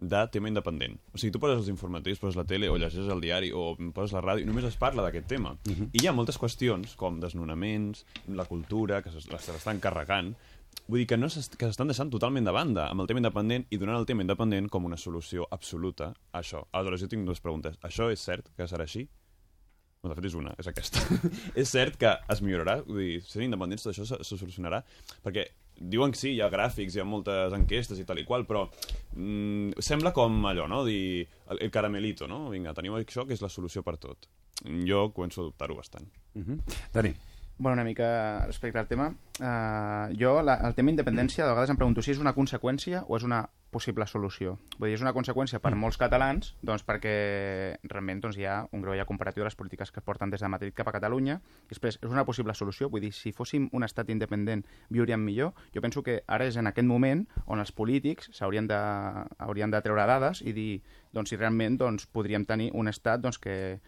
de 0.03 0.29
tema 0.33 0.49
independent. 0.49 0.97
O 1.15 1.19
sigui, 1.21 1.31
tu 1.33 1.41
poses 1.41 1.61
els 1.61 1.69
informatius, 1.71 2.19
poses 2.19 2.37
la 2.37 2.45
tele 2.49 2.69
o 2.69 2.75
llegeixes 2.75 3.11
el 3.13 3.23
diari 3.23 3.53
o 3.55 3.77
poses 3.95 4.17
la 4.17 4.23
ràdio 4.25 4.43
i 4.43 4.49
només 4.49 4.67
es 4.67 4.77
parla 4.81 5.05
d'aquest 5.05 5.29
tema. 5.31 5.53
Uh 5.69 5.73
-huh. 5.73 5.89
I 5.93 6.03
hi 6.03 6.07
ha 6.09 6.13
moltes 6.13 6.39
qüestions, 6.41 6.97
com 6.97 7.21
desnonaments, 7.21 8.05
la 8.27 8.45
cultura, 8.45 9.03
que 9.03 9.11
s'estan 9.11 9.79
carregant, 9.79 10.35
Vull 10.89 11.03
dir 11.03 11.09
que 11.09 11.17
no 11.17 11.29
s'estan 11.31 11.89
deixant 11.89 12.11
totalment 12.13 12.45
de 12.45 12.53
banda 12.53 12.89
amb 12.91 13.05
el 13.05 13.09
tema 13.09 13.23
independent 13.23 13.65
i 13.71 13.79
donant 13.81 14.01
el 14.01 14.07
tema 14.09 14.25
independent 14.25 14.69
com 14.73 14.85
una 14.89 14.99
solució 14.99 15.47
absoluta 15.51 16.13
a 16.33 16.43
això. 16.43 16.65
Aleshores, 16.73 17.05
jo 17.05 17.11
tinc 17.13 17.27
dues 17.29 17.41
preguntes. 17.41 17.79
Això 17.87 18.11
és 18.13 18.21
cert 18.21 18.51
que 18.57 18.67
serà 18.69 18.89
així? 18.89 19.07
No, 20.03 20.11
de 20.11 20.19
fet 20.19 20.27
és 20.33 20.35
una, 20.35 20.53
és 20.59 20.67
aquesta. 20.67 21.03
és 21.63 21.71
cert 21.71 21.97
que 22.01 22.11
es 22.35 22.43
millorarà? 22.43 22.81
Vull 22.89 23.03
dir, 23.05 23.19
sent 23.23 23.47
independents 23.47 23.87
tot 23.87 23.93
això 23.93 24.07
se, 24.09 24.19
se 24.27 24.39
solucionarà? 24.41 24.83
Perquè 25.23 25.47
diuen 25.79 26.13
que 26.13 26.19
sí, 26.19 26.33
hi 26.35 26.43
ha 26.43 26.51
gràfics, 26.53 26.97
hi 26.97 27.03
ha 27.03 27.07
moltes 27.09 27.55
enquestes 27.57 28.01
i 28.03 28.07
tal 28.09 28.19
i 28.19 28.27
qual, 28.27 28.45
però 28.49 28.67
mm, 29.15 29.79
sembla 29.83 30.13
com 30.17 30.43
allò, 30.51 30.67
no? 30.71 30.83
Dir, 30.89 31.23
el, 31.49 31.63
el 31.69 31.71
caramelito, 31.75 32.27
no? 32.31 32.45
Vinga, 32.51 32.75
teniu 32.75 32.99
això 32.99 33.27
que 33.29 33.39
és 33.39 33.45
la 33.45 33.51
solució 33.53 33.87
per 33.87 33.97
tot. 34.03 34.27
Jo 34.87 35.09
començo 35.15 35.43
a 35.43 35.49
dubtar-ho 35.49 35.79
bastant. 35.79 36.11
Uh 36.35 36.43
-huh. 36.43 36.59
Dani. 36.93 37.15
Bueno, 37.63 37.75
una 37.75 37.85
mica 37.85 38.45
respecte 38.45 38.77
al 38.77 38.89
tema. 38.89 39.15
Uh, 39.39 40.13
jo, 40.19 40.43
la, 40.43 40.57
el 40.67 40.75
tema 40.75 40.91
independència, 40.91 41.45
de 41.45 41.53
vegades 41.53 41.71
em 41.71 41.79
pregunto 41.79 42.03
si 42.03 42.11
és 42.11 42.19
una 42.19 42.33
conseqüència 42.35 43.05
o 43.07 43.15
és 43.15 43.23
una 43.23 43.45
possible 43.71 44.03
solució. 44.11 44.57
Vull 44.81 44.91
dir, 44.91 44.97
és 44.97 45.05
una 45.05 45.13
conseqüència 45.15 45.61
per 45.63 45.71
molts 45.79 45.95
catalans, 46.01 46.57
doncs 46.67 46.83
perquè 46.83 47.13
realment 47.87 48.25
doncs, 48.25 48.41
hi 48.41 48.49
ha 48.51 48.57
un 48.75 48.83
greuge 48.83 49.07
comparatiu 49.07 49.45
de 49.45 49.47
les 49.47 49.55
polítiques 49.55 49.95
que 49.95 50.03
porten 50.03 50.35
des 50.35 50.43
de 50.43 50.51
Madrid 50.51 50.75
cap 50.75 50.91
a 50.91 50.97
Catalunya. 50.99 51.39
I 51.39 51.77
després, 51.77 52.01
és 52.03 52.11
una 52.11 52.27
possible 52.27 52.59
solució? 52.59 52.91
Vull 52.91 53.07
dir, 53.07 53.13
si 53.15 53.31
fóssim 53.31 53.71
un 53.71 53.87
estat 53.87 54.11
independent, 54.11 54.67
viuríem 54.91 55.23
millor? 55.23 55.55
Jo 55.71 55.87
penso 55.87 56.03
que 56.03 56.19
ara 56.27 56.51
és 56.51 56.59
en 56.59 56.67
aquest 56.67 56.91
moment 56.91 57.29
on 57.47 57.63
els 57.63 57.71
polítics 57.71 58.35
s'haurien 58.35 58.67
de, 58.67 58.83
haurien 59.39 59.71
de 59.71 59.87
treure 59.87 60.11
dades 60.11 60.43
i 60.43 60.51
dir 60.51 60.71
doncs, 61.15 61.31
si 61.31 61.39
realment 61.39 61.79
doncs, 61.79 62.11
podríem 62.11 62.43
tenir 62.43 62.73
un 62.75 62.91
estat 62.91 63.23
doncs, 63.23 63.39
que 63.39 63.79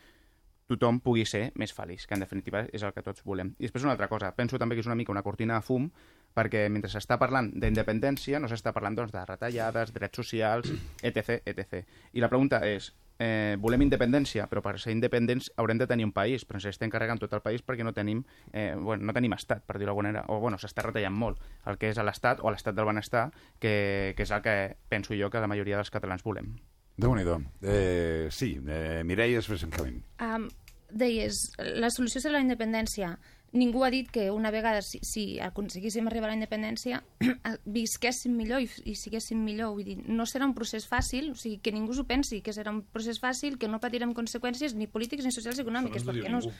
tothom 0.70 1.00
pugui 1.04 1.24
ser 1.28 1.50
més 1.60 1.74
feliç, 1.76 2.06
que 2.08 2.16
en 2.16 2.24
definitiva 2.24 2.64
és 2.72 2.82
el 2.82 2.92
que 2.96 3.04
tots 3.04 3.24
volem. 3.26 3.52
I 3.58 3.68
després 3.68 3.84
una 3.84 3.92
altra 3.94 4.08
cosa, 4.08 4.32
penso 4.36 4.58
també 4.60 4.76
que 4.76 4.84
és 4.84 4.88
una 4.88 4.96
mica 4.98 5.12
una 5.12 5.22
cortina 5.22 5.58
de 5.60 5.66
fum, 5.66 5.90
perquè 6.34 6.66
mentre 6.72 6.90
s'està 6.90 7.18
parlant 7.20 7.52
d'independència 7.52 8.40
no 8.40 8.50
s'està 8.50 8.72
parlant 8.74 8.96
doncs, 8.98 9.12
de 9.14 9.24
retallades, 9.28 9.92
drets 9.94 10.22
socials, 10.22 10.72
etc, 11.08 11.40
etc. 11.44 11.84
I 12.12 12.24
la 12.24 12.32
pregunta 12.32 12.62
és, 12.66 12.90
eh, 13.18 13.56
volem 13.60 13.84
independència, 13.86 14.48
però 14.50 14.62
per 14.64 14.78
ser 14.80 14.96
independents 14.96 15.52
haurem 15.56 15.78
de 15.78 15.86
tenir 15.86 16.08
un 16.08 16.12
país, 16.16 16.46
però 16.48 16.58
ens 16.58 16.70
estem 16.72 16.90
carregant 16.90 17.20
tot 17.22 17.36
el 17.36 17.44
país 17.44 17.62
perquè 17.62 17.84
no 17.84 17.92
tenim, 17.92 18.24
eh, 18.52 18.74
bueno, 18.74 19.04
no 19.04 19.16
tenim 19.16 19.36
estat, 19.36 19.64
per 19.66 19.78
dir-ho 19.78 19.92
d'alguna 19.92 20.12
manera, 20.12 20.26
o 20.28 20.40
bueno, 20.40 20.58
s'està 20.58 20.82
retallant 20.82 21.14
molt 21.14 21.42
el 21.66 21.78
que 21.78 21.92
és 21.92 22.00
l'estat 22.00 22.40
o 22.42 22.50
l'estat 22.50 22.74
del 22.74 22.88
benestar, 22.88 23.30
que, 23.60 24.14
que 24.16 24.22
és 24.24 24.32
el 24.32 24.42
que 24.42 24.76
penso 24.88 25.14
jo 25.14 25.30
que 25.30 25.44
la 25.44 25.50
majoria 25.50 25.76
dels 25.76 25.92
catalans 25.92 26.24
volem 26.24 26.56
déu 26.96 27.14
nhi 27.14 27.24
eh, 27.62 28.28
Sí, 28.30 28.58
eh, 28.66 29.02
Mireia, 29.04 29.40
després 29.40 29.64
en 29.64 29.70
Camín. 29.70 30.02
Um, 30.20 30.48
deies, 30.90 31.50
la 31.58 31.90
solució 31.90 32.20
serà 32.22 32.38
la 32.38 32.44
independència. 32.44 33.16
Ningú 33.54 33.84
ha 33.86 33.90
dit 33.90 34.08
que 34.10 34.32
una 34.34 34.50
vegada, 34.50 34.80
si, 34.82 34.98
si 35.06 35.38
aconseguíssim 35.38 36.08
arribar 36.10 36.26
a 36.26 36.32
la 36.32 36.38
independència, 36.40 37.04
visquéssim 37.76 38.34
millor 38.34 38.64
i, 38.64 38.70
i 38.90 38.96
siguéssim 38.98 39.38
millor. 39.46 39.76
Vull 39.76 39.86
dir, 39.86 39.98
no 40.10 40.26
serà 40.26 40.48
un 40.48 40.56
procés 40.58 40.88
fàcil, 40.90 41.30
o 41.30 41.38
sigui, 41.38 41.60
que 41.62 41.74
ningú 41.74 41.94
s'ho 41.94 42.06
pensi, 42.08 42.40
que 42.42 42.54
serà 42.56 42.74
un 42.74 42.82
procés 42.82 43.22
fàcil, 43.22 43.58
que 43.58 43.70
no 43.70 43.78
patirem 43.82 44.14
conseqüències 44.14 44.74
ni 44.74 44.90
polítiques 44.90 45.26
ni 45.26 45.34
socials 45.34 45.60
ni 45.60 45.66
econòmiques. 45.66 46.02
Això 46.02 46.10
no 46.10 46.18
perquè 46.18 46.32
no, 46.34 46.42
ningú. 46.42 46.54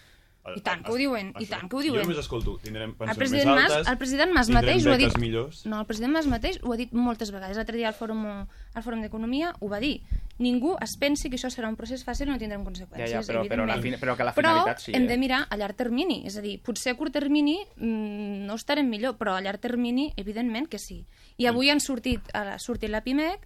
I 0.57 0.61
tant 0.61 0.83
que 0.85 0.93
ho 0.93 0.97
diuen, 1.01 1.31
i 1.41 1.47
tant 1.49 1.71
que 1.71 1.77
ho 1.77 1.81
diuen. 1.81 2.03
Jo 2.03 2.05
només 2.05 2.19
escolto, 2.21 2.59
tindrem 2.61 2.91
El 2.91 2.97
pensions 2.97 3.17
més 3.17 3.31
president, 3.31 3.55
Mas, 3.55 3.71
altes, 3.73 3.89
el 3.89 3.97
president 3.99 4.33
Mas 4.35 4.51
mateix 4.53 4.87
ho 4.87 4.93
ha 4.93 4.97
dit. 5.01 5.17
millors. 5.19 5.65
No, 5.65 5.81
el 5.81 5.87
president 5.87 6.13
Mas 6.13 6.27
mateix 6.29 6.59
ho 6.63 6.73
ha 6.75 6.77
dit 6.77 6.93
moltes 6.93 7.31
vegades. 7.33 7.57
L'altre 7.57 7.77
dia 7.79 7.89
al 7.89 7.95
Fòrum, 7.95 8.27
al 8.75 8.83
Fòrum 8.85 9.01
d'Economia 9.01 9.55
ho 9.61 9.69
va 9.73 9.81
dir. 9.81 10.03
Ningú 10.39 10.75
es 10.83 10.97
pensi 11.01 11.31
que 11.31 11.37
això 11.39 11.49
serà 11.49 11.69
un 11.69 11.77
procés 11.77 12.05
fàcil 12.05 12.27
i 12.29 12.31
no 12.33 12.39
tindrem 12.39 12.65
conseqüències, 12.67 13.09
Ja, 13.09 13.23
ja, 13.23 13.27
però- 13.27 13.47
però 13.49 13.65
la 13.65 13.77
però 13.81 14.17
que 14.17 14.25
la 14.25 14.35
Però 14.35 14.51
finalitat 14.51 14.81
sí, 14.81 14.93
hem 14.93 15.05
eh? 15.05 15.09
de 15.09 15.17
mirar 15.17 15.47
a 15.49 15.57
llarg 15.57 15.77
termini. 15.77 16.27
És 16.27 16.37
a 16.37 16.43
dir, 16.43 16.61
potser 16.61 16.93
a 16.93 16.97
curt 16.97 17.13
termini 17.13 17.57
mm, 17.77 18.45
no 18.47 18.55
estarem 18.55 18.89
millor, 18.91 19.17
però 19.17 19.37
a 19.37 19.41
llarg 19.41 19.61
termini, 19.61 20.13
evidentment 20.17 20.69
que 20.69 20.79
sí. 20.79 21.07
I 21.39 21.47
avui 21.47 21.71
han 21.71 21.81
sortit, 21.81 22.21
ha 22.35 22.59
sortit 22.59 22.91
la 22.91 23.01
PIMEC 23.01 23.41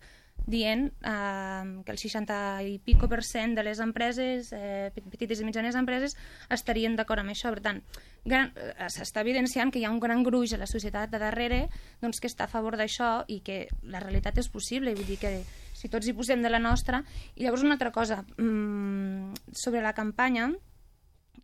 dient 0.49 0.88
eh, 1.05 1.82
que 1.84 1.92
el 1.92 2.01
60 2.01 2.38
i 2.64 2.78
pico 2.84 3.09
per 3.11 3.20
cent 3.26 3.55
de 3.55 3.64
les 3.66 3.80
empreses, 3.84 4.51
eh, 4.57 4.90
petites 4.96 5.42
i 5.42 5.46
mitjanes 5.46 5.76
empreses, 5.78 6.16
estarien 6.51 6.96
d'acord 6.96 7.22
amb 7.22 7.34
això. 7.34 7.53
Per 7.55 7.62
tant, 7.64 7.82
eh, 8.24 8.88
s'està 8.88 9.22
evidenciant 9.24 9.70
que 9.70 9.82
hi 9.82 9.86
ha 9.86 9.92
un 9.92 10.01
gran 10.01 10.24
gruix 10.26 10.55
a 10.57 10.61
la 10.61 10.70
societat 10.70 11.12
de 11.12 11.20
darrere 11.22 11.66
doncs, 12.01 12.20
que 12.20 12.30
està 12.30 12.49
a 12.49 12.53
favor 12.53 12.78
d'això 12.80 13.24
i 13.28 13.40
que 13.44 13.66
la 13.82 14.01
realitat 14.01 14.40
és 14.40 14.49
possible. 14.49 14.96
Vull 14.96 15.12
dir 15.12 15.20
que 15.20 15.34
si 15.76 15.90
tots 15.92 16.09
hi 16.09 16.16
posem 16.16 16.42
de 16.42 16.51
la 16.51 16.62
nostra... 16.62 17.05
I 17.36 17.44
llavors 17.44 17.62
una 17.62 17.76
altra 17.76 17.92
cosa, 17.94 18.24
mm, 18.36 19.53
sobre 19.55 19.82
la 19.84 19.92
campanya, 19.94 20.49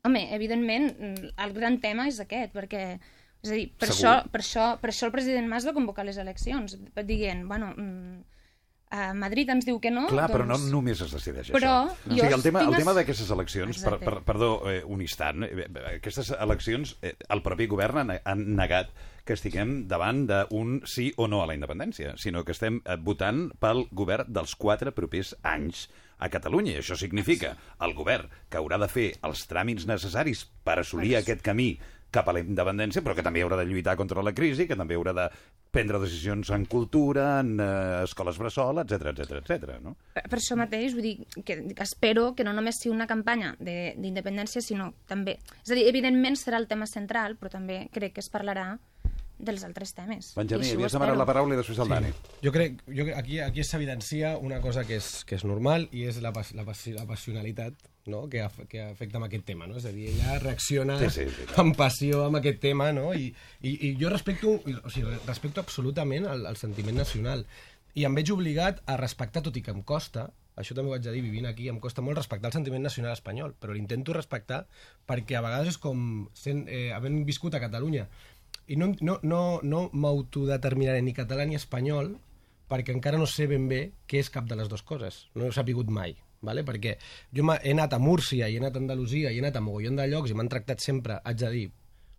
home, 0.02 0.24
evidentment, 0.34 0.90
mm, 0.90 1.34
el 1.44 1.52
gran 1.54 1.78
tema 1.80 2.08
és 2.08 2.18
aquest, 2.20 2.52
perquè 2.56 2.84
és 3.44 3.50
a 3.52 3.56
dir, 3.58 3.66
per 3.76 3.90
Segur. 3.90 3.96
això, 3.96 4.30
per, 4.32 4.40
això, 4.40 4.68
per 4.80 4.90
això 4.90 5.06
el 5.06 5.12
president 5.12 5.48
Mas 5.48 5.66
va 5.68 5.74
convocar 5.76 6.06
les 6.08 6.16
eleccions, 6.16 6.78
dient, 7.04 7.44
bueno, 7.46 7.74
mm, 7.76 8.33
a 8.94 9.12
Madrid 9.18 9.50
ens 9.50 9.66
diu 9.66 9.80
que 9.82 9.90
no, 9.90 10.06
Clar, 10.10 10.28
però 10.30 10.44
no 10.46 10.54
doncs... 10.54 10.70
només 10.70 11.00
es 11.02 11.14
decideix 11.16 11.50
Però 11.54 11.72
això. 11.88 11.96
o 12.06 12.14
sigui, 12.14 12.34
el 12.36 12.44
tema, 12.44 12.62
el 12.68 12.76
tema 12.78 12.94
d'aquestes 12.94 13.32
eleccions, 13.34 13.80
per, 13.82 13.96
per, 14.02 14.20
perdó, 14.26 14.52
eh, 14.70 14.82
un 14.86 15.02
instant, 15.02 15.42
eh, 15.48 15.66
aquestes 15.96 16.30
eleccions, 16.38 16.94
eh, 17.02 17.16
el 17.34 17.42
propi 17.42 17.66
govern 17.70 18.14
ha 18.14 18.36
negat 18.38 18.94
que 19.24 19.34
estiguem 19.34 19.86
davant 19.88 20.26
d'un 20.28 20.78
sí 20.86 21.08
o 21.16 21.26
no 21.26 21.42
a 21.42 21.48
la 21.48 21.56
independència, 21.56 22.14
sinó 22.20 22.44
que 22.44 22.54
estem 22.54 22.82
eh, 22.84 22.98
votant 23.00 23.48
pel 23.58 23.86
govern 23.90 24.30
dels 24.30 24.54
quatre 24.54 24.94
propers 24.94 25.34
anys. 25.42 25.88
a 26.24 26.28
Catalunya. 26.30 26.76
I 26.76 26.80
això 26.80 26.94
significa 26.96 27.56
el 27.84 27.92
govern 27.92 28.30
que 28.48 28.56
haurà 28.60 28.78
de 28.80 28.86
fer 28.88 29.08
els 29.26 29.42
tràmits 29.50 29.84
necessaris 29.90 30.44
per 30.64 30.78
assolir 30.80 31.16
aquest 31.18 31.42
camí 31.44 31.72
cap 32.14 32.28
a 32.30 32.34
la 32.36 32.40
independència, 32.44 33.02
però 33.02 33.16
que 33.18 33.24
també 33.26 33.42
haurà 33.44 33.58
de 33.60 33.66
lluitar 33.68 33.96
contra 33.98 34.22
la 34.22 34.32
crisi, 34.36 34.68
que 34.70 34.78
també 34.78 34.94
haurà 34.96 35.12
de 35.16 35.26
prendre 35.74 35.98
decisions 36.02 36.50
en 36.54 36.64
cultura, 36.70 37.40
en 37.42 37.58
eh, 37.58 38.04
escoles 38.06 38.38
bressol, 38.38 38.78
etc 38.84 39.10
etc 39.12 39.40
etc. 39.42 39.76
no? 39.82 39.96
Per, 40.14 40.22
per 40.30 40.38
això 40.40 40.56
mateix, 40.58 40.94
vull 40.94 41.08
dir, 41.10 41.14
que 41.44 41.58
espero 41.82 42.30
que 42.38 42.46
no 42.46 42.54
només 42.54 42.78
sigui 42.80 42.94
una 42.94 43.08
campanya 43.10 43.56
de- 43.58 43.94
d'independència, 43.98 44.62
sinó 44.62 44.92
també... 45.10 45.40
És 45.64 45.74
a 45.74 45.78
dir, 45.78 45.88
evidentment 45.90 46.38
serà 46.38 46.62
el 46.62 46.68
tema 46.70 46.86
central, 46.86 47.34
però 47.40 47.50
també 47.58 47.88
crec 47.92 48.14
que 48.16 48.22
es 48.24 48.30
parlarà 48.30 48.76
dels 49.44 49.64
altres 49.66 49.90
temes. 49.92 50.28
Benjamí, 50.38 50.68
havies 50.76 50.94
demanat 50.94 51.16
espero. 51.16 51.18
la 51.18 51.26
paraula 51.26 51.56
i 51.56 51.58
després 51.58 51.80
el 51.82 51.90
Dani. 51.90 52.12
Jo 52.44 52.52
crec, 52.54 52.78
jo 52.86 53.02
crec 53.08 53.16
aquí, 53.18 53.40
aquí 53.42 53.64
s'evidencia 53.66 54.36
una 54.38 54.60
cosa 54.62 54.84
que 54.86 55.00
és, 55.00 55.08
que 55.26 55.34
és 55.34 55.44
normal 55.44 55.88
i 55.90 56.04
és 56.06 56.20
la, 56.22 56.30
la, 56.30 56.62
la 56.62 57.06
passionalitat 57.10 57.74
no? 58.10 58.24
que, 58.30 58.42
af, 58.44 58.56
que 58.70 58.82
afecta 58.84 59.20
amb 59.20 59.28
aquest 59.28 59.46
tema. 59.48 59.68
No? 59.70 59.78
És 59.80 59.88
a 59.88 59.92
dir, 59.94 60.08
ella 60.12 60.38
reacciona 60.42 60.98
Sí, 61.02 61.10
sí, 61.10 61.28
sí, 61.30 61.46
clar. 61.48 61.58
amb 61.64 61.78
passió 61.78 62.24
amb 62.26 62.40
aquest 62.40 62.60
tema 62.64 62.90
no? 62.96 63.12
I, 63.14 63.30
i, 63.62 63.74
i 63.88 63.92
jo 64.00 64.12
respecto, 64.12 64.56
o 64.60 64.92
sigui, 64.92 65.18
respecto 65.26 65.64
absolutament 65.64 66.28
el, 66.30 66.46
el 66.50 66.60
sentiment 66.60 66.98
nacional 67.00 67.46
i 67.94 68.06
em 68.08 68.16
veig 68.16 68.32
obligat 68.34 68.80
a 68.90 68.96
respectar, 68.98 69.44
tot 69.46 69.54
i 69.56 69.62
que 69.62 69.70
em 69.70 69.84
costa, 69.86 70.26
això 70.58 70.74
també 70.74 70.90
ho 70.90 70.96
haig 70.96 71.04
de 71.04 71.12
dir, 71.14 71.22
vivint 71.22 71.46
aquí, 71.46 71.68
em 71.70 71.78
costa 71.82 72.02
molt 72.02 72.18
respectar 72.18 72.50
el 72.50 72.56
sentiment 72.56 72.82
nacional 72.82 73.14
espanyol, 73.14 73.54
però 73.54 73.74
l'intento 73.74 74.14
respectar 74.16 74.64
perquè 75.06 75.38
a 75.38 75.44
vegades 75.46 75.76
és 75.76 75.78
com 75.78 76.24
sent, 76.34 76.64
eh, 76.66 76.90
havent 76.94 77.22
viscut 77.28 77.54
a 77.54 77.62
Catalunya 77.62 78.08
i 78.66 78.76
no, 78.80 78.90
no, 79.00 79.18
no, 79.22 79.40
no 79.62 79.86
m'autodeterminaré 79.92 81.02
ni 81.04 81.14
català 81.16 81.44
ni 81.46 81.58
espanyol 81.58 82.14
perquè 82.70 82.94
encara 82.94 83.20
no 83.20 83.26
sé 83.28 83.46
ben 83.50 83.66
bé 83.68 83.80
què 84.08 84.22
és 84.22 84.30
cap 84.32 84.48
de 84.48 84.56
les 84.56 84.70
dues 84.72 84.82
coses. 84.82 85.26
No 85.36 85.46
he 85.48 85.52
sapigut 85.52 85.90
mai. 85.92 86.16
Vale? 86.44 86.64
Perquè 86.66 86.96
jo 87.34 87.46
he 87.56 87.72
anat 87.72 87.96
a 87.96 88.02
Múrcia 88.02 88.48
i 88.48 88.58
he 88.58 88.62
anat 88.62 88.76
a 88.76 88.82
Andalusia 88.82 89.32
i 89.32 89.38
he 89.38 89.44
anat 89.44 89.56
a 89.56 89.64
mogollon 89.64 89.96
de 90.00 90.06
llocs 90.10 90.30
i 90.30 90.36
m'han 90.38 90.52
tractat 90.52 90.84
sempre, 90.84 91.20
haig 91.24 91.40
de 91.40 91.50
dir, 91.54 91.64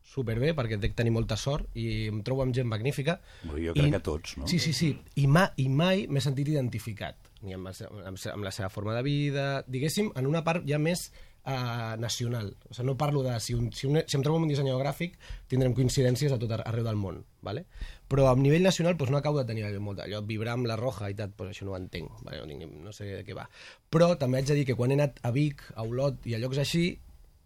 superbé, 0.06 0.54
perquè 0.56 0.78
dec 0.80 0.94
tenir 0.98 1.12
molta 1.16 1.38
sort 1.40 1.76
i 1.82 2.08
em 2.12 2.22
trobo 2.26 2.44
amb 2.46 2.56
gent 2.56 2.70
magnífica. 2.70 3.18
Bueno, 3.44 3.62
jo 3.68 3.76
crec 3.78 3.96
que 3.98 4.02
tots, 4.06 4.36
no? 4.40 4.50
Sí, 4.50 4.60
sí, 4.62 4.74
sí. 4.78 4.92
I, 5.22 5.26
ma, 5.28 5.48
i 5.62 5.68
mai 5.70 6.06
m'he 6.08 6.24
sentit 6.24 6.52
identificat, 6.54 7.32
ni 7.44 7.58
amb, 7.58 7.72
amb, 7.74 8.20
amb 8.34 8.46
la 8.46 8.54
seva 8.54 8.70
forma 8.74 8.96
de 8.96 9.04
vida, 9.06 9.48
diguéssim, 9.68 10.12
en 10.16 10.30
una 10.30 10.44
part 10.46 10.66
ja 10.70 10.80
més 10.82 11.10
uh, 11.46 11.96
nacional. 12.02 12.56
O 12.70 12.74
sigui, 12.74 12.88
no 12.90 12.98
parlo 12.98 13.24
de... 13.24 13.38
Si, 13.40 13.54
un, 13.54 13.72
si, 13.74 13.88
un, 13.88 14.02
si 14.06 14.18
em 14.18 14.24
trobo 14.26 14.40
amb 14.40 14.48
un 14.48 14.52
dissenyador 14.52 14.82
gràfic, 14.84 15.16
tindrem 15.52 15.74
coincidències 15.78 16.34
a 16.34 16.40
tot 16.42 16.52
ar- 16.52 16.66
arreu 16.68 16.86
del 16.88 17.00
món, 17.00 17.24
¿vale? 17.46 17.66
però 18.10 18.28
a 18.30 18.36
nivell 18.38 18.62
nacional 18.62 18.94
doncs, 18.98 19.10
no 19.10 19.18
acabo 19.18 19.40
de 19.40 19.48
tenir 19.50 19.66
molt, 19.82 20.00
allò 20.04 20.20
vibrar 20.22 20.54
amb 20.54 20.68
la 20.70 20.76
roja 20.78 21.10
i 21.10 21.16
tal, 21.18 21.32
doncs, 21.34 21.56
això 21.56 21.66
no 21.66 21.74
ho 21.74 21.78
entenc, 21.80 22.12
vale? 22.22 22.38
no, 22.38 22.46
tinc, 22.52 22.76
no 22.86 22.94
sé 22.94 23.08
de 23.10 23.24
què 23.26 23.34
va. 23.34 23.48
Però 23.90 24.12
també 24.22 24.38
haig 24.38 24.52
de 24.52 24.60
dir 24.60 24.66
que 24.70 24.76
quan 24.78 24.94
he 24.94 24.98
anat 25.00 25.18
a 25.26 25.32
Vic, 25.34 25.64
a 25.74 25.82
Olot 25.88 26.22
i 26.30 26.36
a 26.38 26.42
llocs 26.42 26.62
així, 26.62 27.00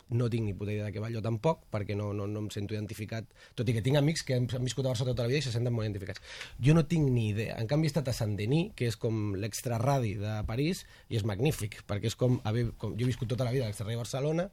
no 0.09 0.29
tinc 0.29 0.45
ni 0.47 0.55
puta 0.57 0.73
idea 0.73 0.87
de 0.87 0.93
què 0.95 1.03
va 1.03 1.11
jo 1.13 1.21
tampoc, 1.25 1.65
perquè 1.73 1.95
no, 1.97 2.09
no, 2.17 2.25
no 2.29 2.43
em 2.45 2.49
sento 2.53 2.75
identificat, 2.75 3.29
tot 3.57 3.69
i 3.69 3.75
que 3.75 3.83
tinc 3.85 3.99
amics 3.99 4.25
que 4.25 4.37
han, 4.37 4.47
viscut 4.65 4.87
a 4.87 4.93
Barcelona 4.93 5.13
tota 5.13 5.27
la 5.27 5.33
vida 5.33 5.43
i 5.43 5.45
se 5.45 5.53
senten 5.53 5.75
molt 5.75 5.87
identificats. 5.87 6.23
Jo 6.65 6.75
no 6.77 6.85
tinc 6.89 7.09
ni 7.13 7.29
idea. 7.33 7.59
En 7.61 7.69
canvi, 7.69 7.89
he 7.89 7.93
estat 7.93 8.09
a 8.09 8.15
Saint-Denis, 8.15 8.73
que 8.77 8.89
és 8.89 8.97
com 8.99 9.35
l'extraradi 9.39 10.15
de 10.21 10.35
París, 10.49 10.83
i 11.09 11.19
és 11.19 11.25
magnífic, 11.27 11.81
perquè 11.89 12.09
és 12.11 12.17
com, 12.19 12.39
haver, 12.49 12.69
com 12.81 12.97
jo 12.97 13.05
he 13.05 13.11
viscut 13.11 13.29
tota 13.31 13.47
la 13.47 13.55
vida 13.55 13.67
a 13.67 13.71
l'extraradi 13.71 13.97
de 13.97 14.03
Barcelona, 14.03 14.49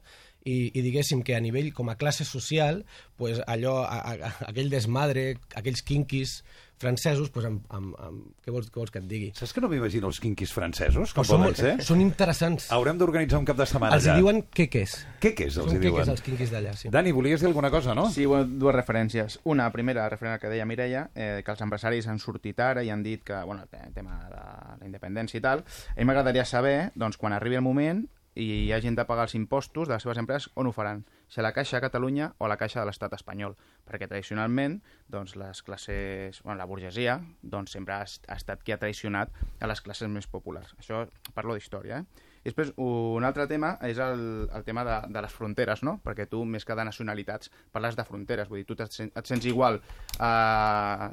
i, 0.47 0.71
i 0.71 0.83
diguéssim 0.85 1.23
que 1.27 1.35
a 1.35 1.41
nivell 1.43 1.73
com 1.75 1.89
a 1.91 1.97
classe 1.99 2.25
social 2.27 2.83
pues 3.19 3.41
allò, 3.51 3.81
a, 3.83 3.97
a, 4.13 4.31
aquell 4.47 4.71
desmadre, 4.71 5.33
aquells 5.59 5.83
quinquis 5.83 6.39
francesos, 6.77 7.29
pues 7.33 7.45
amb, 7.49 7.63
amb, 7.73 7.95
amb, 7.99 8.23
què, 8.45 8.51
vols, 8.53 8.67
què 8.69 8.77
vols 8.77 8.91
que 8.93 8.99
et 9.01 9.07
digui? 9.09 9.31
Saps 9.37 9.53
que 9.55 9.61
no 9.63 9.69
m'imagino 9.71 10.07
els 10.11 10.19
quinquis 10.21 10.51
francesos, 10.53 11.13
com 11.17 11.25
són, 11.25 11.41
molt, 11.41 11.57
ser? 11.57 11.73
són 11.85 12.01
interessants. 12.03 12.67
Haurem 12.75 12.99
d'organitzar 12.99 13.39
un 13.41 13.47
cap 13.49 13.57
de 13.57 13.65
setmana 13.65 13.97
Els 13.97 14.05
allà. 14.07 14.17
diuen 14.21 14.43
queques. 14.53 14.93
Què 15.19 15.33
que 15.33 15.47
és, 15.49 15.57
els 15.57 15.65
Són 15.71 15.75
hi 15.75 15.79
diuen? 15.81 15.95
queques 16.03 16.11
els 16.13 16.21
quinquis 16.25 16.51
d'allà, 16.53 16.75
sí. 16.77 16.91
Dani, 16.93 17.11
volies 17.15 17.41
dir 17.41 17.47
alguna 17.49 17.71
cosa, 17.73 17.95
no? 17.97 18.09
Sí, 18.13 18.25
dues 18.29 18.75
referències. 18.75 19.39
Una, 19.45 19.71
primera, 19.73 20.07
referent 20.09 20.35
al 20.35 20.39
que 20.43 20.49
deia 20.53 20.65
Mireia, 20.69 21.09
eh, 21.15 21.41
que 21.43 21.51
els 21.51 21.61
empresaris 21.65 22.07
han 22.07 22.19
sortit 22.19 22.59
ara 22.59 22.83
i 22.85 22.89
han 22.93 23.01
dit 23.03 23.23
que, 23.23 23.41
bueno, 23.43 23.63
el 23.65 23.93
tema 23.93 24.19
de 24.29 24.35
la 24.35 24.85
independència 24.85 25.39
i 25.39 25.41
tal, 25.41 25.65
a 25.65 25.97
mi 25.99 26.05
m'agradaria 26.05 26.45
saber, 26.45 26.91
doncs, 26.95 27.17
quan 27.17 27.33
arribi 27.33 27.55
el 27.57 27.65
moment 27.65 28.05
i 28.37 28.67
hi 28.67 28.71
hagin 28.71 28.93
de 28.93 29.03
pagar 29.09 29.23
els 29.25 29.33
impostos 29.33 29.87
de 29.87 29.95
les 29.95 30.03
seves 30.05 30.17
empreses, 30.21 30.51
on 30.53 30.67
ho 30.69 30.71
faran? 30.71 31.01
A 31.35 31.43
la 31.43 31.51
Caixa 31.51 31.77
de 31.77 31.83
Catalunya 31.83 32.31
o 32.39 32.47
la 32.47 32.55
Caixa 32.57 32.79
de 32.79 32.87
l'Estat 32.87 33.13
espanyol? 33.17 33.57
Perquè 33.87 34.07
tradicionalment, 34.07 34.79
doncs, 35.11 35.35
les 35.35 35.61
classes, 35.61 36.39
bueno, 36.43 36.57
la 36.57 36.65
burgesia, 36.65 37.19
doncs, 37.43 37.75
sempre 37.75 37.97
ha, 37.97 38.05
ha 38.05 38.37
estat 38.39 38.63
qui 38.63 38.71
ha 38.71 38.79
traicionat 38.79 39.35
a 39.59 39.67
les 39.67 39.83
classes 39.83 40.09
més 40.09 40.29
populars. 40.31 40.73
Això 40.79 41.03
parlo 41.35 41.57
d'història, 41.57 41.99
eh? 41.99 42.25
I 42.47 42.47
després, 42.47 42.71
un 42.79 43.27
altre 43.27 43.43
tema 43.51 43.73
és 43.83 43.97
el, 43.99 44.47
el 44.55 44.63
tema 44.63 44.85
de, 44.87 45.01
de 45.11 45.21
les 45.25 45.33
fronteres, 45.35 45.83
no? 45.83 45.97
Perquè 46.05 46.29
tu, 46.31 46.45
més 46.47 46.63
que 46.63 46.77
de 46.79 46.85
nacionalitats, 46.87 47.51
parles 47.75 47.97
de 47.99 48.05
fronteres. 48.07 48.47
Vull 48.47 48.63
dir, 48.63 48.67
tu 48.69 48.77
et, 48.79 48.99
et 49.09 49.27
sents 49.27 49.47
igual 49.51 49.81
a 50.23 51.11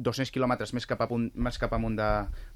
200 0.00 0.32
quilòmetres 0.32 0.72
més 0.76 0.86
cap, 0.88 1.02
amunt, 1.04 1.28
més 1.34 1.58
cap 1.60 1.72
amunt 1.76 1.96
de, 1.98 2.08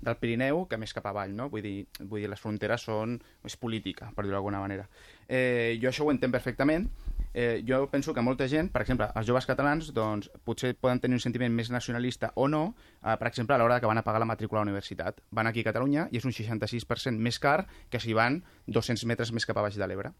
del 0.04 0.16
Pirineu 0.20 0.64
que 0.70 0.78
més 0.80 0.94
cap 0.96 1.06
avall, 1.10 1.34
no? 1.36 1.50
Vull 1.52 1.64
dir, 1.64 1.74
vull 2.00 2.24
dir 2.24 2.30
les 2.32 2.40
fronteres 2.40 2.86
són... 2.88 3.18
és 3.44 3.56
política, 3.60 4.10
per 4.16 4.24
dir-ho 4.24 4.38
d'alguna 4.38 4.62
manera. 4.62 4.86
Eh, 5.28 5.76
jo 5.82 5.90
això 5.90 6.06
ho 6.06 6.12
entenc 6.12 6.32
perfectament. 6.32 6.88
Eh, 7.34 7.64
jo 7.66 7.80
penso 7.90 8.14
que 8.14 8.22
molta 8.22 8.46
gent, 8.48 8.70
per 8.70 8.84
exemple, 8.84 9.08
els 9.18 9.26
joves 9.26 9.46
catalans, 9.46 9.90
doncs, 9.92 10.30
potser 10.46 10.70
poden 10.78 11.00
tenir 11.02 11.18
un 11.18 11.24
sentiment 11.24 11.52
més 11.52 11.70
nacionalista 11.74 12.30
o 12.38 12.46
no, 12.48 12.62
eh, 13.02 13.16
per 13.18 13.26
exemple, 13.28 13.56
a 13.56 13.58
l'hora 13.58 13.80
que 13.82 13.90
van 13.90 13.98
a 13.98 14.04
pagar 14.06 14.22
la 14.22 14.30
matrícula 14.30 14.60
a 14.60 14.62
la 14.62 14.70
universitat. 14.70 15.18
Van 15.34 15.50
aquí 15.50 15.64
a 15.64 15.68
Catalunya 15.72 16.06
i 16.12 16.22
és 16.22 16.28
un 16.28 16.32
66% 16.32 17.18
més 17.18 17.40
car 17.42 17.66
que 17.90 18.00
si 18.00 18.14
van 18.14 18.40
200 18.66 19.04
metres 19.10 19.34
més 19.34 19.46
cap 19.50 19.58
a 19.58 19.66
baix 19.66 19.76
de 19.76 19.90
l'Ebre. 19.90 20.14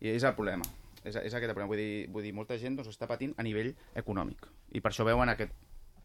I 0.00 0.12
és 0.12 0.24
el 0.28 0.36
problema. 0.36 0.68
És, 1.00 1.16
és 1.16 1.32
aquest 1.32 1.48
el 1.48 1.56
problema. 1.56 1.70
Vull 1.72 1.80
dir, 1.80 2.06
vull 2.12 2.28
dir, 2.28 2.34
molta 2.36 2.58
gent 2.60 2.76
doncs, 2.76 2.92
està 2.92 3.08
patint 3.08 3.32
a 3.40 3.46
nivell 3.46 3.72
econòmic. 3.96 4.44
I 4.76 4.84
per 4.84 4.92
això 4.92 5.06
veuen 5.08 5.32
aquest, 5.32 5.56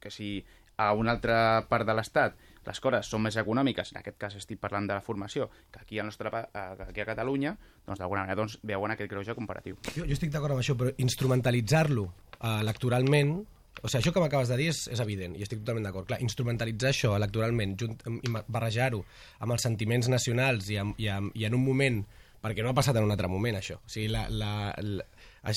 que 0.05 0.13
si 0.13 0.35
a 0.77 0.91
una 0.93 1.15
altra 1.15 1.65
part 1.69 1.87
de 1.87 1.95
l'Estat 1.97 2.37
les 2.65 2.81
coses 2.81 3.09
són 3.09 3.21
més 3.21 3.37
econòmiques, 3.37 3.91
en 3.93 3.99
aquest 4.01 4.17
cas 4.21 4.35
estic 4.39 4.59
parlant 4.61 4.87
de 4.89 4.95
la 4.97 5.03
formació, 5.05 5.49
que 5.71 5.83
aquí, 5.83 5.99
al 6.01 6.09
nostre, 6.09 6.31
eh, 6.33 6.85
aquí 6.87 7.03
a 7.03 7.07
Catalunya, 7.11 7.53
doncs 7.85 8.01
d'alguna 8.01 8.23
manera 8.25 8.39
doncs, 8.41 8.57
veuen 8.65 8.93
aquest 8.93 9.11
greuge 9.11 9.35
comparatiu. 9.37 9.77
Jo, 9.91 10.05
jo 10.05 10.15
estic 10.17 10.33
d'acord 10.33 10.55
amb 10.55 10.63
això, 10.63 10.73
però 10.77 10.93
instrumentalitzar-lo 11.05 12.07
uh, 12.07 12.55
electoralment 12.63 13.37
o 13.83 13.89
sigui, 13.89 13.99
això 13.99 14.13
que 14.15 14.21
m'acabes 14.23 14.49
de 14.49 14.57
dir 14.57 14.69
és, 14.71 14.85
és 14.95 15.01
evident, 15.03 15.35
i 15.35 15.43
estic 15.45 15.59
totalment 15.61 15.85
d'acord. 15.85 16.07
Clar, 16.09 16.21
instrumentalitzar 16.23 16.93
això 16.93 17.11
electoralment 17.17 17.75
junt, 17.77 17.97
i 18.23 18.31
barrejar-ho 18.31 19.01
amb 19.43 19.55
els 19.55 19.65
sentiments 19.67 20.09
nacionals 20.09 20.69
i, 20.71 20.79
amb, 20.81 20.95
i, 21.01 21.09
amb, 21.11 21.35
i 21.35 21.45
en 21.45 21.57
un 21.57 21.65
moment 21.65 21.99
perquè 22.45 22.63
no 22.63 22.71
ha 22.71 22.77
passat 22.77 22.97
en 22.97 23.07
un 23.07 23.13
altre 23.13 23.27
moment, 23.29 23.57
això. 23.57 23.79
O 23.81 23.91
sigui, 23.91 24.07
la, 24.13 24.27
la, 24.29 24.71
la, 24.79 25.05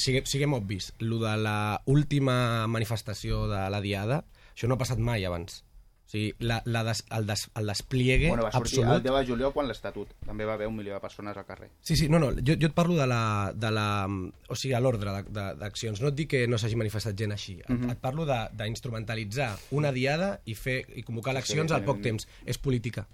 siguem, 0.01 0.27
siguem 0.29 0.57
obvis, 0.57 0.91
lo 1.05 1.21
de 1.21 1.35
la 1.41 1.59
última 1.87 2.67
manifestació 2.67 3.45
de 3.51 3.61
la 3.71 3.81
Diada, 3.85 4.23
això 4.59 4.67
no 4.69 4.75
ha 4.75 4.83
passat 4.83 4.99
mai 4.99 5.25
abans. 5.25 5.63
O 6.09 6.11
sigui, 6.11 6.31
la, 6.41 6.63
la 6.65 6.81
des, 6.87 7.03
el, 7.13 7.27
des, 7.29 7.43
el 7.61 7.67
despliegue 7.69 8.31
Bueno, 8.31 8.45
va 8.47 8.51
sortir 8.51 8.79
absolut... 8.81 8.95
el 8.97 9.03
10 9.05 9.17
de 9.19 9.27
juliol 9.29 9.51
quan 9.53 9.67
l'Estatut. 9.69 10.15
També 10.25 10.47
va 10.49 10.55
haver 10.57 10.65
un 10.71 10.75
milió 10.79 10.95
de 10.97 11.01
persones 11.05 11.37
al 11.37 11.45
carrer. 11.45 11.69
Sí, 11.85 11.99
sí, 12.01 12.07
no, 12.09 12.17
no, 12.19 12.31
jo, 12.33 12.55
jo 12.57 12.71
et 12.71 12.73
parlo 12.73 12.97
de 12.97 13.05
la, 13.07 13.53
de 13.55 13.71
la 13.77 13.85
o 14.09 14.57
sigui, 14.57 14.73
a 14.73 14.81
l'ordre 14.81 15.19
d'accions. 15.29 16.01
No 16.01 16.09
et 16.09 16.17
dic 16.17 16.31
que 16.33 16.41
no 16.49 16.57
s'hagi 16.57 16.79
manifestat 16.81 17.13
gent 17.21 17.37
així. 17.37 17.59
Et, 17.61 17.85
et 17.93 18.01
parlo 18.01 18.25
de- 18.25 18.41
d'instrumentalitzar 18.57 19.51
una 19.77 19.93
diada 19.93 20.39
i 20.49 20.57
fer 20.57 20.79
i 20.97 21.05
convocar 21.05 21.37
eleccions 21.37 21.77
al 21.77 21.85
poc 21.85 22.01
temps. 22.01 22.25
És 22.49 22.57
política. 22.57 23.05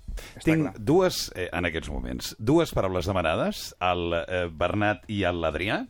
Tinc 0.44 0.62
clar. 0.68 0.76
dues, 0.78 1.32
eh, 1.34 1.48
en 1.50 1.66
aquests 1.66 1.90
moments, 1.90 2.36
dues 2.38 2.70
paraules 2.78 3.10
demanades, 3.10 3.72
al 3.82 4.20
eh, 4.22 4.44
Bernat 4.54 5.02
i 5.10 5.24
a 5.26 5.34
l'Adrià, 5.34 5.82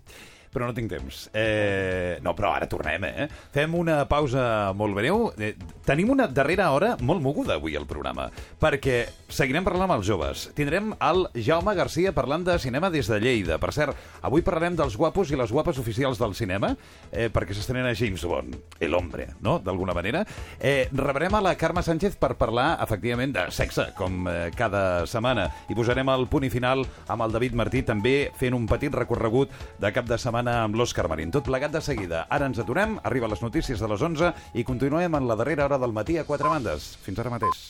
però 0.54 0.68
no 0.70 0.76
tinc 0.76 0.92
temps. 0.92 1.28
Eh, 1.34 2.20
no, 2.22 2.34
però 2.38 2.54
ara 2.54 2.68
tornem, 2.70 3.04
eh? 3.08 3.26
Fem 3.54 3.74
una 3.74 4.04
pausa 4.10 4.72
molt 4.76 4.94
breu. 4.96 5.26
Eh, 5.38 5.54
tenim 5.84 6.12
una 6.14 6.28
darrera 6.30 6.70
hora 6.72 6.94
molt 7.02 7.22
moguda 7.24 7.58
avui 7.58 7.74
al 7.76 7.88
programa, 7.90 8.28
perquè 8.60 9.02
seguirem 9.34 9.66
parlant 9.66 9.88
amb 9.88 9.98
els 9.98 10.06
joves. 10.06 10.46
Tindrem 10.54 10.92
el 11.02 11.26
Jaume 11.42 11.74
Garcia 11.74 12.14
parlant 12.14 12.46
de 12.46 12.56
cinema 12.62 12.90
des 12.94 13.10
de 13.10 13.18
Lleida. 13.20 13.58
Per 13.58 13.72
cert, 13.74 13.98
avui 14.22 14.44
parlarem 14.46 14.78
dels 14.78 14.96
guapos 14.96 15.32
i 15.34 15.38
les 15.40 15.52
guapes 15.52 15.80
oficials 15.82 16.20
del 16.22 16.36
cinema, 16.38 16.74
eh, 17.10 17.28
perquè 17.34 17.56
s'estrena 17.56 17.94
James 17.98 18.22
Bond, 18.24 18.56
el 18.78 18.94
hombre, 18.94 19.32
no?, 19.42 19.58
d'alguna 19.58 19.96
manera. 19.96 20.24
Eh, 20.60 20.88
rebrem 20.92 21.34
a 21.34 21.42
la 21.42 21.56
Carme 21.58 21.82
Sánchez 21.82 22.16
per 22.20 22.34
parlar, 22.38 22.78
efectivament, 22.84 23.34
de 23.34 23.48
sexe, 23.50 23.88
com 23.98 24.28
eh, 24.30 24.50
cada 24.56 25.04
setmana. 25.10 25.48
I 25.68 25.74
posarem 25.74 26.08
el 26.14 26.28
punt 26.30 26.46
i 26.46 26.52
final 26.52 26.84
amb 27.08 27.26
el 27.26 27.34
David 27.34 27.58
Martí, 27.58 27.82
també 27.82 28.30
fent 28.38 28.54
un 28.54 28.68
petit 28.70 28.94
recorregut 28.94 29.50
de 29.80 29.90
cap 29.94 30.06
de 30.06 30.18
setmana 30.20 30.43
amb 30.50 30.76
l'Òscar 30.78 31.06
Marín. 31.10 31.32
Tot 31.34 31.46
plegat 31.46 31.72
de 31.74 31.82
seguida. 31.84 32.24
Ara 32.28 32.50
ens 32.50 32.60
aturem, 32.62 32.98
arriben 33.02 33.32
les 33.32 33.44
notícies 33.44 33.80
de 33.80 33.90
les 33.90 34.02
11 34.02 34.34
i 34.54 34.66
continuem 34.66 35.16
en 35.20 35.28
la 35.30 35.38
darrera 35.40 35.68
hora 35.68 35.78
del 35.78 35.96
matí 35.96 36.18
a 36.18 36.26
quatre 36.28 36.50
bandes. 36.50 36.94
Fins 37.06 37.22
ara 37.22 37.32
mateix. 37.32 37.62